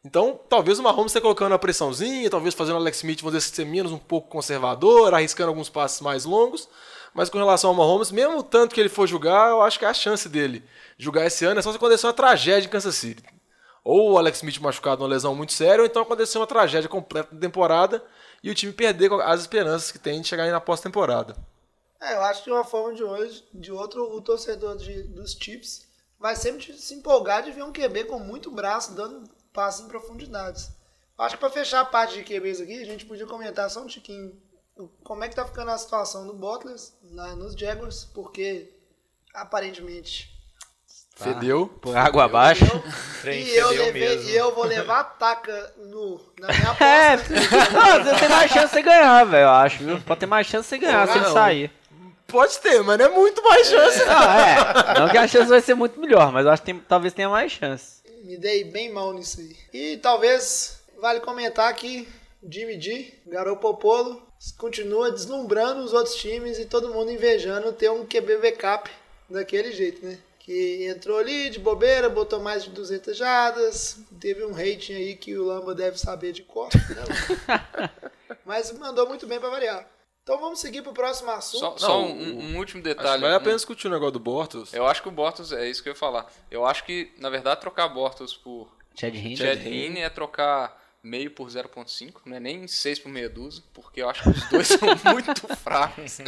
Então, 0.06 0.38
talvez 0.50 0.80
o 0.80 0.84
Mahomes 0.84 1.08
esteja 1.12 1.22
colocando 1.22 1.54
a 1.54 1.60
pressãozinha, 1.60 2.30
talvez 2.30 2.54
fazendo 2.54 2.76
o 2.76 2.80
Alex 2.80 2.98
Smith, 2.98 3.22
vamos 3.22 3.38
dizer, 3.40 3.56
ser 3.56 3.66
menos 3.66 3.92
um 3.92 3.98
pouco 3.98 4.28
conservador, 4.30 5.14
arriscando 5.14 5.50
alguns 5.50 5.70
passos 5.70 6.02
mais 6.02 6.26
longos. 6.26 6.68
Mas 7.14 7.30
com 7.30 7.38
relação 7.38 7.70
ao 7.70 7.76
Mahomes, 7.76 8.12
mesmo 8.12 8.40
o 8.40 8.44
tanto 8.44 8.74
que 8.76 8.82
ele 8.82 8.90
for 8.90 9.08
jogar, 9.08 9.52
eu 9.52 9.62
acho 9.62 9.80
que 9.80 9.86
a 9.86 9.94
chance 9.94 10.28
dele 10.28 10.64
jogar 10.98 11.26
esse 11.26 11.46
ano 11.46 11.60
é 11.60 11.64
só 11.64 11.72
se 11.72 11.78
acontecer 11.78 12.06
uma 12.06 12.14
tragédia 12.14 12.68
em 12.68 12.70
Kansas 12.70 12.96
City. 12.96 13.24
Ou 13.84 14.12
o 14.14 14.18
Alex 14.18 14.40
Smith 14.40 14.60
machucado 14.60 15.00
numa 15.02 15.10
lesão 15.14 15.34
muito 15.36 15.54
séria, 15.54 15.80
ou 15.82 15.86
então 15.86 16.02
acontecer 16.02 16.38
uma 16.38 16.48
tragédia 16.48 16.90
completa 16.90 17.30
na 17.32 17.40
temporada 17.40 18.04
e 18.44 18.50
o 18.50 18.56
time 18.56 18.74
perder 18.74 19.12
as 19.22 19.42
esperanças 19.42 19.92
que 19.92 20.00
tem 20.00 20.20
de 20.22 20.28
chegar 20.28 20.50
na 20.52 20.60
pós-temporada. 20.60 21.36
É, 22.02 22.16
eu 22.16 22.24
acho 22.24 22.44
que 22.44 22.50
de 22.50 22.56
uma 22.56 22.66
forma 22.66 22.94
de 22.94 23.04
hoje, 23.04 23.46
de 23.54 23.72
outro, 23.72 24.04
o 24.14 24.22
torcedor 24.22 24.76
de- 24.76 25.04
dos 25.04 25.32
Chips 25.40 25.86
vai 26.20 26.36
sempre 26.36 26.74
se 26.74 26.94
empolgar 26.96 27.44
de 27.44 27.52
ver 27.52 27.64
um 27.64 27.72
QB 27.72 28.06
com 28.06 28.20
muito 28.20 28.52
braço 28.52 28.94
dando 28.96 29.30
passos 29.54 29.86
em 29.86 29.88
profundidades. 29.88 30.72
Eu 31.18 31.26
acho 31.26 31.36
que 31.36 31.40
para 31.40 31.50
fechar 31.50 31.82
a 31.82 31.86
parte 31.86 32.16
de 32.16 32.24
QBs 32.24 32.60
aqui, 32.62 32.82
a 32.82 32.86
gente 32.86 33.06
podia 33.06 33.28
comentar 33.28 33.70
só 33.70 33.82
um 33.82 33.88
tiquinho 33.88 34.34
como 35.04 35.24
é 35.24 35.30
que 35.30 35.36
tá 35.36 35.46
ficando 35.46 35.70
a 35.70 35.78
situação 35.78 36.26
do 36.26 36.34
Butler 36.34 36.76
lá 37.12 37.36
nos 37.36 37.54
Jaguars, 37.54 38.06
porque 38.06 38.74
aparentemente 39.34 40.34
Fedeu. 41.16 41.68
Por 41.80 41.96
água 41.96 42.26
abaixo. 42.26 42.66
E 43.26 43.56
eu, 43.56 43.70
levei, 43.70 44.18
e 44.22 44.36
eu 44.36 44.54
vou 44.54 44.66
levar 44.66 45.00
a 45.00 45.04
taca 45.06 45.74
no, 45.78 46.20
na 46.38 46.48
minha 46.50 46.72
aposta. 46.76 46.84
É, 46.84 47.16
não, 47.72 48.04
você 48.04 48.20
tem 48.20 48.28
mais 48.28 48.52
chance 48.52 48.66
de 48.66 48.72
você 48.74 48.82
ganhar, 48.82 49.24
velho, 49.24 49.44
eu 49.44 49.50
acho, 49.50 49.78
viu? 49.82 50.02
Pode 50.02 50.20
ter 50.20 50.26
mais 50.26 50.46
chance 50.46 50.64
de 50.64 50.76
você 50.76 50.78
ganhar 50.78 51.08
se 51.08 51.18
ele 51.18 51.30
sair. 51.30 51.72
Pode 52.28 52.60
ter, 52.60 52.84
mas 52.84 52.98
não 53.00 53.06
é 53.06 53.10
muito 53.10 53.42
mais 53.42 53.66
chance. 53.66 54.04
Não, 54.04 54.24
é. 54.24 55.00
Não 55.00 55.08
que 55.08 55.18
a 55.18 55.26
chance 55.26 55.50
vai 55.50 55.62
ser 55.62 55.74
muito 55.74 55.98
melhor, 56.02 56.34
mas 56.34 56.46
eu 56.46 56.52
acho 56.52 56.64
que 56.64 56.74
tem- 56.74 56.82
talvez 56.82 57.14
tenha 57.14 57.30
mais 57.30 57.50
chance. 57.54 58.03
Me 58.24 58.38
dei 58.38 58.64
bem 58.64 58.90
mal 58.90 59.12
nisso 59.12 59.42
aí. 59.42 59.56
E 59.74 59.98
talvez 59.98 60.80
vale 61.02 61.20
comentar 61.20 61.76
que 61.76 62.08
Jimmy 62.42 62.80
G, 62.80 63.14
Garoppolo, 63.28 64.26
continua 64.58 65.12
deslumbrando 65.12 65.82
os 65.82 65.92
outros 65.92 66.16
times 66.16 66.58
e 66.58 66.64
todo 66.64 66.94
mundo 66.94 67.12
invejando 67.12 67.74
ter 67.74 67.92
um 67.92 68.06
QB 68.06 68.38
backup 68.38 68.90
daquele 69.30 69.74
jeito, 69.74 70.06
né? 70.06 70.18
Que 70.40 70.86
entrou 70.86 71.18
ali 71.18 71.50
de 71.50 71.60
bobeira, 71.60 72.10
botou 72.10 72.40
mais 72.40 72.64
de 72.64 72.70
200 72.70 73.16
jardas, 73.18 73.98
teve 74.22 74.46
um 74.46 74.54
rating 74.54 74.94
aí 74.94 75.16
que 75.18 75.38
o 75.38 75.44
Lamba 75.44 75.76
deve 75.76 76.00
saber 76.00 76.32
de 76.32 76.44
cor, 76.44 76.70
né? 76.74 77.90
Mas 78.46 78.72
mandou 78.72 79.06
muito 79.06 79.28
bem 79.28 79.40
pra 79.40 79.50
variar. 79.50 79.86
Então 80.24 80.40
vamos 80.40 80.60
seguir 80.60 80.82
pro 80.82 80.94
próximo 80.94 81.32
assunto. 81.32 81.60
Só, 81.60 81.78
só 81.78 82.02
um, 82.02 82.40
um 82.40 82.58
último 82.58 82.82
detalhe. 82.82 83.22
vale 83.22 83.36
a 83.36 83.40
pena 83.42 83.56
discutir 83.56 83.88
o 83.88 83.92
negócio 83.92 84.14
do 84.14 84.20
Bortles. 84.20 84.74
Eu 84.74 84.88
acho 84.88 85.02
que 85.02 85.10
o 85.10 85.12
Bortles, 85.12 85.52
é 85.52 85.70
isso 85.70 85.84
que 85.84 85.90
eu 85.90 85.94
ia 85.94 86.00
falar. 86.00 86.32
Eu 86.50 86.66
acho 86.66 86.86
que, 86.86 87.12
na 87.18 87.30
verdade, 87.30 87.60
trocar 87.60 87.90
Bortles 87.90 88.34
por 88.34 88.70
Chad 88.96 89.14
Hinn. 89.14 89.36
Chad 89.36 89.60
Heaney 89.60 90.02
é 90.02 90.10
trocar 90.10 90.82
meio 91.04 91.30
por 91.32 91.50
0.5, 91.50 92.22
não 92.26 92.38
é 92.38 92.40
nem 92.40 92.66
6 92.66 93.00
por 93.00 93.10
meia 93.10 93.30
dúzia, 93.30 93.62
porque 93.74 94.02
eu 94.02 94.10
acho 94.10 94.24
que 94.24 94.30
os 94.30 94.50
dois 94.50 94.68
são 94.80 95.14
muito 95.14 95.56
fracos. 95.58 96.20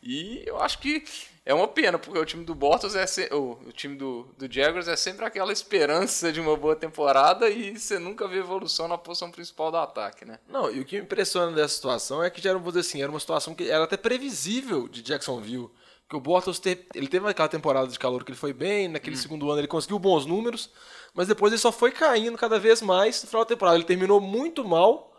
E 0.00 0.44
eu 0.46 0.62
acho 0.62 0.78
que 0.78 1.04
é 1.44 1.52
uma 1.52 1.66
pena, 1.66 1.98
porque 1.98 2.18
o 2.18 2.24
time 2.24 2.44
do 2.44 2.54
Bortles 2.54 2.94
é 2.94 3.06
se- 3.06 3.28
o, 3.32 3.58
o 3.66 3.72
time 3.72 3.96
do, 3.96 4.28
do 4.38 4.52
Jaguars 4.52 4.86
é 4.88 4.94
sempre 4.96 5.24
aquela 5.24 5.52
esperança 5.52 6.32
de 6.32 6.40
uma 6.40 6.56
boa 6.56 6.76
temporada 6.76 7.48
e 7.50 7.76
você 7.78 7.98
nunca 7.98 8.28
vê 8.28 8.38
evolução 8.38 8.86
na 8.88 8.96
posição 8.96 9.30
principal 9.30 9.70
do 9.70 9.76
ataque, 9.78 10.24
né? 10.24 10.38
Não, 10.48 10.70
e 10.70 10.80
o 10.80 10.84
que 10.84 10.96
me 10.98 11.02
impressiona 11.04 11.50
dessa 11.52 11.74
situação 11.74 12.22
é 12.22 12.30
que 12.30 12.40
já 12.40 12.50
era, 12.50 12.58
vou 12.58 12.70
dizer 12.70 12.80
assim, 12.80 13.02
era 13.02 13.10
uma 13.10 13.18
situação 13.20 13.54
que 13.54 13.68
era 13.68 13.84
até 13.84 13.96
previsível 13.96 14.86
de 14.88 15.02
Jacksonville. 15.02 15.68
Que 16.08 16.16
o 16.16 16.20
Bortles 16.20 16.58
te- 16.58 16.86
ele 16.94 17.08
teve 17.08 17.26
aquela 17.28 17.48
temporada 17.48 17.88
de 17.88 17.98
calor 17.98 18.22
que 18.22 18.30
ele 18.32 18.38
foi 18.38 18.52
bem, 18.52 18.86
naquele 18.86 19.16
segundo 19.16 19.50
ano 19.50 19.60
ele 19.60 19.66
conseguiu 19.68 19.98
bons 19.98 20.26
números, 20.26 20.68
mas 21.14 21.26
depois 21.26 21.52
ele 21.52 21.60
só 21.60 21.72
foi 21.72 21.90
caindo 21.90 22.36
cada 22.36 22.58
vez 22.58 22.82
mais 22.82 23.22
no 23.22 23.28
final 23.28 23.44
da 23.44 23.48
temporada. 23.48 23.76
Ele 23.78 23.84
terminou 23.84 24.20
muito 24.20 24.62
mal 24.64 25.11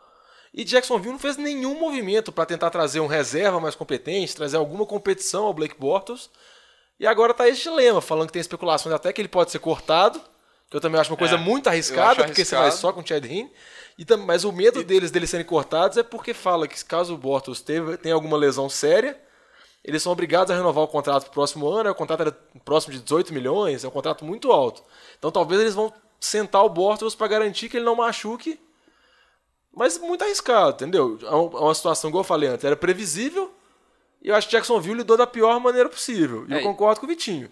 e 0.54 0.64
Jacksonville 0.64 1.14
não 1.14 1.20
fez 1.20 1.36
nenhum 1.36 1.80
movimento 1.80 2.32
para 2.32 2.45
tentar 2.45 2.70
trazer 2.70 2.99
um 2.99 3.08
reserva 3.08 3.60
mais 3.60 3.74
competente, 3.74 4.36
trazer 4.36 4.58
alguma 4.58 4.86
competição 4.86 5.45
ao 5.45 5.54
Blake 5.54 5.76
Bortles. 5.80 6.30
E 6.99 7.08
agora 7.08 7.34
tá 7.34 7.49
esse 7.49 7.64
dilema, 7.64 7.99
falando 8.01 8.28
que 8.28 8.34
tem 8.34 8.39
especulações 8.39 8.93
até 8.93 9.12
que 9.12 9.20
ele 9.20 9.28
pode 9.28 9.49
ser 9.49 9.58
cortado, 9.58 10.22
que 10.70 10.78
eu 10.78 10.82
também 10.82 11.01
acho 11.01 11.12
uma 11.12 11.18
coisa 11.18 11.36
É, 11.36 11.38
muito 11.38 11.68
arriscada, 11.68 12.24
porque 12.26 12.45
você 12.45 12.56
vai 12.56 12.72
só 12.72 12.93
com 12.93 13.01
o 13.01 13.08
Chad 13.08 13.26
Hinn. 13.26 13.49
E 13.97 14.06
mas 14.16 14.43
o 14.43 14.51
medo 14.51 14.84
deles 14.84 15.10
deles 15.10 15.30
serem 15.30 15.45
cortados 15.45 15.97
é 15.97 16.04
porque 16.04 16.34
fala 16.34 16.68
que 16.68 16.84
caso 16.86 17.16
o 17.16 17.18
Bortles 17.18 17.62
teve, 17.62 17.97
tenha 17.97 18.14
alguma 18.14 18.38
lesão 18.38 18.70
séria, 18.70 19.20
eles 19.84 20.01
são 20.01 20.12
obrigados 20.12 20.51
a 20.51 20.56
renovar 20.56 20.84
o 20.84 20.88
contrato 20.88 21.24
pro 21.24 21.34
próximo 21.34 21.68
ano, 21.68 21.89
o 21.89 21.95
contrato 21.95 22.22
era 22.22 22.32
próximo 22.64 22.93
de 22.93 23.01
18 23.01 23.34
milhões, 23.34 23.84
é 23.84 23.88
um 23.88 23.91
contrato 23.91 24.24
muito 24.24 24.51
alto. 24.51 24.84
Então 25.18 25.32
talvez 25.32 25.62
eles 25.62 25.76
vão 25.76 25.91
sentar 26.20 26.64
o 26.64 26.70
Bortles 26.70 27.16
para 27.16 27.28
garantir 27.28 27.70
que 27.70 27.78
ele 27.78 27.86
não 27.86 27.95
machuque, 27.95 28.60
mas 29.76 29.97
muito 29.97 30.24
arriscado, 30.24 30.76
entendeu? 30.76 31.17
É 31.21 31.36
um- 31.36 31.51
é 31.57 31.61
uma 31.61 31.74
situação, 31.76 32.09
igual 32.09 32.21
eu 32.21 32.28
falei 32.28 32.49
antes, 32.49 32.63
era 32.65 32.76
previsível, 32.76 33.53
e 34.21 34.30
eu 34.30 34.36
acho 34.36 34.47
que 34.47 34.53
Jacksonville 34.55 34.97
lidou 34.97 35.17
da 35.17 35.28
pior 35.28 35.59
maneira 35.59 35.89
possível. 35.89 36.45
E 36.47 36.53
É, 36.53 36.57
eu 36.59 36.63
concordo 36.63 36.99
com 36.99 37.05
o 37.05 37.09
Vitinho. 37.09 37.49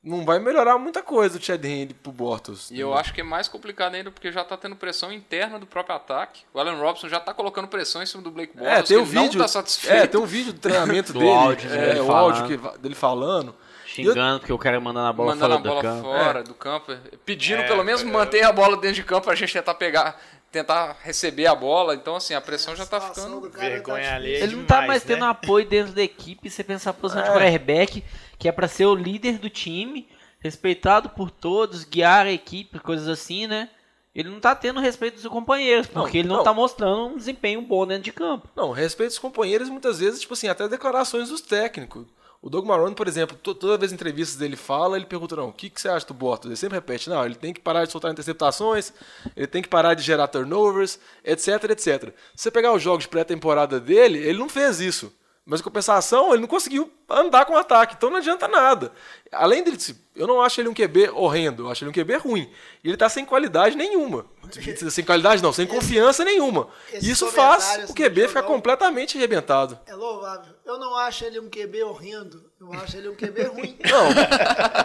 Não 0.00 0.24
vai 0.24 0.38
melhorar 0.38 0.78
muita 0.78 1.02
coisa 1.02 1.38
o 1.38 1.42
Chad 1.42 1.62
Henne 1.64 1.92
pro 1.92 2.12
Bortles. 2.12 2.70
E 2.70 2.78
eu 2.78 2.94
acho 2.94 3.12
que 3.12 3.20
é 3.20 3.24
mais 3.24 3.48
complicado 3.48 3.96
ainda 3.96 4.12
porque 4.12 4.30
já 4.30 4.44
tá 4.44 4.56
tendo 4.56 4.76
pressão 4.76 5.12
interna 5.12 5.58
do 5.58 5.66
próprio 5.66 5.96
ataque. 5.96 6.42
O 6.54 6.60
Allen 6.60 6.78
Robson 6.78 7.08
já 7.08 7.18
tá 7.18 7.34
colocando 7.34 7.66
pressão 7.66 8.00
em 8.00 8.06
cima 8.06 8.22
do 8.22 8.30
Blake 8.30 8.56
Bortles, 8.56 8.78
É, 8.78 8.82
tem 8.82 8.96
que 8.96 9.02
o 9.02 9.06
ele 9.06 9.14
não 9.14 9.22
vídeo. 9.24 9.40
tá 9.40 9.48
satisfeito. 9.48 9.94
É, 10.04 10.06
tem 10.06 10.20
um 10.20 10.24
vídeo 10.24 10.52
do 10.52 10.60
treinamento 10.60 11.12
Do 11.12 11.18
dele. 11.18 11.32
áudio 11.32 11.70
é, 11.72 11.86
dele 11.88 12.00
o 12.00 12.06
falando. 12.06 12.24
áudio 12.36 12.46
que 12.72 12.78
dele 12.78 12.94
falando. 12.94 13.54
Xingando 13.86 14.38
porque 14.40 14.52
o 14.52 14.58
cara 14.58 14.78
mandando 14.80 15.06
a 15.08 15.12
bola 15.12 15.34
mandando 15.34 15.54
fora 15.56 15.58
a 15.58 15.72
bola 15.72 15.82
do 15.82 15.88
campo. 15.88 16.02
fora 16.24 16.42
do 16.44 16.54
campo, 16.54 16.96
pedindo 17.24 17.62
É, 17.62 17.66
pelo 17.66 17.82
menos 17.82 18.02
manter 18.04 18.44
a 18.44 18.52
bola 18.52 18.76
dentro 18.76 18.96
de 18.96 19.02
campo 19.02 19.24
pra 19.24 19.34
gente 19.34 19.52
tentar 19.52 19.74
pegar, 19.74 20.20
tentar 20.50 20.96
receber 21.02 21.46
a 21.46 21.54
bola. 21.54 21.94
Então, 21.94 22.16
assim, 22.16 22.34
a 22.34 22.40
pressão 22.40 22.74
já 22.74 22.86
tá 22.86 23.00
ficando. 23.00 23.40
Vergonha 23.50 24.08
tá 24.08 24.14
alheia. 24.14 24.42
Ele 24.44 24.56
não 24.56 24.64
tá 24.64 24.80
demais, 24.80 24.88
mais 24.88 25.04
né? 25.04 25.14
tendo 25.14 25.24
apoio 25.26 25.66
dentro 25.66 25.92
da 25.92 26.02
equipe. 26.02 26.48
Você 26.50 26.64
pensar 26.64 26.90
a 26.90 26.94
posição 26.94 27.22
de 27.22 27.28
É. 27.28 27.32
quarterback, 27.32 28.04
que 28.38 28.48
é 28.48 28.52
pra 28.52 28.68
ser 28.68 28.86
o 28.86 28.94
líder 28.94 29.38
do 29.38 29.50
time, 29.50 30.08
respeitado 30.40 31.08
por 31.10 31.30
todos, 31.30 31.84
guiar 31.84 32.26
a 32.26 32.32
equipe, 32.32 32.78
coisas 32.78 33.08
assim, 33.08 33.46
né? 33.46 33.68
ele 34.14 34.30
não 34.30 34.40
tá 34.40 34.52
tendo 34.52 34.80
respeito 34.80 35.14
dos 35.14 35.26
companheiros, 35.30 35.86
porque 35.86 36.18
Não, 36.18 36.20
ele 36.22 36.28
não, 36.28 36.36
não. 36.38 36.42
tá 36.42 36.52
mostrando 36.52 37.06
um 37.06 37.16
desempenho 37.16 37.62
bom 37.62 37.86
dentro 37.86 38.02
de 38.02 38.12
campo. 38.12 38.48
Não, 38.56 38.72
respeito 38.72 39.10
os 39.10 39.18
companheiros, 39.18 39.68
muitas 39.68 40.00
vezes, 40.00 40.20
tipo 40.20 40.34
assim, 40.34 40.48
até 40.48 40.66
declarações 40.66 41.28
dos 41.28 41.40
técnicos. 41.40 42.04
O 42.40 42.48
Doug 42.48 42.64
Marrone, 42.64 42.94
por 42.94 43.08
exemplo, 43.08 43.36
to- 43.36 43.54
toda 43.54 43.76
vez 43.76 43.90
em 43.90 43.96
entrevistas 43.96 44.36
dele 44.36 44.54
fala, 44.54 44.96
ele 44.96 45.06
pergunta, 45.06 45.34
não, 45.34 45.48
o 45.48 45.52
que, 45.52 45.68
que 45.68 45.80
você 45.80 45.88
acha 45.88 46.06
do 46.06 46.14
Bottas? 46.14 46.46
Ele 46.46 46.56
sempre 46.56 46.76
repete, 46.76 47.10
não, 47.10 47.24
ele 47.24 47.34
tem 47.34 47.52
que 47.52 47.60
parar 47.60 47.84
de 47.84 47.90
soltar 47.90 48.12
interceptações, 48.12 48.92
ele 49.36 49.46
tem 49.48 49.60
que 49.60 49.68
parar 49.68 49.94
de 49.94 50.02
gerar 50.02 50.28
turnovers, 50.28 51.00
etc, 51.24 51.64
etc. 51.70 52.12
Se 52.36 52.44
você 52.44 52.50
pegar 52.50 52.72
os 52.72 52.80
jogos 52.82 53.02
de 53.04 53.08
pré-temporada 53.08 53.80
dele, 53.80 54.18
ele 54.18 54.38
não 54.38 54.48
fez 54.48 54.78
isso. 54.80 55.12
Mas 55.50 55.60
em 55.60 55.64
compensação, 55.64 56.32
ele 56.32 56.42
não 56.42 56.46
conseguiu 56.46 56.92
andar 57.08 57.46
com 57.46 57.54
o 57.54 57.56
ataque, 57.56 57.94
então 57.96 58.10
não 58.10 58.18
adianta 58.18 58.46
nada. 58.46 58.92
Além 59.32 59.64
dele, 59.64 59.78
eu 60.14 60.26
não 60.26 60.42
acho 60.42 60.60
ele 60.60 60.68
um 60.68 60.74
QB 60.74 61.08
horrendo, 61.14 61.64
eu 61.64 61.70
acho 61.70 61.82
ele 61.82 61.88
um 61.90 61.94
QB 61.94 62.16
ruim. 62.18 62.50
E 62.84 62.88
ele 62.88 62.98
tá 62.98 63.08
sem 63.08 63.24
qualidade 63.24 63.74
nenhuma. 63.74 64.26
Sem 64.90 65.04
qualidade 65.04 65.42
não, 65.42 65.52
sem 65.52 65.66
confiança 65.66 66.24
nenhuma. 66.24 66.68
Isso 67.10 67.26
faz 67.32 67.62
o 67.90 67.94
QB 67.94 68.28
ficar 68.28 68.42
completamente 68.42 69.16
arrebentado. 69.18 69.78
É 69.86 69.94
louvável. 69.94 70.52
Eu 70.68 70.78
não 70.78 70.94
acho 70.96 71.24
ele 71.24 71.40
um 71.40 71.48
QB 71.48 71.82
horrendo. 71.82 72.52
Eu 72.60 72.70
acho 72.74 72.98
ele 72.98 73.08
um 73.08 73.14
QB 73.14 73.42
ruim. 73.48 73.78
Não, 73.90 74.10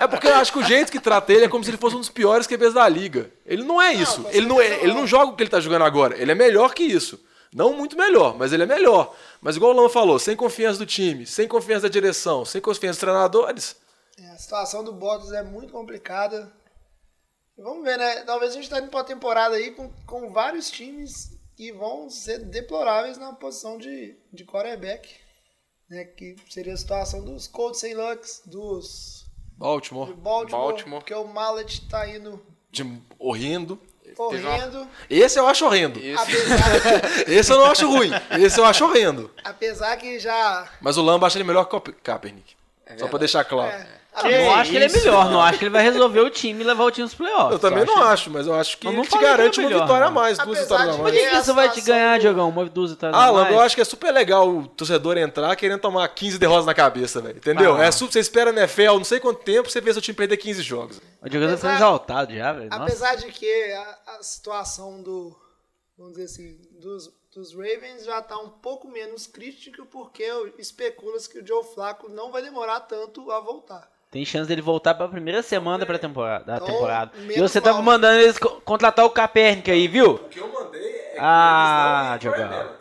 é 0.02 0.08
porque 0.08 0.28
eu 0.28 0.36
acho 0.36 0.54
que 0.54 0.60
o 0.60 0.64
jeito 0.64 0.90
que 0.90 1.00
trata 1.00 1.34
ele 1.34 1.44
é 1.44 1.50
como 1.50 1.62
se 1.62 1.70
ele 1.70 1.78
fosse 1.78 1.94
um 1.98 2.00
dos 2.00 2.10
piores 2.10 2.48
QBs 2.48 2.74
da 2.74 2.88
liga. 2.88 3.30
Ele 3.46 3.64
não 3.64 3.82
é 3.82 3.92
isso. 3.92 4.26
ele, 4.32 4.48
não 4.48 4.62
é, 4.62 4.82
ele 4.82 4.94
não 4.94 5.06
joga 5.06 5.34
o 5.34 5.36
que 5.36 5.44
ele 5.44 5.50
tá 5.50 5.60
jogando 5.60 5.84
agora. 5.84 6.18
Ele 6.18 6.32
é 6.32 6.36
melhor 6.36 6.74
que 6.74 6.84
isso. 6.84 7.22
Não 7.54 7.74
muito 7.74 7.98
melhor, 7.98 8.38
mas 8.38 8.54
ele 8.54 8.64
é 8.64 8.66
melhor. 8.66 9.14
Mas 9.42 9.58
igual 9.58 9.74
o 9.74 9.76
Lama 9.76 9.90
falou, 9.90 10.18
sem 10.18 10.38
confiança 10.38 10.80
do 10.80 10.86
time, 10.86 11.26
sem 11.26 11.50
confiança 11.50 11.84
da 11.84 11.90
direção, 11.90 12.46
sem 12.46 12.62
confiança 12.62 12.94
dos 12.94 13.00
treinadores, 13.00 13.76
É, 14.18 14.30
a 14.30 14.38
situação 14.38 14.86
do 14.86 14.94
Bottas 14.94 15.34
é 15.34 15.44
muito 15.44 15.74
complicada. 15.74 16.50
Vamos 17.58 17.84
ver, 17.84 17.98
né? 17.98 18.24
Talvez 18.24 18.54
a 18.54 18.56
gente 18.56 18.70
tá 18.70 18.80
indo 18.80 18.90
pra 18.90 19.04
temporada 19.04 19.56
aí 19.56 19.72
com, 19.72 19.92
com 20.08 20.32
vários 20.32 20.72
times 20.72 21.38
que 21.58 21.72
vão 21.74 22.10
ser 22.10 22.40
deploráveis 22.40 23.18
na 23.18 23.34
posição 23.34 23.78
de, 23.78 24.16
de 24.32 24.46
quarterback. 24.46 25.23
Né? 25.94 26.06
Que 26.06 26.36
seria 26.50 26.74
a 26.74 26.78
situação 26.78 27.24
dos 27.24 27.48
Colts 27.48 27.80
sem 27.80 27.94
Lux, 27.94 28.42
dos 28.46 29.26
Baltimore, 29.58 30.08
de 30.08 30.14
Baltimore, 30.16 30.62
Baltimore. 30.72 31.00
porque 31.00 31.14
o 31.14 31.26
Mallet 31.26 31.88
tá 31.88 32.08
indo 32.10 32.42
de 32.72 33.00
horrendo. 33.20 33.80
correndo. 34.16 34.88
Esse 35.10 35.40
eu 35.40 35.48
acho 35.48 35.66
horrendo. 35.66 36.00
Esse, 36.00 36.22
Apesar, 36.22 37.30
Esse 37.30 37.52
eu 37.52 37.58
não 37.58 37.66
acho 37.66 37.88
ruim. 37.88 38.10
Esse 38.42 38.60
eu 38.60 38.66
acho 38.66 38.84
horrendo. 38.86 39.32
apesar 39.44 39.96
que 39.98 40.20
já. 40.20 40.68
Mas 40.82 40.98
o 40.98 41.02
Lamba 41.04 41.28
acha 41.28 41.38
ele 41.38 41.44
melhor 41.44 41.66
que 41.66 41.76
o 41.76 41.82
Kaepernick. 41.82 42.56
Só 42.98 43.08
pra 43.08 43.20
deixar 43.20 43.44
claro. 43.46 43.72
É, 43.72 43.88
Eu 44.16 44.46
não 44.46 44.54
acho 44.56 44.70
que 44.70 44.76
ele 44.78 44.86
é 44.86 44.90
melhor, 44.90 45.32
não 45.32 45.42
acho 45.42 45.58
que 45.60 45.66
ele 45.66 45.72
vai 45.72 45.82
resolver 45.84 46.20
o 46.20 46.30
time 46.30 46.62
e 46.62 46.68
levar 46.68 46.84
o 46.84 46.92
time 46.92 47.04
nos 47.06 47.16
playoffs. 47.16 47.52
Eu 47.54 47.60
também 47.60 47.84
não 47.84 48.02
acho, 48.04 48.30
mas 48.30 48.46
eu 48.46 48.54
acho 48.54 48.78
que 48.78 48.86
Eu 48.86 48.92
ele 48.92 48.98
não 48.98 49.04
te 49.04 49.10
que 49.10 49.18
garante 49.20 49.60
ele 49.60 49.74
é 49.74 49.76
uma 49.78 49.86
vitória 49.86 50.06
a 50.06 50.10
não. 50.10 50.14
mais, 50.14 50.38
duas 50.38 50.58
Apesar 50.60 50.62
vitórias 50.78 50.96
a 50.96 51.04
Mas 51.04 51.14
mais. 51.14 51.28
o 51.28 51.30
que 51.32 51.36
isso 51.38 51.54
vai 51.56 51.70
te 51.70 51.82
ganhar, 51.82 52.20
Diogão? 52.20 52.50
Uma 52.50 52.66
dúzia 52.66 52.96
tá 52.96 53.10
Ah, 53.12 53.30
Lamba, 53.32 53.50
eu 53.50 53.56
mais? 53.56 53.66
acho 53.68 53.76
que 53.76 53.82
é 53.82 53.86
super 53.86 54.12
legal 54.14 54.48
o 54.48 54.68
torcedor 54.68 55.18
entrar 55.18 55.56
querendo 55.56 55.80
tomar 55.82 56.08
15 56.10 56.38
derrotas 56.38 56.66
na 56.66 56.74
cabeça, 56.74 57.22
velho. 57.22 57.38
Entendeu? 57.38 57.76
Ah. 57.76 57.86
É, 57.86 57.92
você 57.92 58.20
espera 58.20 58.52
na 58.52 58.62
NFL 58.62 58.94
não 58.94 59.04
sei 59.04 59.20
quanto 59.20 59.44
tempo, 59.44 59.70
você 59.70 59.82
vê 59.82 59.92
seu 59.92 60.02
time 60.02 60.16
perder 60.16 60.38
15 60.38 60.62
jogos. 60.62 61.02
O 61.22 61.28
Diogão 61.30 61.58
tá 61.58 61.76
exaltado 61.76 62.36
já, 62.36 62.54
velho. 62.54 62.70
Apesar 62.72 63.16
de 63.16 63.32
que 63.32 63.72
a, 63.74 63.98
a 64.20 64.24
situação 64.24 65.02
do, 65.02 65.36
vamos 65.98 66.14
dizer 66.14 66.26
assim, 66.26 66.58
dos, 66.80 67.10
dos 67.34 67.54
Ravens 67.56 68.06
já 68.06 68.20
está 68.20 68.38
um 68.38 68.50
pouco 68.50 68.88
menos 68.88 69.26
crítica 69.26 69.84
porque 69.86 70.24
especula-se 70.60 71.28
que 71.30 71.40
o 71.40 71.48
Joe 71.48 71.64
Flacco 71.74 72.10
não 72.10 72.32
vai 72.32 72.42
demorar 72.44 72.82
tanto 72.82 73.32
a 73.32 73.40
voltar. 73.40 73.92
Tem 74.14 74.24
chance 74.24 74.48
dele 74.48 74.62
voltar 74.62 74.94
pra 74.94 75.08
primeira 75.08 75.42
semana 75.42 75.80
da 75.80 75.86
pré-temporada. 75.88 76.46
Da 76.46 76.56
Então, 76.58 76.68
temporada. 76.68 77.12
E 77.18 77.40
você 77.42 77.60
tava 77.60 77.78
mal. 77.78 77.84
mandando 77.84 78.20
eles 78.22 78.38
co- 78.38 78.62
contratar 78.62 79.04
o 79.04 79.10
Capernic 79.10 79.70
aí, 79.72 79.88
viu? 79.88 80.12
O 80.12 80.20
que 80.30 80.40
eu 80.40 80.48
mandei 80.54 80.86
é 80.88 81.18
Ah, 81.20 82.16
Diogão. 82.20 82.76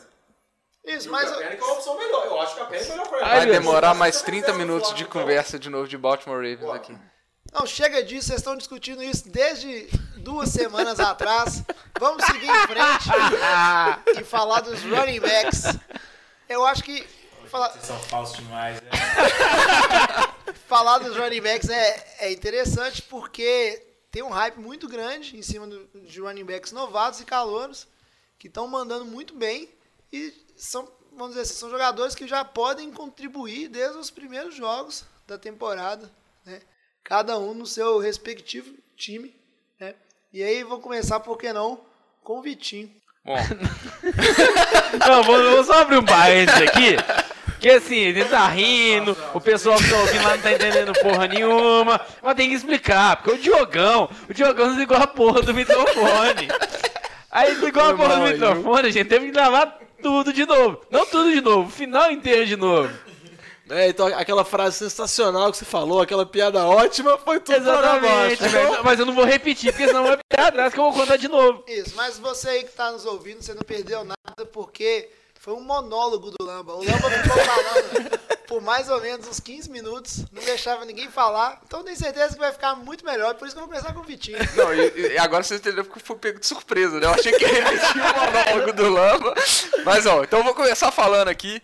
Isso, 0.84 1.10
mas 1.10 1.30
eu- 1.32 1.40
é 1.40 1.56
uma 1.56 1.72
opção 1.72 1.96
melhor. 1.96 2.26
Eu 2.26 2.40
acho 2.40 2.54
que 2.54 2.60
o 2.60 2.64
Kaepernick 2.64 2.90
é 2.90 2.94
melhor 2.96 3.08
pra 3.08 3.18
vai 3.20 3.44
meu 3.46 3.54
demorar 3.54 3.94
mais 3.94 4.20
30 4.20 4.52
minutos 4.52 4.92
de 4.94 5.04
conversa 5.06 5.58
de 5.58 5.70
novo 5.70 5.88
de 5.88 5.96
Baltimore 5.96 6.36
Ravens 6.36 6.70
aqui. 6.74 6.96
não 7.52 7.64
chega 7.66 8.02
disso, 8.02 8.26
vocês 8.28 8.38
estão 8.40 8.54
discutindo 8.56 9.02
isso 9.02 9.28
desde 9.30 9.88
duas 10.18 10.50
semanas 10.50 11.00
atrás. 11.00 11.62
Vamos 11.98 12.24
seguir 12.26 12.46
em 12.46 12.66
frente 12.66 13.08
e 14.20 14.24
falar 14.24 14.60
dos 14.60 14.82
running 14.82 15.20
backs. 15.20 15.64
Eu 16.48 16.66
acho 16.66 16.82
que 16.82 17.06
falar, 17.46 17.70
São 17.80 17.98
falsos 18.00 18.36
demais, 18.36 18.80
né? 18.82 18.90
falar 20.68 20.98
dos 20.98 21.16
running 21.16 21.40
backs 21.40 21.68
é, 21.68 22.06
é 22.20 22.32
interessante 22.32 23.02
porque 23.02 23.82
tem 24.10 24.22
um 24.22 24.28
hype 24.30 24.58
muito 24.58 24.88
grande 24.88 25.36
em 25.36 25.42
cima 25.42 25.66
do- 25.66 25.88
de 26.06 26.20
running 26.20 26.44
backs 26.44 26.72
novatos 26.72 27.20
e 27.20 27.24
calouros 27.24 27.86
que 28.38 28.48
estão 28.48 28.66
mandando 28.68 29.04
muito 29.04 29.34
bem 29.34 29.68
e 30.12 30.32
são, 30.56 30.86
vamos 31.12 31.30
dizer 31.30 31.42
assim, 31.42 31.54
são 31.54 31.70
jogadores 31.70 32.14
que 32.14 32.26
já 32.28 32.44
podem 32.44 32.90
contribuir 32.90 33.68
desde 33.68 33.96
os 33.98 34.10
primeiros 34.10 34.54
jogos 34.54 35.04
da 35.26 35.38
temporada, 35.38 36.10
né? 36.44 36.60
Cada 37.04 37.38
um 37.38 37.54
no 37.54 37.66
seu 37.66 37.98
respectivo 37.98 38.74
time, 38.96 39.34
né? 39.80 39.94
E 40.32 40.42
aí 40.42 40.62
vou 40.62 40.80
começar, 40.80 41.20
por 41.20 41.36
que 41.38 41.52
não, 41.52 41.80
com 42.22 42.38
o 42.38 42.42
Vitinho. 42.42 42.90
Bom, 43.24 43.36
Não, 45.08 45.22
vou, 45.22 45.50
vou 45.50 45.64
só 45.64 45.74
abrir 45.82 45.98
um 45.98 46.04
parênteses 46.04 46.60
aqui. 46.62 46.96
Que 47.62 47.70
assim, 47.70 47.94
ele 47.94 48.24
tá 48.24 48.44
rindo, 48.48 49.16
o 49.32 49.40
pessoal 49.40 49.78
que 49.78 49.88
tá 49.88 49.96
ouvindo 49.96 50.24
lá 50.24 50.36
não 50.36 50.42
tá 50.42 50.52
entendendo 50.52 50.92
porra 50.94 51.28
nenhuma. 51.28 52.00
Mas 52.20 52.34
tem 52.34 52.48
que 52.48 52.56
explicar, 52.56 53.18
porque 53.18 53.30
o 53.30 53.38
Diogão, 53.38 54.10
o 54.28 54.34
Diogão 54.34 54.70
desligou 54.70 54.96
a 54.96 55.06
porra 55.06 55.42
do 55.42 55.54
microfone. 55.54 56.48
Aí 57.30 57.54
desligou 57.54 57.84
a 57.84 57.94
porra 57.94 58.16
do 58.16 58.22
microfone, 58.22 58.88
a 58.88 58.90
gente 58.90 59.08
teve 59.08 59.26
que 59.26 59.30
gravar 59.30 59.78
tudo 60.02 60.32
de 60.32 60.44
novo. 60.44 60.80
Não 60.90 61.06
tudo 61.06 61.30
de 61.30 61.40
novo, 61.40 61.68
o 61.68 61.70
final 61.70 62.10
inteiro 62.10 62.46
de 62.46 62.56
novo. 62.56 62.92
É, 63.70 63.88
então 63.90 64.08
aquela 64.08 64.44
frase 64.44 64.78
sensacional 64.78 65.52
que 65.52 65.58
você 65.58 65.64
falou, 65.64 66.00
aquela 66.00 66.26
piada 66.26 66.66
ótima, 66.66 67.16
foi 67.16 67.38
tudo 67.38 67.62
para 67.62 67.96
Exatamente, 67.96 68.42
baixo. 68.42 68.82
Mas 68.82 68.98
eu 68.98 69.06
não 69.06 69.14
vou 69.14 69.24
repetir, 69.24 69.70
porque 69.70 69.86
senão 69.86 70.02
vai 70.02 70.18
pegar 70.28 70.48
atrás 70.48 70.74
que 70.74 70.80
eu 70.80 70.84
vou 70.84 70.92
contar 70.92 71.16
de 71.16 71.28
novo. 71.28 71.62
Isso, 71.68 71.94
mas 71.94 72.18
você 72.18 72.48
aí 72.48 72.64
que 72.64 72.72
tá 72.72 72.90
nos 72.90 73.06
ouvindo, 73.06 73.40
você 73.40 73.54
não 73.54 73.62
perdeu 73.62 74.04
nada 74.04 74.50
porque 74.52 75.08
foi 75.42 75.54
um 75.54 75.60
monólogo 75.60 76.30
do 76.30 76.44
Lamba. 76.44 76.72
O 76.74 76.84
Lamba 76.84 77.10
ficou 77.10 77.36
falando 77.44 78.18
por 78.46 78.60
mais 78.60 78.88
ou 78.88 79.00
menos 79.00 79.26
uns 79.26 79.40
15 79.40 79.68
minutos, 79.70 80.24
não 80.30 80.40
deixava 80.42 80.84
ninguém 80.84 81.10
falar. 81.10 81.60
Então 81.66 81.82
tenho 81.82 81.96
certeza 81.96 82.34
que 82.34 82.38
vai 82.38 82.52
ficar 82.52 82.76
muito 82.76 83.04
melhor, 83.04 83.34
por 83.34 83.46
isso 83.48 83.56
que 83.56 83.60
eu 83.60 83.66
vou 83.66 83.74
começar 83.74 83.92
com 83.92 84.00
o 84.00 84.04
Vitinho. 84.04 84.38
não, 84.56 84.72
e, 84.72 85.14
e 85.14 85.18
agora 85.18 85.42
vocês 85.42 85.58
entenderam 85.58 85.84
porque 85.84 85.98
eu 86.00 86.04
fui 86.04 86.16
pego 86.16 86.38
de 86.38 86.46
surpresa, 86.46 87.00
né? 87.00 87.06
Eu 87.06 87.10
achei 87.14 87.32
que 87.32 87.42
ia 87.44 87.48
repetir 87.64 88.00
o 88.00 88.52
monólogo 88.52 88.72
do 88.72 88.88
Lama. 88.88 89.34
Mas, 89.84 90.06
ó, 90.06 90.22
então 90.22 90.38
eu 90.38 90.44
vou 90.44 90.54
começar 90.54 90.92
falando 90.92 91.26
aqui 91.28 91.60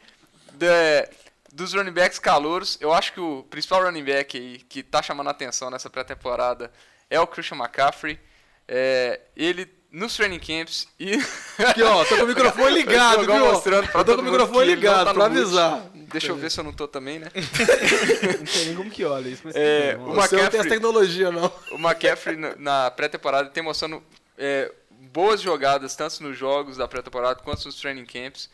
de- 0.54 1.08
dos 1.52 1.72
running 1.72 1.92
backs 1.92 2.18
calouros. 2.18 2.76
Eu 2.80 2.92
acho 2.92 3.12
que 3.12 3.20
o 3.20 3.44
principal 3.48 3.82
running 3.84 4.04
back 4.04 4.36
aí 4.36 4.58
que 4.58 4.82
tá 4.82 5.00
chamando 5.02 5.28
a 5.28 5.30
atenção 5.30 5.70
nessa 5.70 5.88
pré-temporada 5.88 6.72
é 7.08 7.20
o 7.20 7.26
Christian 7.28 7.58
McCaffrey. 7.58 8.18
É, 8.66 9.20
ele 9.36 9.77
nos 9.90 10.14
training 10.16 10.38
camps 10.38 10.86
e. 11.00 11.14
Aqui, 11.58 11.82
ó, 11.82 12.04
tô 12.04 12.16
com 12.16 12.22
o 12.24 12.26
microfone 12.26 12.70
ligado, 12.78 13.24
viu? 13.24 13.38
mostrando 13.52 13.88
pra 13.88 14.00
eu 14.00 14.04
tô 14.04 14.14
com 14.16 14.20
o 14.22 14.24
microfone 14.24 14.66
ligado, 14.74 15.06
tá 15.06 15.14
pra 15.14 15.24
avisar. 15.26 15.82
Deixa 15.94 16.28
eu 16.28 16.36
ver 16.36 16.50
se 16.50 16.58
eu 16.60 16.64
não 16.64 16.72
tô 16.72 16.86
também, 16.88 17.18
né? 17.18 17.28
Não 18.40 18.46
sei 18.46 18.64
nem 18.66 18.74
como 18.76 18.90
que 18.90 19.04
olha 19.04 19.28
isso, 19.28 19.42
mas 19.44 19.54
É, 19.54 19.96
o. 20.00 20.14
Você 20.14 20.14
não 20.14 20.14
tem 20.14 20.38
essa 20.38 20.46
McCaffrey- 20.46 20.70
tecnologia, 20.70 21.30
não. 21.30 21.52
O 21.72 21.74
McCaffrey 21.78 22.36
na, 22.36 22.56
na 22.56 22.90
pré-temporada 22.90 23.50
tem 23.50 23.62
mostrando 23.62 24.02
é, 24.38 24.72
boas 24.90 25.40
jogadas, 25.40 25.94
tanto 25.96 26.22
nos 26.22 26.36
jogos 26.36 26.76
da 26.78 26.88
pré-temporada 26.88 27.40
quanto 27.42 27.64
nos 27.66 27.74
training 27.80 28.06
camps. 28.06 28.48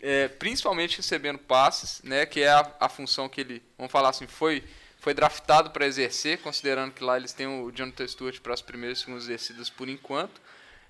É, 0.00 0.28
principalmente 0.28 0.98
recebendo 0.98 1.38
passes, 1.38 2.00
né, 2.04 2.26
que 2.26 2.42
é 2.42 2.50
a, 2.50 2.70
a 2.78 2.88
função 2.90 3.26
que 3.28 3.40
ele, 3.40 3.62
vamos 3.78 3.90
falar 3.90 4.10
assim, 4.10 4.26
foi, 4.26 4.62
foi 5.00 5.14
draftado 5.14 5.70
para 5.70 5.86
exercer, 5.86 6.38
considerando 6.40 6.92
que 6.92 7.02
lá 7.02 7.16
eles 7.16 7.32
têm 7.32 7.46
o 7.46 7.72
Jonathan 7.72 8.06
Stewart 8.06 8.38
para 8.40 8.52
as 8.52 8.60
primeiras 8.60 8.98
e 8.98 9.00
segundas 9.02 9.26
descidas 9.26 9.70
por 9.70 9.88
enquanto. 9.88 10.42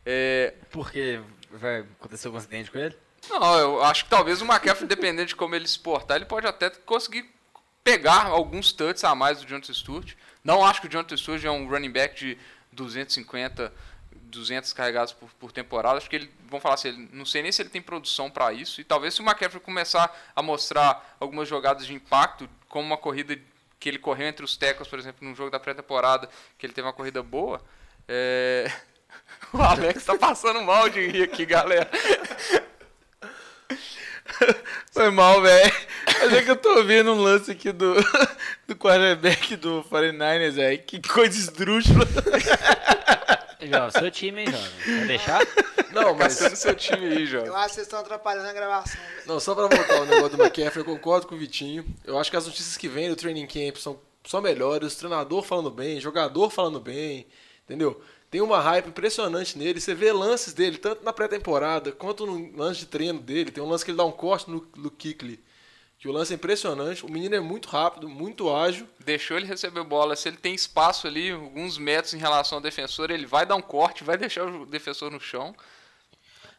É, 0.07 0.55
Porque 0.71 1.21
vai 1.51 1.81
acontecer 1.81 2.27
algum 2.27 2.39
acidente 2.39 2.71
com 2.71 2.79
ele? 2.79 2.97
não, 3.31 3.59
eu 3.59 3.83
acho 3.85 4.05
que 4.05 4.11
talvez 4.11 4.43
o 4.43 4.45
McCaffrey, 4.45 4.87
dependendo 4.87 5.27
de 5.27 5.35
como 5.37 5.55
ele 5.55 5.67
se 5.67 5.79
portar, 5.79 6.17
ele 6.19 6.27
pode 6.27 6.47
até 6.47 6.69
conseguir 6.71 7.25
pegar 7.83 8.27
alguns 8.27 8.71
touches 8.73 9.03
a 9.05 9.15
mais 9.15 9.41
do 9.41 9.47
Jonathan 9.47 9.73
Stewart. 9.73 10.15
Não 10.43 10.65
acho 10.65 10.81
que 10.83 10.87
o 10.87 10.91
Jonathan 10.91 11.17
Stewart 11.17 11.43
é 11.45 11.51
um 11.51 11.67
running 11.69 11.91
back 11.91 12.15
de 12.17 12.39
250, 12.73 13.73
200 14.13 14.73
carregados 14.75 15.13
por, 15.15 15.29
por 15.41 15.53
temporada. 15.53 15.97
Acho 15.97 16.11
que 16.11 16.17
ele, 16.17 16.31
vamos 16.49 16.63
falar 16.63 16.75
assim, 16.75 16.89
ele- 16.89 17.09
não 17.13 17.25
sei 17.25 17.43
nem 17.43 17.51
se 17.53 17.63
ele 17.63 17.71
tem 17.71 17.81
produção 17.81 18.31
para 18.31 18.53
isso. 18.53 18.81
E 18.81 18.85
talvez 18.85 19.15
se 19.15 19.21
o 19.23 19.25
McCaffrey 19.25 19.63
começar 19.63 20.15
a 20.37 20.43
mostrar 20.43 21.17
algumas 21.19 21.49
jogadas 21.49 21.87
de 21.87 21.95
impacto, 21.95 22.49
como 22.69 22.87
uma 22.87 22.97
corrida 22.99 23.39
que 23.81 23.89
ele 23.89 23.99
correu 23.99 24.27
entre 24.27 24.45
os 24.45 24.57
tackles, 24.57 24.89
por 24.89 24.99
exemplo, 24.99 25.27
num 25.27 25.35
jogo 25.35 25.51
da 25.51 25.61
pré-temporada, 25.61 26.29
que 26.59 26.67
ele 26.67 26.73
teve 26.73 26.87
uma 26.87 26.93
corrida 26.93 27.23
boa, 27.23 27.63
é... 28.09 28.71
O 29.53 29.63
Alex 29.63 30.05
tá 30.05 30.17
passando 30.17 30.63
mal 30.63 30.89
de 30.89 31.07
rir 31.07 31.23
aqui, 31.23 31.47
galera. 31.47 31.89
Foi 34.93 35.11
mal, 35.11 35.41
velho. 35.43 35.73
Mas 36.21 36.33
é 36.33 36.43
que 36.43 36.51
eu 36.51 36.57
tô 36.57 36.83
vendo 36.85 37.13
um 37.13 37.21
lance 37.23 37.51
aqui 37.51 37.73
do, 37.73 37.95
do 38.67 38.75
quarterback 38.77 39.57
do 39.57 39.85
49ers, 39.91 40.53
velho. 40.53 40.83
Que 40.83 41.01
coisa 41.01 41.37
esdrúxula. 41.39 42.07
Jovem, 43.61 43.91
seu 43.93 44.11
time, 44.11 44.43
hein, 44.43 44.47
Jovem? 44.51 44.97
Vai 44.99 45.07
deixar? 45.07 45.41
Não, 45.93 46.15
mas 46.15 46.35
Caçando 46.39 46.57
seu 46.57 46.75
time 46.75 47.07
aí, 47.07 47.21
Eu 47.23 47.27
Jovem. 47.27 47.51
acho 47.55 47.69
que 47.69 47.75
vocês 47.75 47.87
estão 47.87 48.01
atrapalhando 48.01 48.49
a 48.49 48.53
gravação. 48.53 49.01
velho. 49.01 49.23
Não, 49.27 49.41
só 49.41 49.55
pra 49.55 49.69
voltar 49.69 49.95
ao 49.97 50.05
negócio 50.07 50.37
do 50.37 50.43
McCaffrey, 50.43 50.81
eu 50.81 50.85
concordo 50.85 51.27
com 51.27 51.35
o 51.35 51.39
Vitinho. 51.39 51.85
Eu 52.05 52.19
acho 52.19 52.31
que 52.31 52.37
as 52.37 52.47
notícias 52.47 52.77
que 52.77 52.89
vêm 52.89 53.09
do 53.09 53.17
training 53.17 53.47
camp 53.47 53.77
são 53.77 53.99
só 54.25 54.41
melhores. 54.41 54.93
O 54.95 54.99
treinador 54.99 55.43
falando 55.43 55.71
bem, 55.71 56.01
jogador 56.01 56.51
falando 56.51 56.79
bem, 56.81 57.27
entendeu? 57.65 58.01
Tem 58.35 58.41
uma 58.41 58.59
hype 58.59 58.89
impressionante 58.89 59.57
nele. 59.57 59.81
Você 59.81 59.95
vê 59.95 60.11
lances 60.11 60.53
dele, 60.53 60.77
tanto 60.77 61.05
na 61.05 61.13
pré-temporada 61.13 61.93
quanto 61.93 62.27
no 62.27 62.57
lance 62.57 62.81
de 62.81 62.87
treino 62.87 63.21
dele. 63.21 63.53
Tem 63.53 63.63
um 63.63 63.69
lance 63.69 63.85
que 63.85 63.93
ele 63.93 63.97
dá 63.97 64.05
um 64.05 64.11
corte 64.11 64.51
no, 64.51 64.67
no 64.75 64.91
Kikli. 64.91 65.39
Que 66.01 66.09
o 66.09 66.11
lance 66.11 66.33
é 66.33 66.35
impressionante. 66.35 67.07
O 67.07 67.09
menino 67.09 67.37
é 67.37 67.39
muito 67.39 67.69
rápido, 67.69 68.09
muito 68.09 68.53
ágil. 68.53 68.89
Deixou 69.05 69.37
ele 69.37 69.47
receber 69.47 69.85
bola. 69.85 70.17
Se 70.17 70.27
ele 70.27 70.37
tem 70.37 70.53
espaço 70.53 71.07
ali, 71.07 71.31
alguns 71.31 71.79
metros 71.79 72.13
em 72.13 72.19
relação 72.19 72.59
ao 72.59 72.61
defensor, 72.61 73.13
ele 73.13 73.25
vai 73.25 73.47
dar 73.47 73.55
um 73.55 73.63
corte, 73.63 74.03
vai 74.03 74.19
deixar 74.19 74.49
o 74.49 74.67
defensor 74.67 75.13
no 75.13 75.21
chão. 75.21 75.55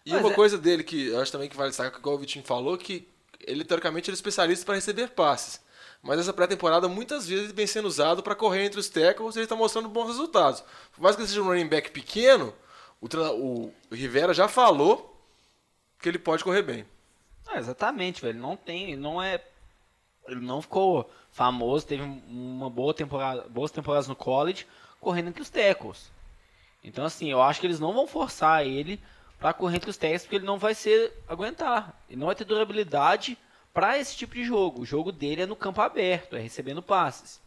E 0.06 0.12
Mas 0.12 0.22
uma 0.22 0.32
é- 0.32 0.34
coisa 0.34 0.58
dele 0.58 0.82
que 0.82 1.08
eu 1.08 1.20
acho 1.20 1.34
também 1.34 1.50
que 1.50 1.58
vale 1.58 1.72
destacar, 1.72 2.00
igual 2.00 2.16
o 2.16 2.20
Vitinho 2.20 2.46
falou, 2.46 2.78
que 2.78 3.06
ele 3.42 3.66
teoricamente 3.66 4.10
ele 4.10 4.16
é 4.16 4.20
especialista 4.20 4.66
para 4.66 4.76
receber 4.76 5.10
passes. 5.10 5.60
Mas 6.06 6.20
essa 6.20 6.32
pré-temporada 6.32 6.88
muitas 6.88 7.28
vezes 7.28 7.46
ele 7.46 7.54
vem 7.54 7.66
sendo 7.66 7.88
usado 7.88 8.22
para 8.22 8.36
correr 8.36 8.64
entre 8.64 8.80
os 8.80 8.88
tackles 8.88 9.36
e 9.36 9.40
ele 9.40 9.46
está 9.46 9.56
mostrando 9.56 9.90
bons 9.90 10.06
resultados. 10.06 10.64
Por 10.94 11.02
mais 11.02 11.16
que 11.16 11.24
ele 11.24 11.28
seja 11.28 11.42
um 11.42 11.46
running 11.46 11.68
back 11.68 11.90
pequeno, 11.90 12.54
o, 13.02 13.08
o 13.10 13.74
Rivera 13.92 14.32
já 14.32 14.48
falou 14.48 15.20
que 16.00 16.08
ele 16.08 16.20
pode 16.20 16.44
correr 16.44 16.62
bem. 16.62 16.86
Ah, 17.48 17.58
exatamente, 17.58 18.22
velho. 18.22 18.40
Não 18.40 18.56
tem, 18.56 18.96
não 18.96 19.20
é. 19.20 19.44
Ele 20.28 20.42
não 20.42 20.62
ficou 20.62 21.10
famoso, 21.32 21.88
teve 21.88 22.04
uma 22.04 22.70
boa 22.70 22.94
temporada, 22.94 23.42
boas 23.50 23.72
temporadas 23.72 24.08
no 24.08 24.16
college, 24.16 24.68
correndo 25.02 25.30
entre 25.30 25.42
os 25.42 25.50
tackles. 25.50 26.12
Então, 26.84 27.04
assim, 27.04 27.32
eu 27.32 27.42
acho 27.42 27.60
que 27.60 27.66
eles 27.66 27.80
não 27.80 27.94
vão 27.94 28.06
forçar 28.06 28.64
ele 28.64 29.02
pra 29.40 29.54
correr 29.54 29.78
entre 29.78 29.90
os 29.90 29.98
tackles, 29.98 30.22
porque 30.22 30.36
ele 30.36 30.46
não 30.46 30.60
vai 30.60 30.76
ser 30.76 31.14
aguentar. 31.28 32.00
Ele 32.08 32.20
não 32.20 32.28
vai 32.28 32.36
ter 32.36 32.46
durabilidade 32.46 33.36
pra 33.76 34.00
esse 34.00 34.16
tipo 34.16 34.34
de 34.34 34.46
jogo. 34.46 34.82
O 34.82 34.86
jogo 34.86 35.12
dele 35.12 35.42
é 35.42 35.46
no 35.46 35.56
campo 35.56 35.82
aberto, 35.82 36.38
é 36.38 36.40
recebendo 36.40 36.82
passes. 36.82 37.42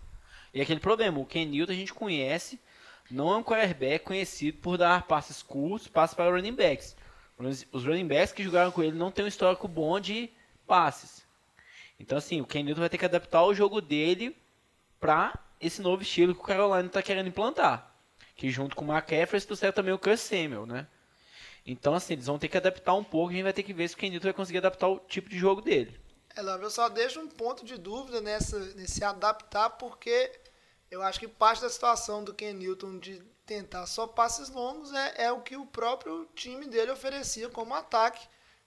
E 0.53 0.61
aquele 0.61 0.79
problema, 0.79 1.19
o 1.19 1.25
Ken 1.25 1.47
Newton 1.47 1.73
a 1.73 1.75
gente 1.75 1.95
conhece, 1.95 2.61
não 3.11 3.33
é 3.33 3.37
um 3.39 3.43
quarterback 3.43 4.05
conhecido 4.05 4.59
por 4.59 4.77
dar 4.77 5.05
passes 5.05 5.43
curtos, 5.43 5.89
passes 5.89 6.15
para 6.15 6.31
running 6.31 6.53
backs. 6.53 6.95
Os 7.73 7.85
running 7.85 8.07
backs 8.07 8.33
que 8.33 8.43
jogaram 8.43 8.71
com 8.71 8.83
ele 8.83 8.97
não 8.97 9.11
têm 9.11 9.25
um 9.25 9.29
histórico 9.29 9.67
bom 9.67 9.99
de 9.99 10.29
passes. 10.67 11.27
Então, 11.99 12.19
assim, 12.19 12.43
o 12.43 12.47
Ken 12.47 12.63
Newton 12.63 12.81
vai 12.81 12.91
ter 12.91 12.99
que 12.99 13.07
adaptar 13.07 13.45
o 13.45 13.55
jogo 13.55 13.81
dele 13.81 14.37
para 15.01 15.33
esse 15.59 15.81
novo 15.81 16.03
estilo 16.03 16.35
que 16.35 16.41
o 16.41 16.45
Carolina 16.45 16.89
está 16.89 17.03
querendo 17.03 17.29
implantar. 17.29 17.91
Que 18.37 18.51
junto 18.51 18.77
com 18.77 18.85
o 18.85 18.93
McCaffrey 18.93 19.41
trouxeram 19.41 19.73
também 19.73 19.95
o 19.95 19.99
Curse 19.99 20.29
Samuel, 20.29 20.67
né? 20.67 20.87
Então, 21.65 21.95
assim, 21.95 22.13
eles 22.13 22.27
vão 22.27 22.39
ter 22.39 22.49
que 22.49 22.57
adaptar 22.57 22.95
um 22.95 23.05
pouco 23.05 23.31
a 23.31 23.33
gente 23.33 23.43
vai 23.45 23.53
ter 23.53 23.63
que 23.63 23.73
ver 23.73 23.89
se 23.89 23.95
o 23.95 23.99
Ken 23.99 24.11
Newton 24.11 24.25
vai 24.25 24.33
conseguir 24.35 24.59
adaptar 24.59 24.89
o 24.89 24.99
tipo 24.99 25.31
de 25.31 25.39
jogo 25.39 25.63
dele. 25.63 25.99
É, 26.39 26.41
eu 26.41 26.71
só 26.71 26.89
deixo 26.89 27.21
um 27.21 27.27
ponto 27.27 27.65
de 27.65 27.77
dúvida 27.77 28.21
nessa, 28.21 28.61
nesse 28.77 29.03
adaptar, 29.03 29.71
porque 29.71 30.31
eu 30.89 31.03
acho 31.03 31.19
que 31.19 31.27
parte 31.27 31.63
da 31.63 31.69
situação 31.69 32.23
do 32.23 32.33
Ken 32.33 32.53
Newton 32.53 33.01
de 33.01 33.21
tentar 33.45 33.87
só 33.87 34.07
passes 34.07 34.49
longos 34.49 34.93
é, 34.93 35.25
é 35.25 35.33
o 35.33 35.41
que 35.41 35.57
o 35.57 35.67
próprio 35.67 36.27
time 36.37 36.67
dele 36.67 36.93
oferecia 36.93 37.49
como 37.49 37.75
ataque, 37.75 38.25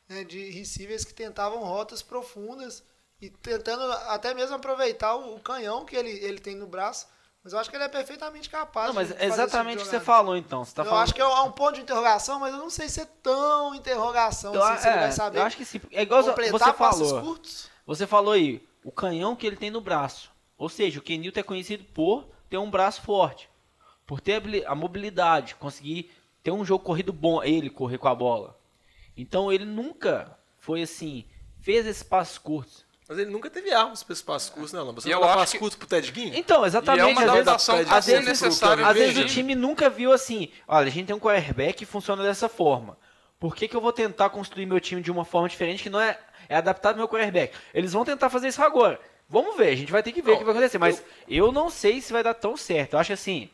né, 0.09 0.25
de 0.25 0.49
receivers 0.49 1.05
que 1.05 1.13
tentavam 1.13 1.63
rotas 1.63 2.01
profundas 2.01 2.83
e 3.21 3.29
tentando 3.29 3.89
até 4.09 4.33
mesmo 4.33 4.55
aproveitar 4.55 5.15
o, 5.15 5.35
o 5.35 5.39
canhão 5.39 5.85
que 5.85 5.95
ele, 5.95 6.11
ele 6.11 6.39
tem 6.39 6.55
no 6.55 6.67
braço. 6.67 7.07
Mas 7.43 7.53
eu 7.53 7.59
acho 7.59 7.69
que 7.69 7.75
ele 7.75 7.83
é 7.83 7.89
perfeitamente 7.89 8.49
capaz 8.49 8.87
Não, 8.87 8.93
mas 8.93 9.07
de 9.07 9.13
fazer 9.13 9.25
esse 9.25 9.31
tipo 9.31 9.35
de 9.35 9.49
exatamente 9.49 9.79
o 9.79 9.83
que 9.83 9.89
você 9.89 9.99
falou, 9.99 10.37
então. 10.37 10.63
Você 10.63 10.75
tá 10.75 10.83
eu 10.83 10.85
falando... 10.85 11.03
acho 11.03 11.13
que 11.15 11.21
é 11.21 11.25
um, 11.25 11.51
ponto 11.51 11.75
de 11.75 11.81
interrogação, 11.81 12.39
mas 12.39 12.53
eu 12.53 12.59
não 12.59 12.69
sei 12.69 12.87
se 12.87 13.01
é 13.01 13.05
tão 13.23 13.73
interrogação 13.73 14.53
Eu, 14.53 14.63
assim, 14.63 14.83
se 14.83 14.87
ele 14.87 14.97
é, 14.97 14.99
vai 15.01 15.11
saber 15.11 15.39
eu 15.39 15.43
acho 15.43 15.57
que 15.57 15.65
sim. 15.65 15.81
É 15.91 16.03
igual 16.03 16.21
você 16.21 16.73
falou. 16.73 17.21
curtos. 17.21 17.69
Você 17.85 18.05
falou 18.05 18.33
aí, 18.33 18.65
o 18.83 18.91
canhão 18.91 19.35
que 19.35 19.47
ele 19.47 19.55
tem 19.55 19.71
no 19.71 19.81
braço. 19.81 20.31
Ou 20.57 20.69
seja, 20.69 20.99
o 20.99 21.01
Ken 21.01 21.17
Newton 21.17 21.39
é 21.39 21.43
conhecido 21.43 21.83
por 21.85 22.27
ter 22.47 22.57
um 22.57 22.69
braço 22.69 23.01
forte. 23.01 23.49
Por 24.05 24.21
ter 24.21 24.43
a 24.67 24.75
mobilidade, 24.75 25.55
conseguir 25.55 26.11
ter 26.43 26.51
um 26.51 26.63
jogo 26.63 26.83
corrido 26.83 27.11
bom, 27.11 27.43
ele 27.43 27.69
correr 27.69 27.97
com 27.97 28.07
a 28.07 28.13
bola. 28.13 28.59
Então 29.17 29.51
ele 29.51 29.65
nunca 29.65 30.37
foi 30.59 30.83
assim, 30.83 31.25
fez 31.59 31.87
esses 31.87 32.03
passos 32.03 32.37
curtos. 32.37 32.85
Mas 33.11 33.19
ele 33.19 33.29
nunca 33.29 33.49
teve 33.49 33.73
armas 33.73 34.03
para 34.03 34.13
esse 34.13 34.23
passo 34.23 34.53
curto, 34.53 34.73
né, 34.73 34.81
Lamba? 34.81 35.01
Você 35.01 35.09
E 35.09 35.11
não 35.11 35.19
eu 35.19 35.27
passo 35.27 35.51
que- 35.51 35.59
curto 35.59 35.77
pro 35.77 35.85
Ted 35.85 36.13
Ginn? 36.15 36.31
Então, 36.33 36.65
exatamente. 36.65 37.03
E 37.03 37.09
é 37.09 37.11
uma 37.11 37.19
às 37.19 37.25
vezes- 37.31 37.41
adaptação 37.41 37.83
que 37.83 37.93
às 37.93 38.05
vezes- 38.05 38.25
necessária 38.25 38.87
Às 38.87 38.93
vezes 38.93 39.17
o 39.17 39.25
time 39.25 39.53
nunca 39.53 39.89
viu 39.89 40.13
assim, 40.13 40.47
olha, 40.65 40.87
a 40.87 40.89
gente 40.89 41.07
tem 41.07 41.15
um 41.17 41.19
quarterback 41.19 41.73
que 41.79 41.85
funciona 41.85 42.23
dessa 42.23 42.47
forma. 42.47 42.97
Por 43.37 43.53
que, 43.53 43.67
que 43.67 43.75
eu 43.75 43.81
vou 43.81 43.91
tentar 43.91 44.29
construir 44.29 44.65
meu 44.65 44.79
time 44.79 45.01
de 45.01 45.11
uma 45.11 45.25
forma 45.25 45.49
diferente 45.49 45.83
que 45.83 45.89
não 45.89 45.99
é, 45.99 46.17
é 46.47 46.55
adaptado 46.55 46.93
ao 46.93 46.99
meu 46.99 47.09
quarterback? 47.09 47.53
Eles 47.73 47.91
vão 47.91 48.05
tentar 48.05 48.29
fazer 48.29 48.47
isso 48.47 48.63
agora. 48.63 48.97
Vamos 49.27 49.57
ver, 49.57 49.67
a 49.73 49.75
gente 49.75 49.91
vai 49.91 50.01
ter 50.01 50.13
que 50.13 50.21
ver 50.21 50.31
o 50.31 50.37
que 50.37 50.45
vai 50.45 50.53
acontecer. 50.53 50.77
Mas 50.77 51.03
eu 51.27 51.51
não 51.51 51.69
sei 51.69 51.99
se 51.99 52.13
vai 52.13 52.23
dar 52.23 52.33
tão 52.33 52.55
certo. 52.55 52.93
Eu 52.93 52.99
acho 52.99 53.11
assim. 53.11 53.49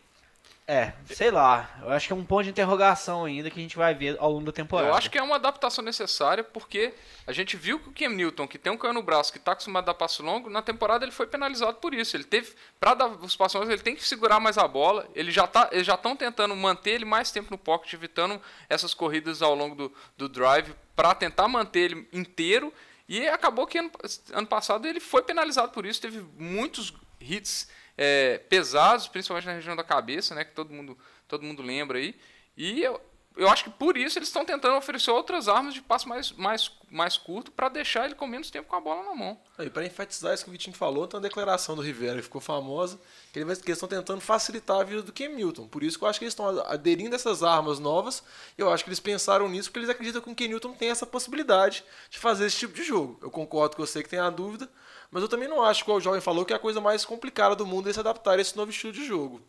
É, 0.69 0.91
sei 1.05 1.31
lá. 1.31 1.79
Eu 1.81 1.91
acho 1.91 2.07
que 2.07 2.13
é 2.13 2.15
um 2.15 2.25
ponto 2.25 2.43
de 2.43 2.49
interrogação 2.49 3.23
ainda 3.23 3.49
que 3.49 3.57
a 3.57 3.61
gente 3.61 3.77
vai 3.77 3.95
ver 3.95 4.17
ao 4.19 4.29
longo 4.29 4.45
da 4.45 4.51
temporada. 4.51 4.89
Eu 4.89 4.95
acho 4.95 5.09
que 5.09 5.17
é 5.17 5.23
uma 5.23 5.35
adaptação 5.35 5.81
necessária, 5.81 6.43
porque 6.43 6.93
a 7.25 7.31
gente 7.31 7.55
viu 7.55 7.79
que 7.79 7.87
o 7.87 7.93
Cam 7.93 8.13
Newton, 8.13 8.45
que 8.45 8.57
tem 8.57 8.73
um 8.73 8.77
canhão 8.77 8.95
no 8.95 9.01
braço, 9.01 9.31
que 9.31 9.37
está 9.37 9.53
acostumado 9.53 9.85
a 9.85 9.87
dar 9.87 9.93
passo 9.93 10.21
longo, 10.21 10.49
na 10.49 10.61
temporada 10.61 11.05
ele 11.05 11.13
foi 11.13 11.25
penalizado 11.25 11.77
por 11.77 11.93
isso. 11.93 12.17
Ele 12.17 12.25
teve, 12.25 12.53
para 12.81 12.95
dar 12.95 13.07
os 13.07 13.33
passos 13.33 13.55
longos, 13.55 13.73
ele 13.73 13.81
tem 13.81 13.95
que 13.95 14.05
segurar 14.05 14.41
mais 14.41 14.57
a 14.57 14.67
bola. 14.67 15.07
Ele 15.15 15.31
já 15.31 15.47
tá, 15.47 15.69
eles 15.71 15.87
já 15.87 15.95
estão 15.95 16.17
tentando 16.17 16.53
manter 16.53 16.91
ele 16.91 17.05
mais 17.05 17.31
tempo 17.31 17.49
no 17.49 17.57
pocket, 17.57 17.93
evitando 17.93 18.41
essas 18.67 18.93
corridas 18.93 19.41
ao 19.41 19.55
longo 19.55 19.73
do, 19.73 19.93
do 20.17 20.27
drive, 20.27 20.75
para 20.97 21.15
tentar 21.15 21.47
manter 21.47 21.91
ele 21.91 22.09
inteiro. 22.11 22.73
E 23.07 23.25
acabou 23.29 23.65
que 23.65 23.77
ano, 23.77 23.89
ano 24.33 24.47
passado 24.47 24.85
ele 24.85 24.99
foi 24.99 25.23
penalizado 25.23 25.71
por 25.71 25.85
isso, 25.85 26.01
teve 26.01 26.25
muitos 26.37 26.93
hits 27.21 27.69
é, 27.97 28.37
pesados, 28.49 29.07
principalmente 29.07 29.47
na 29.47 29.53
região 29.53 29.75
da 29.75 29.83
cabeça, 29.83 30.35
né, 30.35 30.45
que 30.45 30.53
todo 30.53 30.73
mundo, 30.73 30.97
todo 31.27 31.43
mundo 31.43 31.63
lembra 31.63 31.97
aí. 31.97 32.15
E 32.55 32.83
eu, 32.83 33.01
eu 33.37 33.47
acho 33.49 33.63
que 33.63 33.69
por 33.69 33.95
isso 33.95 34.17
eles 34.17 34.29
estão 34.29 34.43
tentando 34.43 34.75
oferecer 34.75 35.11
outras 35.11 35.47
armas 35.47 35.73
de 35.73 35.81
passo 35.81 36.09
mais, 36.09 36.31
mais, 36.31 36.71
mais 36.89 37.17
curto 37.17 37.51
para 37.51 37.69
deixar 37.69 38.05
ele 38.05 38.15
com 38.15 38.25
menos 38.25 38.49
tempo 38.49 38.67
com 38.67 38.75
a 38.75 38.81
bola 38.81 39.03
na 39.03 39.13
mão. 39.13 39.39
E 39.59 39.69
para 39.69 39.85
enfatizar 39.85 40.33
isso 40.33 40.43
que 40.43 40.49
o 40.49 40.51
Vitinho 40.51 40.75
falou, 40.75 41.07
tem 41.07 41.17
uma 41.17 41.21
declaração 41.21 41.75
do 41.75 41.81
Rivera 41.81 42.15
que 42.17 42.23
ficou 42.23 42.41
famosa, 42.41 42.99
que, 43.31 43.33
que 43.33 43.39
eles 43.39 43.59
estão 43.59 43.87
tentando 43.87 44.21
facilitar 44.21 44.79
a 44.79 44.83
vida 44.83 45.03
do 45.03 45.13
Cam 45.13 45.29
Newton. 45.29 45.67
Por 45.67 45.83
isso 45.83 45.99
que 45.99 46.03
eu 46.03 46.07
acho 46.07 46.17
que 46.17 46.25
eles 46.25 46.33
estão 46.33 46.47
aderindo 46.65 47.13
a 47.13 47.15
essas 47.15 47.43
armas 47.43 47.79
novas, 47.79 48.23
eu 48.57 48.71
acho 48.71 48.83
que 48.83 48.89
eles 48.89 48.99
pensaram 48.99 49.47
nisso 49.47 49.69
porque 49.69 49.79
eles 49.79 49.89
acreditam 49.89 50.21
que 50.21 50.31
o 50.31 50.35
Cam 50.35 50.47
Newton 50.47 50.73
tem 50.73 50.89
essa 50.89 51.05
possibilidade 51.05 51.83
de 52.09 52.17
fazer 52.17 52.47
esse 52.47 52.57
tipo 52.57 52.73
de 52.73 52.83
jogo. 52.83 53.19
Eu 53.21 53.29
concordo 53.29 53.75
com 53.75 53.85
você 53.85 54.01
que 54.01 54.09
tem 54.09 54.19
a 54.19 54.31
dúvida, 54.31 54.67
mas 55.11 55.21
eu 55.21 55.29
também 55.29 55.47
não 55.47 55.61
acho, 55.61 55.85
como 55.85 55.97
o 55.97 56.01
jovem 56.01 56.21
falou, 56.21 56.43
que 56.43 56.53
é 56.53 56.55
a 56.55 56.59
coisa 56.59 56.81
mais 56.81 57.05
complicada 57.05 57.55
do 57.55 57.65
mundo 57.67 57.89
é 57.89 57.93
se 57.93 57.99
adaptar 57.99 58.37
a 58.37 58.41
esse 58.41 58.57
novo 58.57 58.71
estilo 58.71 58.91
de 58.91 59.05
jogo. 59.05 59.41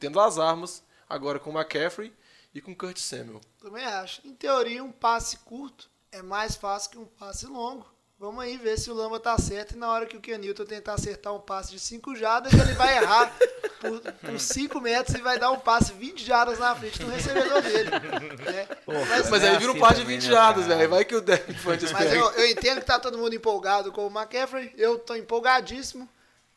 Tendo 0.00 0.18
as 0.18 0.38
armas, 0.38 0.82
agora 1.08 1.38
com 1.38 1.50
o 1.50 1.52
McCaffrey 1.56 2.12
e 2.54 2.60
com 2.60 2.72
o 2.72 2.76
Kurt 2.76 2.98
Samuel. 2.98 3.40
Também 3.60 3.84
acho. 3.84 4.26
Em 4.26 4.34
teoria, 4.34 4.82
um 4.82 4.92
passe 4.92 5.38
curto 5.38 5.88
é 6.10 6.22
mais 6.22 6.56
fácil 6.56 6.90
que 6.90 6.98
um 6.98 7.04
passe 7.04 7.46
longo. 7.46 7.86
Vamos 8.18 8.42
aí 8.42 8.56
ver 8.56 8.76
se 8.76 8.90
o 8.90 8.94
Lamba 8.94 9.20
tá 9.20 9.38
certo 9.38 9.76
e 9.76 9.78
na 9.78 9.88
hora 9.88 10.04
que 10.04 10.16
o 10.16 10.20
Kenilton 10.20 10.64
tentar 10.64 10.94
acertar 10.94 11.32
um 11.32 11.38
passe 11.38 11.70
de 11.70 11.78
5 11.78 12.16
jardas, 12.16 12.52
ele 12.52 12.72
vai 12.72 12.96
errar 12.96 13.32
por 13.80 14.40
5 14.40 14.80
metros 14.80 15.16
e 15.16 15.22
vai 15.22 15.38
dar 15.38 15.52
um 15.52 15.60
passe 15.60 15.92
20 15.92 16.24
jardas 16.24 16.58
na 16.58 16.74
frente 16.74 16.98
do 16.98 17.08
recebedor 17.08 17.62
dele. 17.62 17.90
né? 17.90 18.68
Mas, 19.08 19.30
Mas 19.30 19.44
é 19.44 19.50
aí 19.50 19.58
vira 19.58 19.70
um 19.70 19.74
assim 19.74 19.80
par 19.80 19.94
de 19.94 20.00
também, 20.00 20.18
20 20.18 20.24
né, 20.24 20.32
jardas, 20.32 20.66
velho. 20.66 20.90
Vai 20.90 21.04
que 21.04 21.14
o 21.14 21.20
Devin 21.20 21.54
Funches 21.54 21.92
mas 21.92 22.12
eu, 22.12 22.28
eu 22.32 22.50
entendo 22.50 22.80
que 22.80 22.86
tá 22.86 22.98
todo 22.98 23.16
mundo 23.16 23.36
empolgado 23.36 23.92
com 23.92 24.04
o 24.04 24.10
McCaffrey. 24.10 24.74
Eu 24.76 24.98
tô 24.98 25.14
empolgadíssimo. 25.14 26.08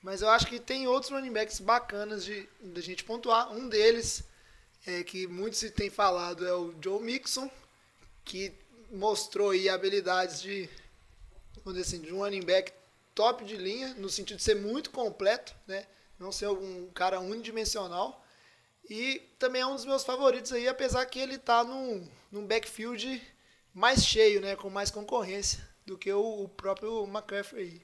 Mas 0.01 0.23
eu 0.23 0.29
acho 0.29 0.47
que 0.47 0.59
tem 0.59 0.87
outros 0.87 1.11
running 1.11 1.31
backs 1.31 1.59
bacanas 1.59 2.25
de, 2.25 2.49
de 2.59 2.81
gente 2.81 3.03
pontuar. 3.03 3.51
Um 3.53 3.69
deles, 3.69 4.23
é, 4.85 5.03
que 5.03 5.27
muitos 5.27 5.59
se 5.59 5.69
têm 5.71 5.89
falado, 5.89 6.45
é 6.47 6.53
o 6.53 6.73
Joe 6.81 7.01
Mixon, 7.01 7.49
que 8.23 8.53
mostrou 8.91 9.51
aí 9.51 9.69
habilidades 9.69 10.41
de, 10.41 10.69
vamos 11.63 11.79
dizer 11.79 11.95
assim, 11.95 12.05
de 12.05 12.13
um 12.13 12.19
running 12.19 12.43
back 12.43 12.73
top 13.13 13.43
de 13.45 13.55
linha, 13.55 13.93
no 13.95 14.09
sentido 14.09 14.37
de 14.37 14.43
ser 14.43 14.55
muito 14.55 14.89
completo, 14.89 15.55
né? 15.67 15.85
Não 16.19 16.31
ser 16.31 16.47
um 16.49 16.89
cara 16.93 17.19
unidimensional. 17.19 18.25
E 18.89 19.21
também 19.39 19.61
é 19.61 19.65
um 19.65 19.75
dos 19.75 19.85
meus 19.85 20.03
favoritos 20.03 20.51
aí, 20.51 20.67
apesar 20.67 21.05
que 21.05 21.19
ele 21.19 21.37
tá 21.37 21.63
num, 21.63 22.07
num 22.31 22.45
backfield 22.45 23.21
mais 23.73 24.03
cheio, 24.03 24.41
né? 24.41 24.55
Com 24.55 24.69
mais 24.69 24.91
concorrência 24.91 25.67
do 25.85 25.97
que 25.97 26.11
o, 26.11 26.43
o 26.43 26.49
próprio 26.49 27.03
McCaffrey. 27.05 27.81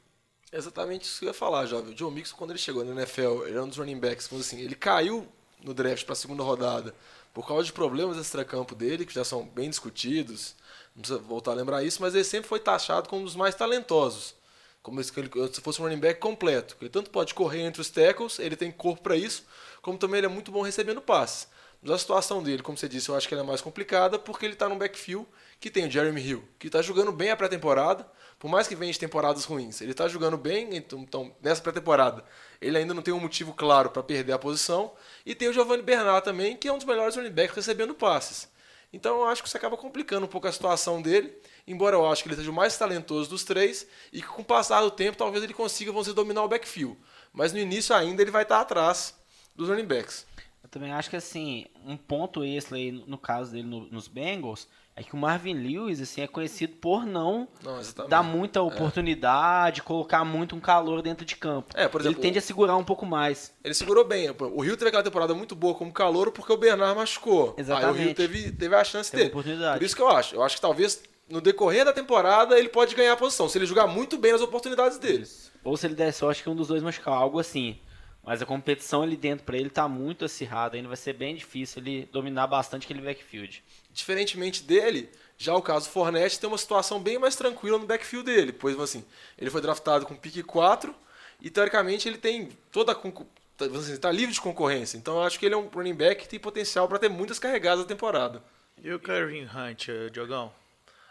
Exatamente 0.51 1.03
isso 1.03 1.19
que 1.19 1.25
eu 1.25 1.29
ia 1.29 1.33
falar, 1.33 1.65
jovem. 1.65 1.93
O 1.93 1.97
Joe 1.97 2.11
Mixon, 2.11 2.37
quando 2.37 2.51
ele 2.51 2.59
chegou 2.59 2.83
na 2.83 2.91
NFL, 2.91 3.43
ele 3.43 3.51
era 3.51 3.63
um 3.63 3.67
dos 3.67 3.77
running 3.77 3.99
backs, 3.99 4.31
assim, 4.31 4.61
ele 4.61 4.75
caiu 4.75 5.27
no 5.63 5.73
draft 5.73 6.05
para 6.05 6.13
a 6.13 6.15
segunda 6.15 6.43
rodada 6.43 6.93
por 7.37 7.47
causa 7.47 7.65
de 7.65 7.71
problemas 7.71 8.17
extracampo 8.17 8.73
dele, 8.73 9.05
que 9.05 9.13
já 9.13 9.23
são 9.23 9.45
bem 9.45 9.69
discutidos, 9.69 10.55
não 10.95 11.03
precisa 11.03 11.19
voltar 11.19 11.51
a 11.51 11.53
lembrar 11.53 11.83
isso, 11.83 12.01
mas 12.01 12.15
ele 12.15 12.23
sempre 12.23 12.49
foi 12.49 12.59
taxado 12.59 13.07
como 13.07 13.21
um 13.21 13.25
dos 13.25 13.35
mais 13.35 13.53
talentosos. 13.53 14.33
Como 14.81 15.03
se 15.03 15.61
fosse 15.61 15.79
um 15.79 15.83
running 15.83 15.99
back 15.99 16.19
completo. 16.19 16.75
Ele 16.81 16.89
tanto 16.89 17.11
pode 17.11 17.35
correr 17.35 17.61
entre 17.61 17.79
os 17.79 17.91
tackles, 17.91 18.39
ele 18.39 18.55
tem 18.55 18.71
corpo 18.71 19.03
para 19.03 19.15
isso, 19.15 19.45
como 19.83 19.99
também 19.99 20.17
ele 20.17 20.25
é 20.25 20.29
muito 20.29 20.51
bom 20.51 20.63
recebendo 20.63 20.99
passes. 20.99 21.47
Mas 21.81 21.91
a 21.91 21.97
situação 21.97 22.41
dele, 22.41 22.63
como 22.63 22.77
você 22.77 22.87
disse, 22.87 23.09
eu 23.09 23.15
acho 23.15 23.27
que 23.27 23.33
ela 23.33 23.43
é 23.43 23.45
mais 23.45 23.61
complicada 23.61 24.17
porque 24.17 24.45
ele 24.45 24.55
tá 24.55 24.67
num 24.67 24.77
backfield 24.77 25.27
que 25.59 25.69
tem 25.69 25.87
o 25.87 25.91
Jeremy 25.91 26.21
Hill, 26.21 26.47
que 26.59 26.69
tá 26.69 26.81
jogando 26.81 27.11
bem 27.11 27.31
a 27.31 27.37
pré-temporada, 27.37 28.05
por 28.39 28.49
mais 28.49 28.67
que 28.67 28.75
venha 28.75 28.91
de 28.91 28.99
temporadas 28.99 29.45
ruins. 29.45 29.81
Ele 29.81 29.93
tá 29.93 30.07
jogando 30.07 30.37
bem, 30.37 30.75
então, 30.75 30.99
então, 30.99 31.35
nessa 31.41 31.61
pré-temporada 31.61 32.23
ele 32.61 32.77
ainda 32.77 32.93
não 32.93 33.01
tem 33.01 33.13
um 33.13 33.19
motivo 33.19 33.53
claro 33.53 33.89
para 33.89 34.03
perder 34.03 34.33
a 34.33 34.39
posição. 34.39 34.93
E 35.25 35.35
tem 35.35 35.47
o 35.47 35.53
Giovanni 35.53 35.83
Bernard 35.83 36.23
também, 36.23 36.55
que 36.55 36.67
é 36.67 36.73
um 36.73 36.77
dos 36.77 36.85
melhores 36.85 37.15
running 37.15 37.31
backs 37.31 37.55
recebendo 37.55 37.93
passes. 37.93 38.49
Então 38.91 39.17
eu 39.19 39.25
acho 39.25 39.41
que 39.41 39.47
isso 39.47 39.57
acaba 39.57 39.75
complicando 39.75 40.25
um 40.25 40.29
pouco 40.29 40.47
a 40.47 40.51
situação 40.51 41.01
dele, 41.01 41.35
embora 41.67 41.95
eu 41.95 42.09
acho 42.09 42.23
que 42.23 42.29
ele 42.29 42.37
seja 42.37 42.49
o 42.49 42.53
mais 42.53 42.77
talentoso 42.77 43.29
dos 43.29 43.43
três 43.43 43.85
e 44.13 44.21
que 44.21 44.27
com 44.27 44.41
o 44.41 44.45
passar 44.45 44.81
do 44.81 44.89
tempo 44.89 45.17
talvez 45.17 45.43
ele 45.43 45.53
consiga 45.53 45.91
vamos 45.91 46.05
dizer, 46.05 46.15
dominar 46.15 46.43
o 46.43 46.47
backfield. 46.47 46.97
Mas 47.33 47.51
no 47.51 47.59
início 47.59 47.93
ainda 47.93 48.21
ele 48.21 48.31
vai 48.31 48.43
estar 48.43 48.61
atrás 48.61 49.13
dos 49.55 49.67
running 49.67 49.85
backs. 49.85 50.25
Eu 50.67 50.71
também 50.71 50.91
acho 50.91 51.09
que 51.09 51.15
assim, 51.15 51.65
um 51.85 51.95
ponto 51.95 52.43
extra 52.43 52.75
aí 52.75 52.91
no 52.91 53.17
caso 53.17 53.51
dele 53.53 53.63
no- 53.65 53.87
nos 53.89 54.09
Bengals 54.09 54.67
é 54.97 55.01
que 55.01 55.13
o 55.13 55.17
Marvin 55.17 55.53
Lewis 55.53 56.01
assim, 56.01 56.19
é 56.21 56.27
conhecido 56.27 56.73
por 56.75 57.05
não 57.05 57.47
Não, 57.63 57.79
exatamente. 57.79 58.09
dar 58.09 58.21
muita 58.21 58.61
oportunidade, 58.61 59.81
colocar 59.81 60.25
muito 60.25 60.57
um 60.57 60.59
calor 60.59 61.01
dentro 61.01 61.25
de 61.25 61.37
campo. 61.37 61.69
É, 61.73 61.87
por 61.87 62.01
exemplo, 62.01 62.17
ele 62.19 62.21
tende 62.27 62.37
a 62.37 62.41
segurar 62.41 62.75
um 62.75 62.83
pouco 62.83 63.05
mais. 63.05 63.53
Ele 63.63 63.73
segurou 63.73 64.03
bem. 64.03 64.29
O 64.29 64.61
Rio 64.61 64.75
teve 64.75 64.89
aquela 64.89 65.03
temporada 65.03 65.33
muito 65.33 65.55
boa 65.55 65.73
como 65.73 65.91
calor 65.93 66.31
porque 66.31 66.51
o 66.51 66.57
Bernard 66.57 66.95
machucou. 66.97 67.49
Aí 67.51 67.53
o 67.57 67.61
Exatamente. 67.61 68.03
Rio 68.03 68.13
teve, 68.15 68.51
teve 68.51 68.75
a 68.75 68.83
chance 68.83 69.09
Teve 69.09 69.23
dele. 69.23 69.33
oportunidade. 69.33 69.79
Por 69.79 69.85
isso 69.85 69.95
que 69.95 70.01
eu 70.01 70.09
acho. 70.09 70.35
Eu 70.35 70.43
acho 70.43 70.55
que 70.55 70.61
talvez 70.61 71.01
no 71.29 71.39
decorrer 71.39 71.85
da 71.85 71.93
temporada 71.93 72.59
ele 72.59 72.67
pode 72.67 72.93
ganhar 72.93 73.13
a 73.13 73.17
posição, 73.17 73.47
se 73.47 73.57
ele 73.57 73.65
jogar 73.65 73.87
muito 73.87 74.17
bem 74.17 74.33
nas 74.33 74.41
oportunidades 74.41 74.97
dele. 74.97 75.25
Ou 75.63 75.77
se 75.77 75.87
ele 75.87 75.95
der 75.95 76.11
sorte 76.11 76.43
que 76.43 76.49
um 76.49 76.55
dos 76.55 76.67
dois 76.67 76.83
machucar, 76.83 77.13
algo 77.13 77.39
assim. 77.39 77.79
Mas 78.27 78.41
a 78.41 78.45
competição 78.45 79.03
ali 79.03 79.15
dentro 79.15 79.45
pra 79.45 79.55
ele 79.57 79.69
tá 79.69 79.87
muito 79.87 80.25
acirrada, 80.25 80.75
ainda 80.75 80.89
vai 80.89 80.97
ser 80.97 81.13
bem 81.13 81.33
difícil 81.33 81.81
ele 81.81 82.09
dominar 82.11 82.45
bastante 82.45 82.83
aquele 82.83 82.99
backfield. 83.01 83.63
Diferentemente 83.89 84.61
dele, 84.61 85.09
já 85.37 85.55
o 85.55 85.61
caso 85.61 85.89
Fornette 85.89 86.37
tem 86.37 86.49
uma 86.49 86.57
situação 86.57 86.99
bem 86.99 87.17
mais 87.17 87.37
tranquila 87.37 87.77
no 87.77 87.85
backfield 87.87 88.25
dele, 88.29 88.51
pois 88.51 88.77
assim, 88.77 89.05
ele 89.37 89.49
foi 89.49 89.61
draftado 89.61 90.05
com 90.05 90.13
pique 90.13 90.43
4 90.43 90.93
e 91.41 91.49
teoricamente 91.49 92.05
ele 92.05 92.17
tem 92.17 92.49
toda 92.69 92.91
a 92.91 92.95
concor- 92.95 93.25
tá, 93.55 93.65
tá 94.01 94.11
livre 94.11 94.33
de 94.33 94.41
concorrência. 94.41 94.97
Então 94.97 95.15
eu 95.15 95.23
acho 95.23 95.39
que 95.39 95.45
ele 95.45 95.55
é 95.55 95.57
um 95.57 95.69
running 95.69 95.95
back 95.95 96.23
que 96.23 96.27
tem 96.27 96.37
potencial 96.37 96.85
para 96.85 96.99
ter 96.99 97.09
muitas 97.09 97.39
carregadas 97.39 97.79
na 97.79 97.87
temporada. 97.87 98.43
E 98.83 98.91
o 98.91 98.99
Kevin 98.99 99.45
Hunt, 99.45 99.87
eh, 99.87 100.09
Diogão? 100.09 100.51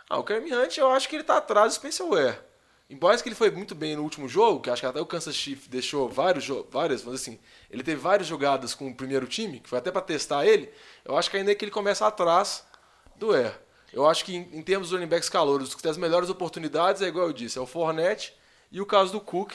Ah, 0.09 0.19
o 0.19 0.23
Kerem 0.23 0.55
Hunt 0.55 0.77
eu 0.77 0.91
acho 0.91 1.09
que 1.09 1.17
ele 1.17 1.25
tá 1.25 1.39
atrás 1.39 1.73
do 1.73 1.77
Spencer 1.77 2.07
Ware. 2.07 2.39
Embora 2.89 3.21
que 3.21 3.29
ele 3.29 3.35
foi 3.35 3.51
muito 3.51 3.75
bem 3.75 3.97
no 3.97 4.03
último 4.03 4.29
jogo, 4.29 4.61
que 4.61 4.71
acho 4.71 4.81
que 4.81 4.87
até 4.87 5.01
o 5.01 5.07
Kansas 5.07 5.35
Chiefs 5.35 5.67
deixou 5.67 6.09
vários 6.09 6.47
várias, 6.71 7.03
mas 7.05 7.17
assim, 7.17 7.39
ele 7.69 7.83
teve 7.83 8.01
várias 8.01 8.29
jogadas 8.29 8.75
com 8.75 8.89
o 8.89 8.95
primeiro 8.95 9.27
time, 9.27 9.59
que 9.59 9.69
foi 9.69 9.79
até 9.79 9.91
para 9.91 10.03
testar 10.03 10.47
ele, 10.47 10.71
eu 11.05 11.17
acho 11.17 11.29
que 11.29 11.37
ainda 11.37 11.51
é 11.51 11.55
que 11.55 11.65
ele 11.65 11.73
começa 11.73 12.07
atrás 12.07 12.65
do 13.17 13.33
Ware. 13.33 13.55
Eu 13.93 14.07
acho 14.07 14.25
que 14.25 14.37
em, 14.37 14.49
em 14.53 14.63
termos 14.63 14.89
de 14.89 14.95
running 14.95 15.09
backs 15.09 15.29
calouros, 15.29 15.75
que 15.75 15.83
tem 15.83 15.91
as 15.91 15.97
melhores 15.97 16.31
oportunidades, 16.31 17.03
é 17.03 17.09
igual 17.09 17.27
eu 17.27 17.33
disse, 17.33 17.59
é 17.59 17.61
o 17.61 17.67
Fournette 17.67 18.33
e 18.71 18.81
o 18.81 18.87
caso 18.87 19.11
do 19.11 19.21
Cook 19.21 19.55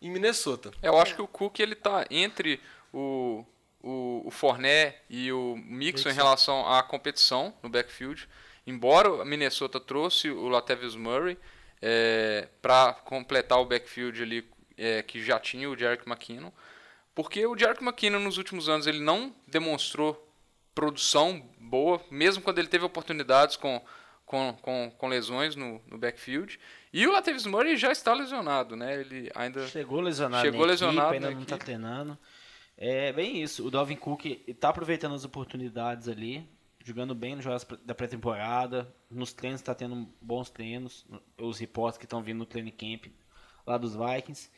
em 0.00 0.10
Minnesota. 0.10 0.72
É, 0.82 0.88
Eu 0.88 0.98
acho 0.98 1.14
que 1.14 1.22
o 1.22 1.28
Cook 1.28 1.60
ele 1.60 1.76
tá 1.76 2.04
entre 2.10 2.60
o, 2.92 3.44
o, 3.80 4.22
o 4.24 4.30
Fournette 4.30 4.98
e 5.08 5.32
o 5.32 5.56
Mixon 5.56 6.10
em 6.10 6.14
relação 6.14 6.66
à 6.66 6.82
competição 6.82 7.54
no 7.62 7.68
backfield. 7.68 8.28
Embora 8.66 9.22
a 9.22 9.24
Minnesota 9.24 9.78
trouxe 9.78 10.30
o 10.30 10.48
Latavius 10.48 10.96
Murray 10.96 11.38
para 12.60 12.94
completar 13.04 13.58
o 13.58 13.64
backfield 13.64 14.22
ali 14.22 14.48
é, 14.76 15.02
que 15.02 15.22
já 15.22 15.38
tinha 15.38 15.68
o 15.68 15.76
Jerick 15.76 16.08
McKinnon. 16.08 16.50
Porque 17.14 17.44
o 17.46 17.56
Jerick 17.58 17.82
McKinnon 17.82 18.20
nos 18.20 18.38
últimos 18.38 18.68
anos 18.68 18.86
ele 18.86 19.00
não 19.00 19.34
demonstrou 19.46 20.28
produção 20.74 21.42
boa, 21.60 22.00
mesmo 22.10 22.42
quando 22.42 22.58
ele 22.58 22.68
teve 22.68 22.84
oportunidades 22.84 23.56
com, 23.56 23.82
com, 24.24 24.56
com, 24.62 24.90
com 24.96 25.08
lesões 25.08 25.54
no, 25.54 25.80
no 25.86 25.98
backfield. 25.98 26.58
E 26.92 27.06
o 27.06 27.12
Latavius 27.12 27.46
Murray 27.46 27.76
já 27.76 27.92
está 27.92 28.14
lesionado, 28.14 28.76
né? 28.76 29.00
Ele 29.00 29.30
ainda 29.34 29.66
Chegou 29.66 30.00
lesionado 30.00 30.44
Chegou 30.44 30.60
na 30.60 30.66
lesionado 30.66 31.14
equipe, 31.14 31.26
ainda 31.26 31.38
não 31.38 31.44
tá 31.44 31.56
equipe. 31.56 31.64
treinando. 31.64 32.18
É 32.76 33.12
bem 33.12 33.42
isso. 33.42 33.66
O 33.66 33.70
Dalvin 33.70 33.96
Cook 33.96 34.24
tá 34.58 34.70
aproveitando 34.70 35.14
as 35.14 35.24
oportunidades 35.24 36.08
ali, 36.08 36.48
jogando 36.84 37.14
bem 37.14 37.36
nos 37.36 37.44
jogos 37.44 37.66
da 37.84 37.94
pré-temporada. 37.94 38.92
Nos 39.10 39.32
treinos 39.32 39.62
tá 39.62 39.74
tendo 39.74 40.08
bons 40.20 40.50
treinos. 40.50 41.06
Os 41.38 41.58
reportes 41.58 41.98
que 41.98 42.04
estão 42.04 42.22
vindo 42.22 42.38
no 42.38 42.46
training 42.46 42.70
camp 42.70 43.12
lá 43.66 43.78
dos 43.78 43.94
Vikings. 43.94 44.50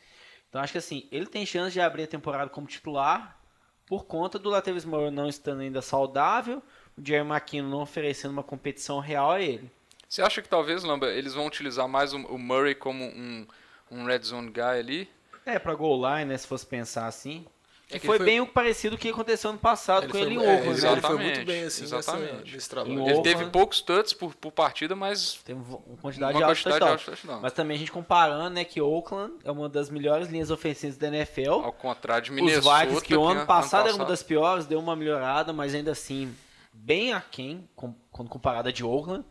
Então 0.49 0.61
acho 0.61 0.73
que 0.73 0.79
assim, 0.79 1.09
ele 1.11 1.27
tem 1.27 1.45
chance 1.45 1.73
de 1.73 1.81
abrir 1.81 2.05
a 2.05 2.09
temporada 2.09 2.51
como 2.51 2.67
titular 2.67 3.41
por 3.87 4.05
conta 4.07 4.39
do 4.39 4.49
Latavius 4.49 4.85
Murray 4.85 5.11
não 5.11 5.29
estando 5.29 5.61
ainda 5.61 5.83
saudável, 5.83 6.63
o 6.97 7.07
Jerry 7.07 7.27
McKinnon 7.29 7.69
não 7.69 7.83
oferecendo 7.83 8.33
uma 8.33 8.43
competição 8.43 8.99
real 8.99 9.33
a 9.33 9.41
ele. 9.41 9.71
Você 10.09 10.23
acha 10.23 10.41
que 10.41 10.49
talvez, 10.49 10.85
Lamba, 10.85 11.09
eles 11.09 11.35
vão 11.35 11.47
utilizar 11.47 11.89
mais 11.89 12.13
o, 12.13 12.39
Murray 12.39 12.75
como 12.75 13.05
um, 13.05 13.47
um 13.91 14.05
red 14.05 14.23
zone 14.23 14.51
guy 14.51 14.63
ali? 14.63 15.11
É, 15.45 15.59
pra 15.59 15.75
goal 15.75 16.01
line, 16.01 16.27
né, 16.27 16.39
se 16.39 16.47
fosse 16.47 16.65
pensar 16.65 17.07
assim. 17.07 17.47
É 17.95 17.99
Que 18.01 18.07
foi, 18.07 18.17
foi- 18.17 18.27
bem 18.27 18.41
o 18.41 18.47
parecido 18.47 18.99
que 18.99 19.09
aconteceu 19.09 19.51
ano 19.51 19.59
passado 19.59 20.07
com 20.07 20.13
foi- 20.13 20.23
ele 20.23 20.35
em 20.35 20.39
é, 20.39 20.41
Oakland. 20.41 20.79
ele, 20.79 20.81
né? 20.87 20.93
ele 20.93 21.01
foi 21.01 21.11
muito 21.11 21.25
Exatamente, 21.29 21.45
bem 21.45 21.65
assim 21.65 21.83
nessa, 21.83 21.97
exatamente. 21.97 22.53
nesse 22.53 22.69
trabalho. 22.71 22.93
Ele 22.93 23.01
Oakland. 23.03 23.23
teve 23.23 23.47
poucos 23.51 23.81
touches 23.81 24.13
por, 24.13 24.35
por 24.35 24.51
partida, 24.53 24.97
mas 24.97 25.35
Tem 25.45 25.55
uma 25.55 25.79
quantidade 26.03 26.33
uma 26.35 26.39
de 26.39 26.45
altos 26.45 26.63
quantidade 26.63 26.75
de 26.75 26.81
touchdowns. 26.81 26.91
altos 26.91 27.05
touchdowns. 27.21 27.43
Mas 27.43 27.53
também 27.53 27.77
a 27.77 27.79
gente 27.79 27.93
comparando, 27.93 28.51
né, 28.51 28.65
que 28.65 28.81
Oakland 28.81 29.35
é 29.45 29.51
uma 29.51 29.69
das 29.69 29.89
melhores 29.91 30.29
linhas 30.29 30.51
ofensivas 30.51 30.97
da 30.97 31.07
NFL. 31.09 31.51
ao 31.53 31.73
contrário 31.73 32.25
de 32.25 32.31
Os 32.31 32.37
Minnesota... 32.37 32.79
Vikings, 32.81 33.05
que 33.05 33.17
o 33.17 33.25
ano 33.25 33.47
passado 33.47 33.87
era 33.89 33.95
uma 33.97 34.05
das 34.05 34.23
piores, 34.23 34.67
deu 34.67 34.79
uma 34.81 34.97
melhorada, 34.97 35.53
mas 35.53 35.75
ainda 35.75 35.93
assim, 35.93 36.35
bem 36.73 37.13
aquém, 37.13 37.69
com, 37.77 37.95
quando 38.11 38.29
comparada 38.29 38.73
de 38.73 38.83
Oakland. 38.85 39.25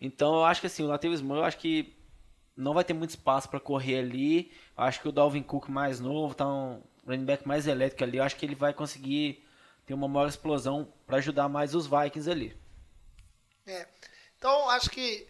Então 0.00 0.34
eu 0.36 0.44
acho 0.44 0.60
que 0.60 0.66
assim, 0.66 0.82
o 0.82 0.86
Latavius 0.86 1.20
Murray, 1.22 1.40
eu 1.42 1.46
acho 1.46 1.58
que 1.58 1.94
não 2.56 2.72
vai 2.74 2.84
ter 2.84 2.92
muito 2.94 3.10
espaço 3.10 3.48
para 3.48 3.58
correr 3.58 3.98
ali. 3.98 4.52
Eu 4.76 4.84
acho 4.84 5.00
que 5.00 5.08
o 5.08 5.12
Dalvin 5.12 5.42
Cook 5.42 5.68
mais 5.68 5.98
novo, 5.98 6.34
tá 6.34 6.46
um 6.46 6.80
running 7.06 7.24
back 7.24 7.46
mais 7.46 7.66
elétrico 7.66 8.04
ali, 8.04 8.18
eu 8.18 8.24
acho 8.24 8.36
que 8.36 8.44
ele 8.44 8.54
vai 8.54 8.72
conseguir 8.72 9.44
ter 9.86 9.94
uma 9.94 10.08
maior 10.08 10.28
explosão 10.28 10.92
para 11.06 11.18
ajudar 11.18 11.48
mais 11.48 11.74
os 11.74 11.86
Vikings 11.86 12.30
ali. 12.30 12.56
É. 13.66 13.86
Então, 14.38 14.68
acho 14.70 14.90
que 14.90 15.26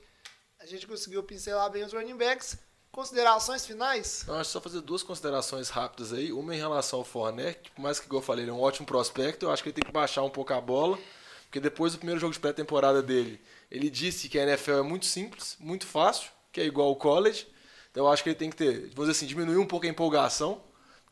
a 0.60 0.66
gente 0.66 0.86
conseguiu 0.86 1.22
pincelar 1.22 1.70
bem 1.70 1.84
os 1.84 1.92
running 1.92 2.16
backs. 2.16 2.56
Considerações 2.90 3.66
finais? 3.66 4.22
Então, 4.22 4.36
acho 4.36 4.50
só 4.50 4.60
fazer 4.60 4.80
duas 4.80 5.02
considerações 5.02 5.68
rápidas 5.68 6.12
aí. 6.12 6.32
Uma 6.32 6.54
em 6.54 6.58
relação 6.58 7.00
ao 7.00 7.04
Fournette, 7.04 7.62
que 7.62 7.70
por 7.72 7.82
mais 7.82 7.98
que 7.98 8.06
igual 8.06 8.22
eu 8.22 8.26
falei, 8.26 8.44
ele 8.44 8.50
é 8.50 8.54
um 8.54 8.60
ótimo 8.60 8.86
prospecto, 8.86 9.46
eu 9.46 9.50
acho 9.50 9.62
que 9.62 9.70
ele 9.70 9.74
tem 9.74 9.84
que 9.84 9.92
baixar 9.92 10.22
um 10.22 10.30
pouco 10.30 10.52
a 10.52 10.60
bola, 10.60 10.96
porque 11.44 11.58
depois 11.58 11.92
do 11.92 11.98
primeiro 11.98 12.20
jogo 12.20 12.32
de 12.32 12.38
pré-temporada 12.38 13.02
dele, 13.02 13.40
ele 13.68 13.90
disse 13.90 14.28
que 14.28 14.38
a 14.38 14.44
NFL 14.44 14.78
é 14.78 14.82
muito 14.82 15.06
simples, 15.06 15.56
muito 15.58 15.86
fácil, 15.86 16.30
que 16.52 16.60
é 16.60 16.64
igual 16.64 16.88
ao 16.88 16.96
college. 16.96 17.48
Então 17.90 18.04
eu 18.04 18.12
acho 18.12 18.22
que 18.22 18.28
ele 18.28 18.36
tem 18.36 18.50
que 18.50 18.56
ter, 18.56 18.90
vamos 18.94 18.94
dizer 18.94 19.10
assim, 19.10 19.26
diminuir 19.26 19.58
um 19.58 19.66
pouco 19.66 19.86
a 19.86 19.88
empolgação, 19.88 20.62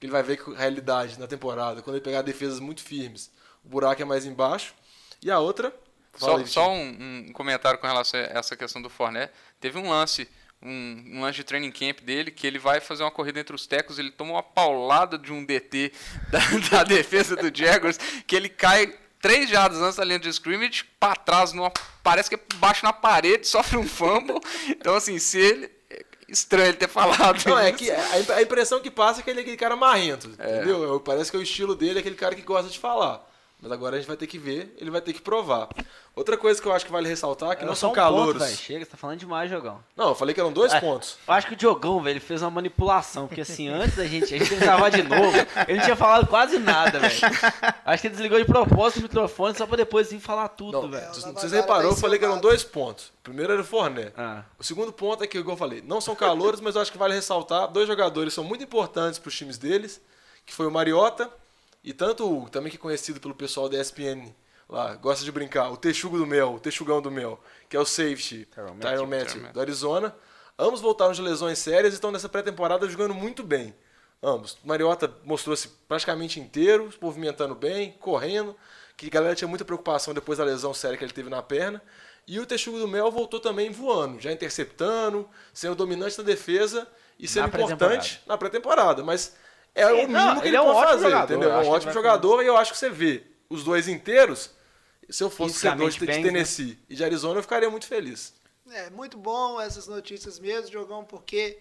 porque 0.02 0.06
ele 0.06 0.12
vai 0.12 0.22
ver 0.24 0.36
que 0.36 0.52
a 0.52 0.58
realidade 0.58 1.16
na 1.16 1.28
temporada, 1.28 1.80
quando 1.80 1.94
ele 1.94 2.04
pegar 2.04 2.22
defesas 2.22 2.58
muito 2.58 2.82
firmes, 2.82 3.30
o 3.64 3.68
buraco 3.68 4.02
é 4.02 4.04
mais 4.04 4.26
embaixo. 4.26 4.74
E 5.22 5.30
a 5.30 5.38
outra, 5.38 5.72
Só, 6.16 6.38
aí, 6.38 6.46
só 6.46 6.72
um, 6.72 7.28
um 7.28 7.32
comentário 7.32 7.78
com 7.78 7.86
relação 7.86 8.18
a 8.18 8.24
essa 8.24 8.56
questão 8.56 8.82
do 8.82 8.90
Fournette. 8.90 9.32
Teve 9.60 9.78
um 9.78 9.88
lance, 9.88 10.28
um, 10.60 11.04
um 11.14 11.20
lance 11.20 11.36
de 11.36 11.44
training 11.44 11.70
camp 11.70 12.00
dele, 12.00 12.32
que 12.32 12.44
ele 12.48 12.58
vai 12.58 12.80
fazer 12.80 13.04
uma 13.04 13.12
corrida 13.12 13.38
entre 13.38 13.54
os 13.54 13.64
tecos, 13.64 13.96
ele 13.96 14.10
toma 14.10 14.32
uma 14.32 14.42
paulada 14.42 15.16
de 15.16 15.32
um 15.32 15.44
DT 15.44 15.92
da, 16.32 16.40
da 16.78 16.82
defesa 16.82 17.36
do 17.36 17.56
Jaguars, 17.56 17.96
que 18.26 18.34
ele 18.34 18.48
cai 18.48 18.92
três 19.20 19.48
jardas 19.48 19.80
antes 19.80 19.98
da 19.98 20.04
linha 20.04 20.18
de 20.18 20.28
scrimmage, 20.30 20.84
pra 20.98 21.14
trás, 21.14 21.52
numa, 21.52 21.70
parece 22.02 22.28
que 22.28 22.34
é 22.34 22.40
baixo 22.56 22.84
na 22.84 22.92
parede, 22.92 23.46
sofre 23.46 23.78
um 23.78 23.86
fumble. 23.86 24.40
Então, 24.68 24.96
assim, 24.96 25.16
se 25.20 25.38
ele... 25.38 25.70
é 26.32 26.34
Estranho 26.34 26.68
ele 26.68 26.76
ter 26.76 26.88
falado 26.88 27.42
Não, 27.46 27.58
é 27.58 27.68
isso. 27.70 27.78
que 27.78 27.90
a 27.90 28.42
impressão 28.42 28.80
que 28.80 28.90
passa 28.90 29.20
é 29.20 29.22
que 29.22 29.30
ele 29.30 29.40
é 29.40 29.42
aquele 29.42 29.56
cara 29.56 29.76
marrento, 29.76 30.28
entendeu? 30.28 30.82
Eu- 30.82 31.00
Parece 31.00 31.30
que 31.30 31.36
é 31.36 31.40
o 31.40 31.42
estilo 31.42 31.74
dele, 31.74 31.98
é 31.98 32.00
aquele 32.00 32.16
cara 32.16 32.34
que 32.34 32.42
gosta 32.42 32.70
de 32.70 32.78
falar. 32.78 33.22
Mas 33.62 33.70
agora 33.70 33.94
a 33.94 33.98
gente 34.00 34.08
vai 34.08 34.16
ter 34.16 34.26
que 34.26 34.38
ver, 34.38 34.74
ele 34.76 34.90
vai 34.90 35.00
ter 35.00 35.12
que 35.12 35.22
provar. 35.22 35.68
Outra 36.16 36.36
coisa 36.36 36.60
que 36.60 36.66
eu 36.66 36.72
acho 36.72 36.84
que 36.84 36.90
vale 36.90 37.08
ressaltar, 37.08 37.50
que 37.50 37.62
Era 37.62 37.66
não 37.66 37.76
são 37.76 37.90
um 37.90 37.94
calouros. 37.94 38.42
Ponto. 38.42 38.56
Chega, 38.56 38.84
você 38.84 38.90
tá 38.90 38.96
falando 38.96 39.18
demais, 39.20 39.48
Jogão. 39.48 39.82
não, 39.96 40.08
eu 40.08 40.14
falei 40.16 40.34
que 40.34 40.40
eram 40.40 40.52
dois 40.52 40.74
É, 40.74 40.80
pontos. 40.80 41.16
Eu 41.26 41.32
acho 41.32 41.46
que 41.46 41.52
o 41.54 41.56
Diogão, 41.56 42.02
velho, 42.02 42.14
ele 42.14 42.20
fez 42.20 42.42
uma 42.42 42.50
manipulação, 42.50 43.28
porque 43.28 43.40
assim, 43.42 43.68
antes 43.68 43.94
da 43.96 44.04
gente, 44.04 44.24
a 44.24 44.26
gente 44.38 44.48
tem 44.48 44.58
que 44.58 44.64
gravar 44.64 44.88
de 44.90 45.04
novo, 45.04 45.36
ele 45.68 45.78
não 45.78 45.84
tinha 45.84 45.94
falado 45.94 46.26
quase 46.26 46.58
nada, 46.58 46.98
velho. 46.98 47.14
Acho 47.84 48.00
que 48.00 48.08
ele 48.08 48.14
desligou 48.16 48.38
de 48.40 48.44
propósito 48.44 48.98
o 48.98 49.02
microfone 49.04 49.56
só 49.56 49.64
pra 49.64 49.76
depois 49.76 50.10
vir 50.10 50.18
falar 50.18 50.48
tudo, 50.48 50.82
Não, 50.82 50.90
velho. 50.90 51.06
vocês- 51.08 51.24
Lavagara 51.24 51.48
reparou, 51.56 51.90
eu 51.92 51.94
tá 51.94 52.00
falei 52.00 52.18
que 52.18 52.24
eram 52.24 52.40
dois 52.40 52.64
pontos. 52.64 53.06
O 53.20 53.22
primeiro 53.22 53.52
era 53.52 53.62
o 53.62 53.64
Forné. 53.64 54.12
Ah. 54.16 54.42
O 54.58 54.64
segundo 54.64 54.92
ponto 54.92 55.22
é 55.22 55.26
que, 55.28 55.38
igual 55.38 55.54
eu 55.54 55.58
falei, 55.58 55.80
não 55.86 56.00
são 56.00 56.16
calouros, 56.16 56.60
mas 56.60 56.74
eu 56.74 56.82
acho 56.82 56.90
que 56.90 56.98
vale 56.98 57.14
ressaltar, 57.14 57.68
dois 57.68 57.86
jogadores 57.86 58.34
são 58.34 58.42
muito 58.42 58.64
importantes 58.64 59.20
para 59.20 59.28
os 59.28 59.36
times 59.36 59.56
deles, 59.56 60.00
que 60.44 60.52
foi 60.52 60.66
o 60.66 60.70
Mariota 60.70 61.30
e 61.84 61.92
tanto 61.92 62.44
o, 62.44 62.48
também 62.48 62.70
que 62.70 62.76
é 62.76 62.80
conhecido 62.80 63.20
pelo 63.20 63.34
pessoal 63.34 63.68
da 63.68 63.80
ESPN, 63.80 64.32
lá, 64.68 64.94
gosta 64.94 65.24
de 65.24 65.32
brincar, 65.32 65.70
o 65.70 65.76
Texugo 65.76 66.16
do 66.16 66.26
Mel, 66.26 66.54
o 66.54 66.60
Texugão 66.60 67.02
do 67.02 67.10
Mel, 67.10 67.40
que 67.68 67.76
é 67.76 67.80
o 67.80 67.84
safety, 67.84 68.46
Tyron 68.46 69.06
Matthew. 69.06 69.52
Do 69.52 69.60
Arizona. 69.60 70.14
Ambos 70.58 70.80
voltaram 70.80 71.12
de 71.12 71.22
lesões 71.22 71.58
sérias 71.58 71.92
e 71.92 71.96
estão 71.96 72.12
nessa 72.12 72.28
pré-temporada 72.28 72.88
jogando 72.88 73.14
muito 73.14 73.42
bem. 73.42 73.74
Ambos. 74.22 74.52
O 74.62 74.68
Mariota 74.68 75.12
mostrou-se 75.24 75.66
praticamente 75.88 76.38
inteiro, 76.38 76.92
se 76.92 76.98
movimentando 77.00 77.54
bem, 77.54 77.92
correndo. 77.98 78.54
que 78.96 79.06
a 79.08 79.10
galera 79.10 79.34
tinha 79.34 79.48
muita 79.48 79.64
preocupação 79.64 80.14
depois 80.14 80.38
da 80.38 80.44
lesão 80.44 80.72
séria 80.72 80.96
que 80.96 81.02
ele 81.02 81.12
teve 81.12 81.28
na 81.28 81.42
perna. 81.42 81.82
E 82.26 82.38
o 82.38 82.46
Texugo 82.46 82.78
do 82.78 82.86
Mel 82.86 83.10
voltou 83.10 83.40
também 83.40 83.70
voando, 83.70 84.20
já 84.20 84.30
interceptando, 84.30 85.28
sendo 85.52 85.74
dominante 85.74 86.16
na 86.18 86.22
defesa 86.22 86.86
e 87.18 87.26
sendo 87.26 87.48
importante 87.48 88.22
na 88.26 88.38
pré-temporada. 88.38 89.02
Mas 89.02 89.34
é 89.74 89.86
o 89.86 89.96
mínimo 89.96 90.12
não, 90.12 90.34
que 90.34 90.40
ele 90.40 90.48
ele, 90.48 90.56
é 90.56 90.60
um 90.60 90.72
pode 90.72 90.90
fazer, 90.90 91.04
jogador, 91.04 91.24
entendeu? 91.32 91.50
eu 91.50 91.54
É 91.54 91.64
um 91.64 91.68
ótimo 91.68 91.92
jogador 91.92 92.42
e 92.42 92.46
eu 92.46 92.56
acho 92.56 92.72
que 92.72 92.78
você 92.78 92.90
vê 92.90 93.24
os 93.48 93.64
dois 93.64 93.88
inteiros. 93.88 94.50
Se 95.08 95.22
eu 95.22 95.30
fosse 95.30 95.54
torcedor 95.60 95.90
de, 95.90 95.98
de 95.98 96.06
bem, 96.06 96.22
né? 96.22 96.28
Tennessee 96.28 96.78
e 96.88 96.94
de 96.94 97.04
Arizona, 97.04 97.38
eu 97.38 97.42
ficaria 97.42 97.68
muito 97.68 97.86
feliz. 97.86 98.34
É 98.70 98.88
muito 98.90 99.18
bom 99.18 99.60
essas 99.60 99.86
notícias 99.86 100.38
mesmo, 100.38 100.70
Jogão, 100.70 101.04
porque 101.04 101.58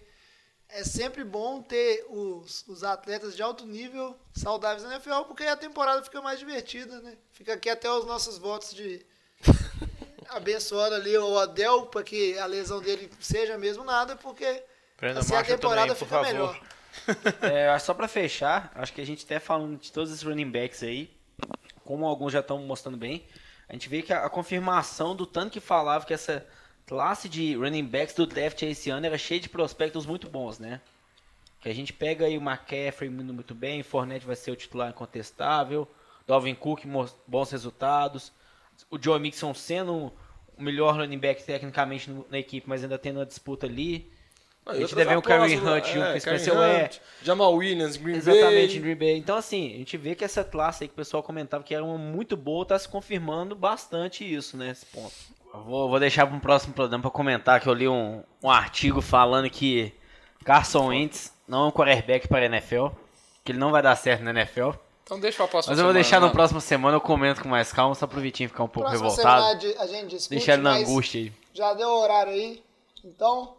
é 0.68 0.84
sempre 0.84 1.22
bom 1.22 1.60
ter 1.60 2.06
os, 2.08 2.64
os 2.66 2.82
atletas 2.82 3.36
de 3.36 3.42
alto 3.42 3.66
nível 3.66 4.16
saudáveis 4.32 4.82
na 4.82 4.92
NFL, 4.94 5.24
porque 5.26 5.42
aí 5.42 5.50
a 5.50 5.56
temporada 5.56 6.02
fica 6.02 6.22
mais 6.22 6.38
divertida, 6.38 7.00
né? 7.00 7.16
Fica 7.32 7.52
aqui 7.54 7.68
até 7.68 7.90
os 7.90 8.06
nossos 8.06 8.38
votos 8.38 8.72
de 8.72 9.04
abençoando 10.30 10.94
ali 10.94 11.16
o 11.18 11.38
Adel 11.38 11.86
para 11.86 12.02
que 12.02 12.38
a 12.38 12.46
lesão 12.46 12.80
dele 12.80 13.10
seja 13.20 13.58
mesmo 13.58 13.84
nada, 13.84 14.16
porque 14.16 14.62
Prenda 14.96 15.20
assim 15.20 15.34
a 15.34 15.44
temporada 15.44 15.94
também, 15.94 15.96
fica 15.96 16.10
favor. 16.10 16.26
melhor. 16.26 16.60
É, 17.42 17.68
acho 17.68 17.86
só 17.86 17.94
pra 17.94 18.06
fechar, 18.08 18.70
acho 18.74 18.92
que 18.92 19.00
a 19.00 19.06
gente 19.06 19.24
até 19.24 19.38
falando 19.38 19.78
de 19.78 19.90
todos 19.90 20.10
esses 20.10 20.22
running 20.22 20.50
backs 20.50 20.82
aí, 20.82 21.10
como 21.84 22.06
alguns 22.06 22.32
já 22.32 22.40
estão 22.40 22.58
mostrando 22.62 22.96
bem, 22.96 23.24
a 23.68 23.72
gente 23.72 23.88
vê 23.88 24.02
que 24.02 24.12
a, 24.12 24.24
a 24.26 24.30
confirmação 24.30 25.16
do 25.16 25.26
tanto 25.26 25.52
que 25.52 25.60
falava 25.60 26.04
que 26.04 26.12
essa 26.14 26.46
classe 26.86 27.28
de 27.28 27.54
running 27.56 27.84
backs 27.86 28.14
do 28.14 28.26
draft 28.26 28.62
esse 28.62 28.90
ano 28.90 29.06
era 29.06 29.16
cheia 29.16 29.40
de 29.40 29.48
prospectos 29.48 30.04
muito 30.06 30.28
bons, 30.28 30.58
né? 30.58 30.80
Que 31.60 31.68
a 31.68 31.74
gente 31.74 31.92
pega 31.92 32.26
aí 32.26 32.36
o 32.36 32.42
McCaffrey 32.42 33.08
indo 33.08 33.32
muito 33.32 33.54
bem, 33.54 33.82
Fournette 33.82 34.26
vai 34.26 34.36
ser 34.36 34.50
o 34.50 34.56
titular 34.56 34.90
incontestável, 34.90 35.88
Dalvin 36.26 36.54
Cook 36.54 36.84
bons 37.26 37.50
resultados, 37.50 38.32
o 38.90 39.00
Joe 39.00 39.18
Mixon 39.20 39.54
sendo 39.54 40.12
o 40.56 40.62
melhor 40.62 40.96
running 40.96 41.18
back 41.18 41.42
tecnicamente 41.44 42.10
no- 42.10 42.26
na 42.28 42.38
equipe, 42.38 42.68
mas 42.68 42.82
ainda 42.82 42.98
tendo 42.98 43.18
uma 43.20 43.26
disputa 43.26 43.66
ali. 43.66 44.10
Ah, 44.64 44.72
A 44.72 44.74
gente 44.76 44.94
deve 44.94 45.10
ver 45.10 45.16
o 45.16 45.18
apostas, 45.18 45.38
Kareem 45.40 45.58
Hunt 45.58 45.86
junto 45.86 46.06
com 46.06 46.16
esse 46.16 46.24
Kareem 46.24 46.42
Spencer. 46.44 46.84
Hunt, 46.84 46.96
Jamal 47.22 47.52
Williams, 47.54 47.96
Green 47.96 48.16
Exatamente, 48.16 48.74
Bay. 48.74 48.80
Green 48.80 48.94
Bay. 48.96 49.16
Então, 49.18 49.36
assim, 49.36 49.74
a 49.74 49.78
gente 49.78 49.96
vê 49.96 50.14
que 50.14 50.24
essa 50.24 50.44
classe 50.44 50.84
aí 50.84 50.88
que 50.88 50.94
o 50.94 50.96
pessoal 50.96 51.22
comentava 51.22 51.64
que 51.64 51.74
era 51.74 51.82
uma 51.84 51.98
muito 51.98 52.36
boa, 52.36 52.64
tá 52.64 52.78
se 52.78 52.88
confirmando 52.88 53.56
bastante 53.56 54.24
isso, 54.24 54.56
né? 54.56 54.70
Esse 54.70 54.86
ponto. 54.86 55.12
Vou, 55.66 55.88
vou 55.90 55.98
deixar 56.00 56.26
para 56.26 56.36
um 56.36 56.40
próximo 56.40 56.72
programa 56.74 57.02
para 57.02 57.10
comentar 57.10 57.60
que 57.60 57.66
eu 57.68 57.74
li 57.74 57.88
um, 57.88 58.22
um 58.42 58.50
artigo 58.50 59.02
falando 59.02 59.50
que 59.50 59.92
Carson 60.44 60.86
Wentz 60.88 61.32
não 61.46 61.64
é 61.64 61.68
um 61.68 61.72
quarterback 61.72 62.28
para 62.28 62.38
a 62.38 62.46
NFL, 62.46 62.86
que 63.44 63.52
ele 63.52 63.58
não 63.58 63.70
vai 63.70 63.82
dar 63.82 63.96
certo 63.96 64.22
na 64.22 64.30
NFL. 64.30 64.70
Então 65.04 65.18
deixa 65.20 65.38
pra 65.38 65.48
próxima 65.48 65.72
Mas 65.72 65.78
eu 65.78 65.84
vou 65.84 65.92
semana, 65.92 65.94
deixar 65.94 66.20
no 66.20 66.26
né? 66.28 66.32
próxima 66.32 66.60
semana, 66.60 66.96
eu 66.96 67.00
comento 67.00 67.42
com 67.42 67.48
mais 67.48 67.72
calma, 67.72 67.94
só 67.96 68.06
pro 68.06 68.20
Vitinho 68.20 68.48
ficar 68.48 68.62
um 68.62 68.68
pouco 68.68 68.88
Próxima 68.88 69.10
revoltado. 69.10 69.60
semana 69.60 69.82
a 69.82 69.86
gente 69.88 70.10
discute, 70.10 70.30
Deixar 70.36 70.52
ele 70.54 70.62
na 70.62 70.74
angústia 70.76 71.20
aí. 71.20 71.32
Já 71.52 71.74
deu 71.74 71.88
o 71.88 72.00
horário 72.00 72.32
aí, 72.32 72.62
então 73.04 73.56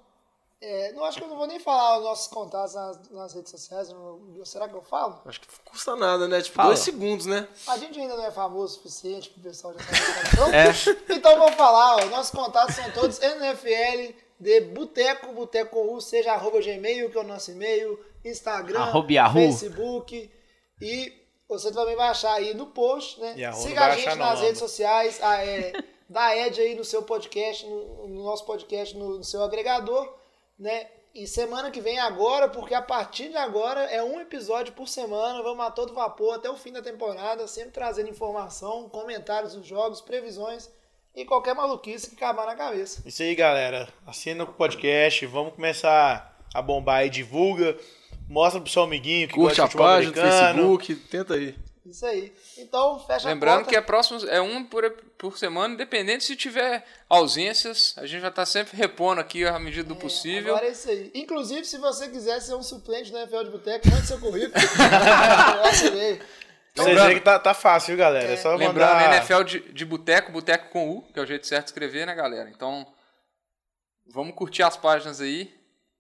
é, 0.66 0.92
não 0.94 1.04
acho 1.04 1.18
que 1.18 1.24
eu 1.24 1.28
não 1.28 1.36
vou 1.38 1.46
nem 1.48 1.60
falar 1.60 1.98
os 1.98 2.04
nossos 2.04 2.28
contatos 2.28 2.74
nas, 2.74 3.10
nas 3.10 3.34
redes 3.34 3.52
sociais. 3.52 3.90
não- 3.90 4.20
será 4.46 4.68
que 4.70 4.76
eu 4.76 4.82
falo? 4.82 5.22
Acho 5.26 5.42
que 5.42 5.48
custa 5.66 5.96
nada, 5.96 6.28
né? 6.28 6.42
Tipo, 6.42 6.56
Fala. 6.56 6.70
dois 6.70 6.80
segundos, 6.80 7.26
né? 7.26 7.48
A 7.68 7.78
gente 7.78 8.00
ainda 8.00 8.16
não 8.16 8.26
é 8.26 8.32
famoso 8.32 8.74
o 8.74 8.78
suficiente 8.78 9.30
pro 9.30 9.42
pessoal 9.44 9.74
já 9.74 9.80
saber. 9.80 10.30
Então, 10.34 10.48
É. 10.54 11.16
então 11.18 11.38
vou 11.38 11.52
falar, 11.54 11.98
ó, 11.98 12.06
nossos 12.06 12.32
contatos 12.32 12.76
são 12.76 12.90
todos 12.92 13.20
NFL 13.22 14.14
de 14.40 14.62
Boteco, 14.62 15.34
Boteco 15.34 15.80
U, 15.94 16.02
seja 16.02 16.34
arroba 16.34 16.60
Gmail, 16.62 17.10
que 17.10 17.18
é 17.18 17.22
o 17.22 17.24
nosso 17.24 17.52
e-mail, 17.52 18.00
Instagram, 18.24 18.80
Arroba. 18.82 19.08
Facebook 19.34 20.32
e 20.82 21.14
você 21.48 21.72
também 21.72 21.96
vai 21.96 22.08
achar 22.10 22.34
aí 22.34 22.54
no 22.54 22.68
post, 22.68 23.20
né? 23.20 23.36
Yahoo 23.38 23.62
Siga 23.62 23.86
a 23.86 23.96
gente 23.96 24.08
achar 24.08 24.18
não, 24.18 24.26
nas 24.26 24.40
redes 24.40 24.60
sociais, 24.60 25.22
a, 25.22 25.44
é, 25.46 25.74
dá 26.10 26.36
Ed 26.36 26.60
aí 26.60 26.74
no 26.76 26.84
seu 26.84 27.04
podcast, 27.04 27.66
no, 27.66 28.08
no 28.08 28.24
nosso 28.24 28.46
podcast, 28.46 28.96
no, 28.98 29.18
no 29.18 29.24
seu 29.24 29.44
agregador, 29.44 30.12
né? 30.58 30.88
E 31.14 31.28
semana 31.28 31.70
que 31.70 31.80
vem 31.80 32.00
agora, 32.00 32.50
porque 32.50 32.74
a 32.74 32.82
partir 32.82 33.30
de 33.30 33.38
agora 33.38 33.82
é 33.82 34.02
um 34.02 34.20
episódio 34.20 34.74
por 34.74 34.88
semana, 34.88 35.44
vamos 35.44 35.64
a 35.64 35.70
todo 35.70 35.94
vapor 35.94 36.34
até 36.34 36.50
o 36.50 36.58
fim 36.58 36.72
da 36.72 36.82
temporada, 36.82 37.48
sempre 37.48 37.72
trazendo 37.72 38.10
informação, 38.10 38.90
comentários 38.90 39.54
dos 39.54 39.68
jogos, 39.68 40.02
previsões 40.02 40.72
e 41.16 41.24
qualquer 41.24 41.54
maluquice 41.54 42.10
que 42.10 42.16
acabar 42.16 42.48
na 42.48 42.56
cabeça. 42.56 43.04
Isso 43.06 43.22
aí, 43.22 43.36
galera. 43.36 43.88
Assina 44.08 44.44
o 44.44 44.48
podcast, 44.48 45.24
vamos 45.28 45.54
começar 45.54 46.36
a 46.52 46.62
bombar 46.64 47.02
aí, 47.02 47.12
divulga, 47.12 47.78
mostra 48.28 48.60
pro 48.60 48.72
seu 48.72 48.82
amiguinho 48.82 49.28
que 49.28 49.36
Curte 49.36 49.62
gosta 49.62 49.64
a 49.64 49.66
de 49.66 49.72
futebol 49.72 49.88
página 49.88 50.12
do 50.12 50.20
americano. 50.20 50.80
Facebook, 50.80 50.96
tenta 51.12 51.34
aí. 51.36 51.56
Isso 51.86 52.06
aí. 52.06 52.34
Então, 52.58 52.98
fecha 53.06 53.28
Lembrando 53.28 53.62
a 53.62 53.66
que 53.66 53.76
é 53.76 53.82
próximo, 53.82 54.26
é 54.30 54.40
um 54.40 54.64
por, 54.64 54.90
por 55.18 55.38
semana, 55.38 55.74
independente 55.74 56.24
se 56.24 56.36
tiver 56.36 56.86
ausências, 57.10 57.94
a 57.98 58.06
gente 58.06 58.22
já 58.22 58.32
tá 58.32 58.46
sempre 58.46 58.78
repondo 58.78 59.20
aqui 59.20 59.46
à 59.46 59.60
medida 59.60 59.88
do 59.88 59.96
possível. 59.96 60.54
Agora 60.54 60.70
é 60.70 60.72
isso 60.72 60.90
aí. 60.90 61.12
Inclusive, 61.14 61.66
se 61.66 61.78
você 61.78 62.08
quiser 62.10 62.40
ser 62.42 62.56
um 62.56 62.64
suplente 62.64 63.12
no 63.12 63.18
NFL 63.18 63.44
de 63.44 63.50
Boteco, 63.50 63.90
mande 63.90 64.08
seu 64.08 64.20
currículo. 64.20 64.54
Pra 66.74 66.86
Vocês 66.86 67.00
verem 67.00 67.18
que 67.18 67.24
tá, 67.24 67.38
tá 67.38 67.54
fácil, 67.54 67.90
viu, 67.90 67.98
galera? 67.98 68.32
É, 68.32 68.38
só 68.38 68.56
Lembrando, 68.56 68.96
mandar... 68.96 69.16
NFL 69.16 69.44
de, 69.44 69.60
de 69.74 69.86
boteco, 69.86 70.32
boteco 70.32 70.72
com 70.72 70.90
U, 70.90 71.02
que 71.04 71.20
é 71.20 71.22
o 71.22 71.26
jeito 71.26 71.46
certo 71.46 71.66
de 71.66 71.70
escrever, 71.70 72.08
né, 72.08 72.16
galera? 72.16 72.50
Então, 72.50 72.88
vamos 74.08 74.34
curtir 74.34 74.64
as 74.64 74.76
páginas 74.76 75.22
aí, 75.22 75.54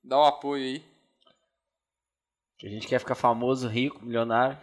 dar 0.04 0.18
o 0.18 0.26
apoio 0.26 0.64
aí. 0.64 0.84
Que 2.58 2.66
a 2.66 2.70
gente 2.72 2.88
quer 2.88 2.98
ficar 2.98 3.14
famoso, 3.14 3.68
rico, 3.68 4.04
milionário. 4.04 4.58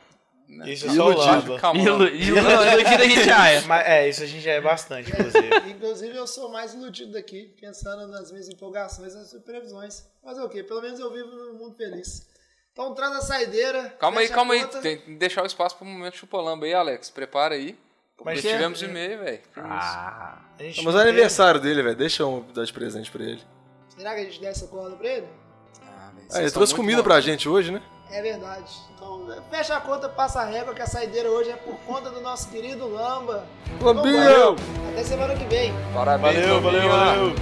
Isso 0.66 0.86
é 0.86 0.90
só 0.94 1.06
o 1.08 1.16
Lamba. 1.16 1.58
Calma, 1.58 1.80
Ilu- 1.80 1.98
mano. 1.98 2.10
ilu- 2.14 2.42
Não, 2.42 2.72
iludido 2.72 3.02
a 3.02 3.06
gente 3.08 3.24
já 3.24 3.48
é. 3.48 3.60
Mas, 3.62 3.86
é, 3.86 4.08
isso 4.08 4.22
a 4.22 4.26
gente 4.26 4.42
já 4.42 4.52
é 4.52 4.60
bastante, 4.60 5.10
inclusive. 5.10 5.48
Inclusive, 5.70 6.16
eu 6.16 6.26
sou 6.26 6.50
mais 6.50 6.74
iludido 6.74 7.12
daqui, 7.12 7.54
pensando 7.60 8.06
nas 8.08 8.30
minhas 8.30 8.48
empolgações, 8.48 9.14
nas 9.14 9.32
previsões. 9.44 10.04
Mas 10.24 10.36
é 10.38 10.42
o 10.44 10.48
quê? 10.48 10.62
Pelo 10.62 10.82
menos 10.82 10.98
eu 11.00 11.12
vivo 11.12 11.28
num 11.30 11.54
mundo 11.54 11.74
feliz. 11.76 12.28
Então, 12.72 12.94
traz 12.94 13.12
a 13.16 13.20
saideira. 13.20 13.90
Calma 13.98 14.20
aí, 14.20 14.28
calma 14.28 14.54
aí. 14.54 14.64
Tem 14.66 14.98
que 14.98 15.14
deixar 15.14 15.42
o 15.42 15.46
espaço 15.46 15.76
pro 15.76 15.84
momento 15.86 16.16
chupolamba 16.16 16.66
aí, 16.66 16.74
Alex. 16.74 17.10
Prepara 17.10 17.54
aí. 17.54 17.76
Mas 18.22 18.34
Porque 18.34 18.48
é- 18.48 18.52
tivemos 18.52 18.82
e-mail, 18.82 19.18
velho. 19.20 19.40
Ah, 19.56 20.38
Mas 20.58 20.76
é 20.78 20.82
tem- 20.82 21.08
aniversário 21.08 21.58
dele, 21.60 21.82
velho. 21.82 21.96
Deixa 21.96 22.22
eu 22.22 22.44
dar 22.54 22.64
de 22.64 22.72
presente 22.72 23.10
pra 23.10 23.22
ele. 23.24 23.42
Será 23.96 24.14
que 24.14 24.20
a 24.20 24.24
gente 24.24 24.40
der 24.40 24.48
essa 24.48 24.66
corda 24.66 24.94
pra 24.96 25.08
ele? 25.08 25.26
Ah, 25.82 26.10
velho, 26.14 26.26
Ah, 26.32 26.40
ele 26.42 26.50
trouxe 26.50 26.74
comida 26.74 26.98
bons. 26.98 27.04
pra 27.08 27.20
gente 27.20 27.48
hoje, 27.48 27.70
né? 27.72 27.82
É 28.12 28.20
verdade. 28.20 28.72
Então, 28.94 29.26
fecha 29.50 29.76
a 29.76 29.80
conta, 29.80 30.08
passa 30.08 30.40
a 30.40 30.44
régua, 30.44 30.74
que 30.74 30.82
a 30.82 30.86
saideira 30.86 31.30
hoje 31.30 31.50
é 31.50 31.56
por 31.56 31.76
conta 31.86 32.10
do 32.10 32.20
nosso 32.20 32.48
querido 32.48 32.88
Lamba. 32.92 33.44
Lambinho! 33.80 34.16
Então, 34.20 34.56
valeu. 34.56 34.56
Até 34.92 35.04
semana 35.04 35.34
que 35.34 35.44
vem. 35.44 35.72
Parabéns, 35.94 36.34
Valeu, 36.34 36.60
valeu, 36.60 36.88
valeu. 36.88 37.34